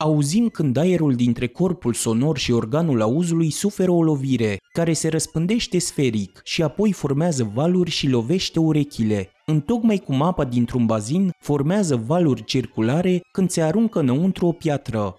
Auzim 0.01 0.49
când 0.49 0.77
aerul 0.77 1.13
dintre 1.13 1.47
corpul 1.47 1.93
sonor 1.93 2.37
și 2.37 2.51
organul 2.51 3.01
auzului 3.01 3.49
suferă 3.49 3.91
o 3.91 4.03
lovire, 4.03 4.57
care 4.73 4.93
se 4.93 5.07
răspândește 5.07 5.79
sferic 5.79 6.41
și 6.43 6.63
apoi 6.63 6.91
formează 6.91 7.51
valuri 7.53 7.89
și 7.89 8.07
lovește 8.07 8.59
urechile, 8.59 9.29
întocmai 9.45 9.97
cum 9.97 10.21
apa 10.21 10.45
dintr-un 10.45 10.85
bazin 10.85 11.31
formează 11.39 11.95
valuri 11.95 12.43
circulare 12.43 13.21
când 13.31 13.49
se 13.49 13.61
aruncă 13.61 13.99
înăuntru 13.99 14.45
o 14.45 14.51
piatră. 14.51 15.15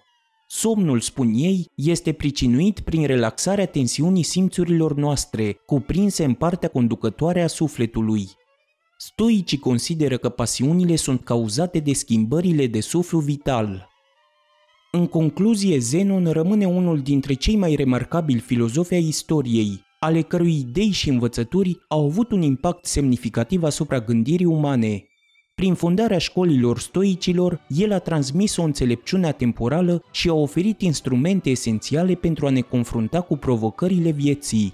Somnul, 0.47 0.99
spun 0.99 1.31
ei, 1.35 1.65
este 1.75 2.11
pricinuit 2.11 2.79
prin 2.79 3.05
relaxarea 3.05 3.65
tensiunii 3.65 4.23
simțurilor 4.23 4.95
noastre, 4.95 5.57
cuprinse 5.65 6.23
în 6.23 6.33
partea 6.33 6.69
conducătoare 6.69 7.41
a 7.41 7.47
sufletului. 7.47 8.29
Stoicii 8.97 9.59
consideră 9.59 10.17
că 10.17 10.29
pasiunile 10.29 10.95
sunt 10.95 11.23
cauzate 11.23 11.79
de 11.79 11.93
schimbările 11.93 12.67
de 12.67 12.79
suflu 12.79 13.19
vital, 13.19 13.90
în 14.93 15.07
concluzie, 15.07 15.77
Zenon 15.77 16.27
rămâne 16.31 16.65
unul 16.65 16.99
dintre 16.99 17.33
cei 17.33 17.55
mai 17.55 17.75
remarcabili 17.75 18.39
filozofi 18.39 18.93
ai 18.93 19.07
istoriei, 19.07 19.81
ale 19.99 20.21
cărui 20.21 20.55
idei 20.55 20.89
și 20.89 21.09
învățături 21.09 21.79
au 21.87 22.05
avut 22.05 22.31
un 22.31 22.41
impact 22.41 22.85
semnificativ 22.85 23.63
asupra 23.63 23.99
gândirii 23.99 24.45
umane. 24.45 25.03
Prin 25.55 25.73
fundarea 25.73 26.17
școlilor 26.17 26.79
stoicilor, 26.79 27.61
el 27.67 27.91
a 27.91 27.99
transmis 27.99 28.57
o 28.57 28.63
înțelepciune 28.63 29.27
atemporală 29.27 30.03
și 30.11 30.29
a 30.29 30.33
oferit 30.33 30.81
instrumente 30.81 31.49
esențiale 31.49 32.13
pentru 32.13 32.45
a 32.45 32.49
ne 32.49 32.61
confrunta 32.61 33.21
cu 33.21 33.37
provocările 33.37 34.11
vieții. 34.11 34.73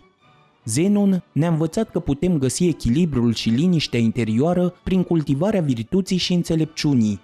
Zenon 0.66 1.24
ne-a 1.32 1.50
învățat 1.50 1.92
că 1.92 2.00
putem 2.00 2.38
găsi 2.38 2.68
echilibrul 2.68 3.34
și 3.34 3.50
liniștea 3.50 4.00
interioară 4.00 4.74
prin 4.84 5.04
cultivarea 5.04 5.62
virtuții 5.62 6.18
și 6.18 6.34
înțelepciunii, 6.34 7.20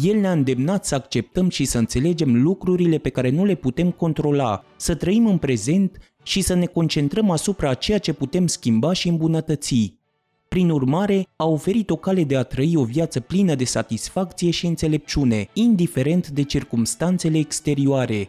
el 0.00 0.20
ne-a 0.20 0.32
îndemnat 0.32 0.84
să 0.84 0.94
acceptăm 0.94 1.48
și 1.48 1.64
să 1.64 1.78
înțelegem 1.78 2.42
lucrurile 2.42 2.98
pe 2.98 3.08
care 3.08 3.30
nu 3.30 3.44
le 3.44 3.54
putem 3.54 3.90
controla, 3.90 4.64
să 4.76 4.94
trăim 4.94 5.26
în 5.26 5.38
prezent 5.38 5.98
și 6.22 6.40
să 6.40 6.54
ne 6.54 6.66
concentrăm 6.66 7.30
asupra 7.30 7.74
ceea 7.74 7.98
ce 7.98 8.12
putem 8.12 8.46
schimba 8.46 8.92
și 8.92 9.08
îmbunătăți. 9.08 10.00
Prin 10.48 10.70
urmare, 10.70 11.26
a 11.36 11.46
oferit 11.46 11.90
o 11.90 11.96
cale 11.96 12.24
de 12.24 12.36
a 12.36 12.42
trăi 12.42 12.76
o 12.76 12.84
viață 12.84 13.20
plină 13.20 13.54
de 13.54 13.64
satisfacție 13.64 14.50
și 14.50 14.66
înțelepciune, 14.66 15.48
indiferent 15.52 16.28
de 16.28 16.42
circumstanțele 16.42 17.38
exterioare, 17.38 18.28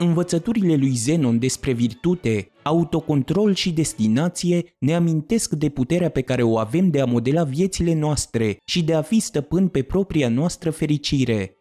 Învățăturile 0.00 0.74
lui 0.76 0.90
Zenon 0.90 1.38
despre 1.38 1.72
virtute, 1.72 2.50
autocontrol 2.62 3.54
și 3.54 3.70
destinație 3.70 4.64
ne 4.78 4.94
amintesc 4.94 5.52
de 5.52 5.68
puterea 5.68 6.08
pe 6.08 6.20
care 6.20 6.42
o 6.42 6.58
avem 6.58 6.90
de 6.90 7.00
a 7.00 7.04
modela 7.04 7.44
viețile 7.44 7.94
noastre 7.94 8.58
și 8.64 8.82
de 8.82 8.94
a 8.94 9.02
fi 9.02 9.20
stăpân 9.20 9.68
pe 9.68 9.82
propria 9.82 10.28
noastră 10.28 10.70
fericire. 10.70 11.56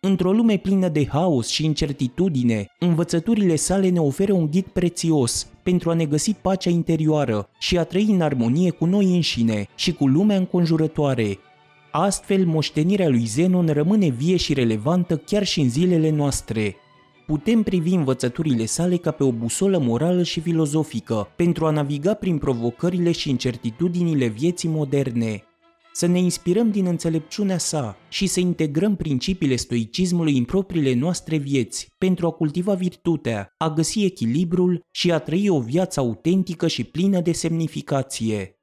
Într-o 0.00 0.32
lume 0.32 0.56
plină 0.56 0.88
de 0.88 1.06
haos 1.06 1.48
și 1.48 1.64
incertitudine, 1.64 2.66
învățăturile 2.78 3.56
sale 3.56 3.88
ne 3.88 4.00
oferă 4.00 4.32
un 4.32 4.46
ghid 4.50 4.64
prețios 4.64 5.50
pentru 5.62 5.90
a 5.90 5.94
ne 5.94 6.04
găsi 6.04 6.32
pacea 6.32 6.70
interioară 6.70 7.48
și 7.58 7.78
a 7.78 7.84
trăi 7.84 8.06
în 8.10 8.20
armonie 8.20 8.70
cu 8.70 8.84
noi 8.84 9.14
înșine 9.14 9.66
și 9.74 9.92
cu 9.92 10.06
lumea 10.06 10.36
înconjurătoare. 10.36 11.38
Astfel, 11.90 12.46
moștenirea 12.46 13.08
lui 13.08 13.24
Zenon 13.24 13.66
rămâne 13.66 14.08
vie 14.08 14.36
și 14.36 14.54
relevantă 14.54 15.16
chiar 15.16 15.44
și 15.44 15.60
în 15.60 15.68
zilele 15.70 16.10
noastre 16.10 16.76
putem 17.28 17.62
privi 17.62 17.94
învățăturile 17.94 18.64
sale 18.64 18.96
ca 18.96 19.10
pe 19.10 19.24
o 19.24 19.32
busolă 19.32 19.78
morală 19.78 20.22
și 20.22 20.40
filozofică 20.40 21.28
pentru 21.36 21.66
a 21.66 21.70
naviga 21.70 22.14
prin 22.14 22.38
provocările 22.38 23.12
și 23.12 23.30
incertitudinile 23.30 24.26
vieții 24.26 24.68
moderne. 24.68 25.42
Să 25.92 26.06
ne 26.06 26.18
inspirăm 26.18 26.70
din 26.70 26.86
înțelepciunea 26.86 27.58
sa 27.58 27.96
și 28.08 28.26
să 28.26 28.40
integrăm 28.40 28.96
principiile 28.96 29.56
stoicismului 29.56 30.38
în 30.38 30.44
propriile 30.44 30.94
noastre 30.94 31.36
vieți 31.36 31.86
pentru 31.98 32.26
a 32.26 32.30
cultiva 32.30 32.74
virtutea, 32.74 33.54
a 33.56 33.70
găsi 33.70 34.04
echilibrul 34.04 34.80
și 34.90 35.12
a 35.12 35.18
trăi 35.18 35.48
o 35.48 35.60
viață 35.60 36.00
autentică 36.00 36.66
și 36.66 36.84
plină 36.84 37.20
de 37.20 37.32
semnificație. 37.32 38.57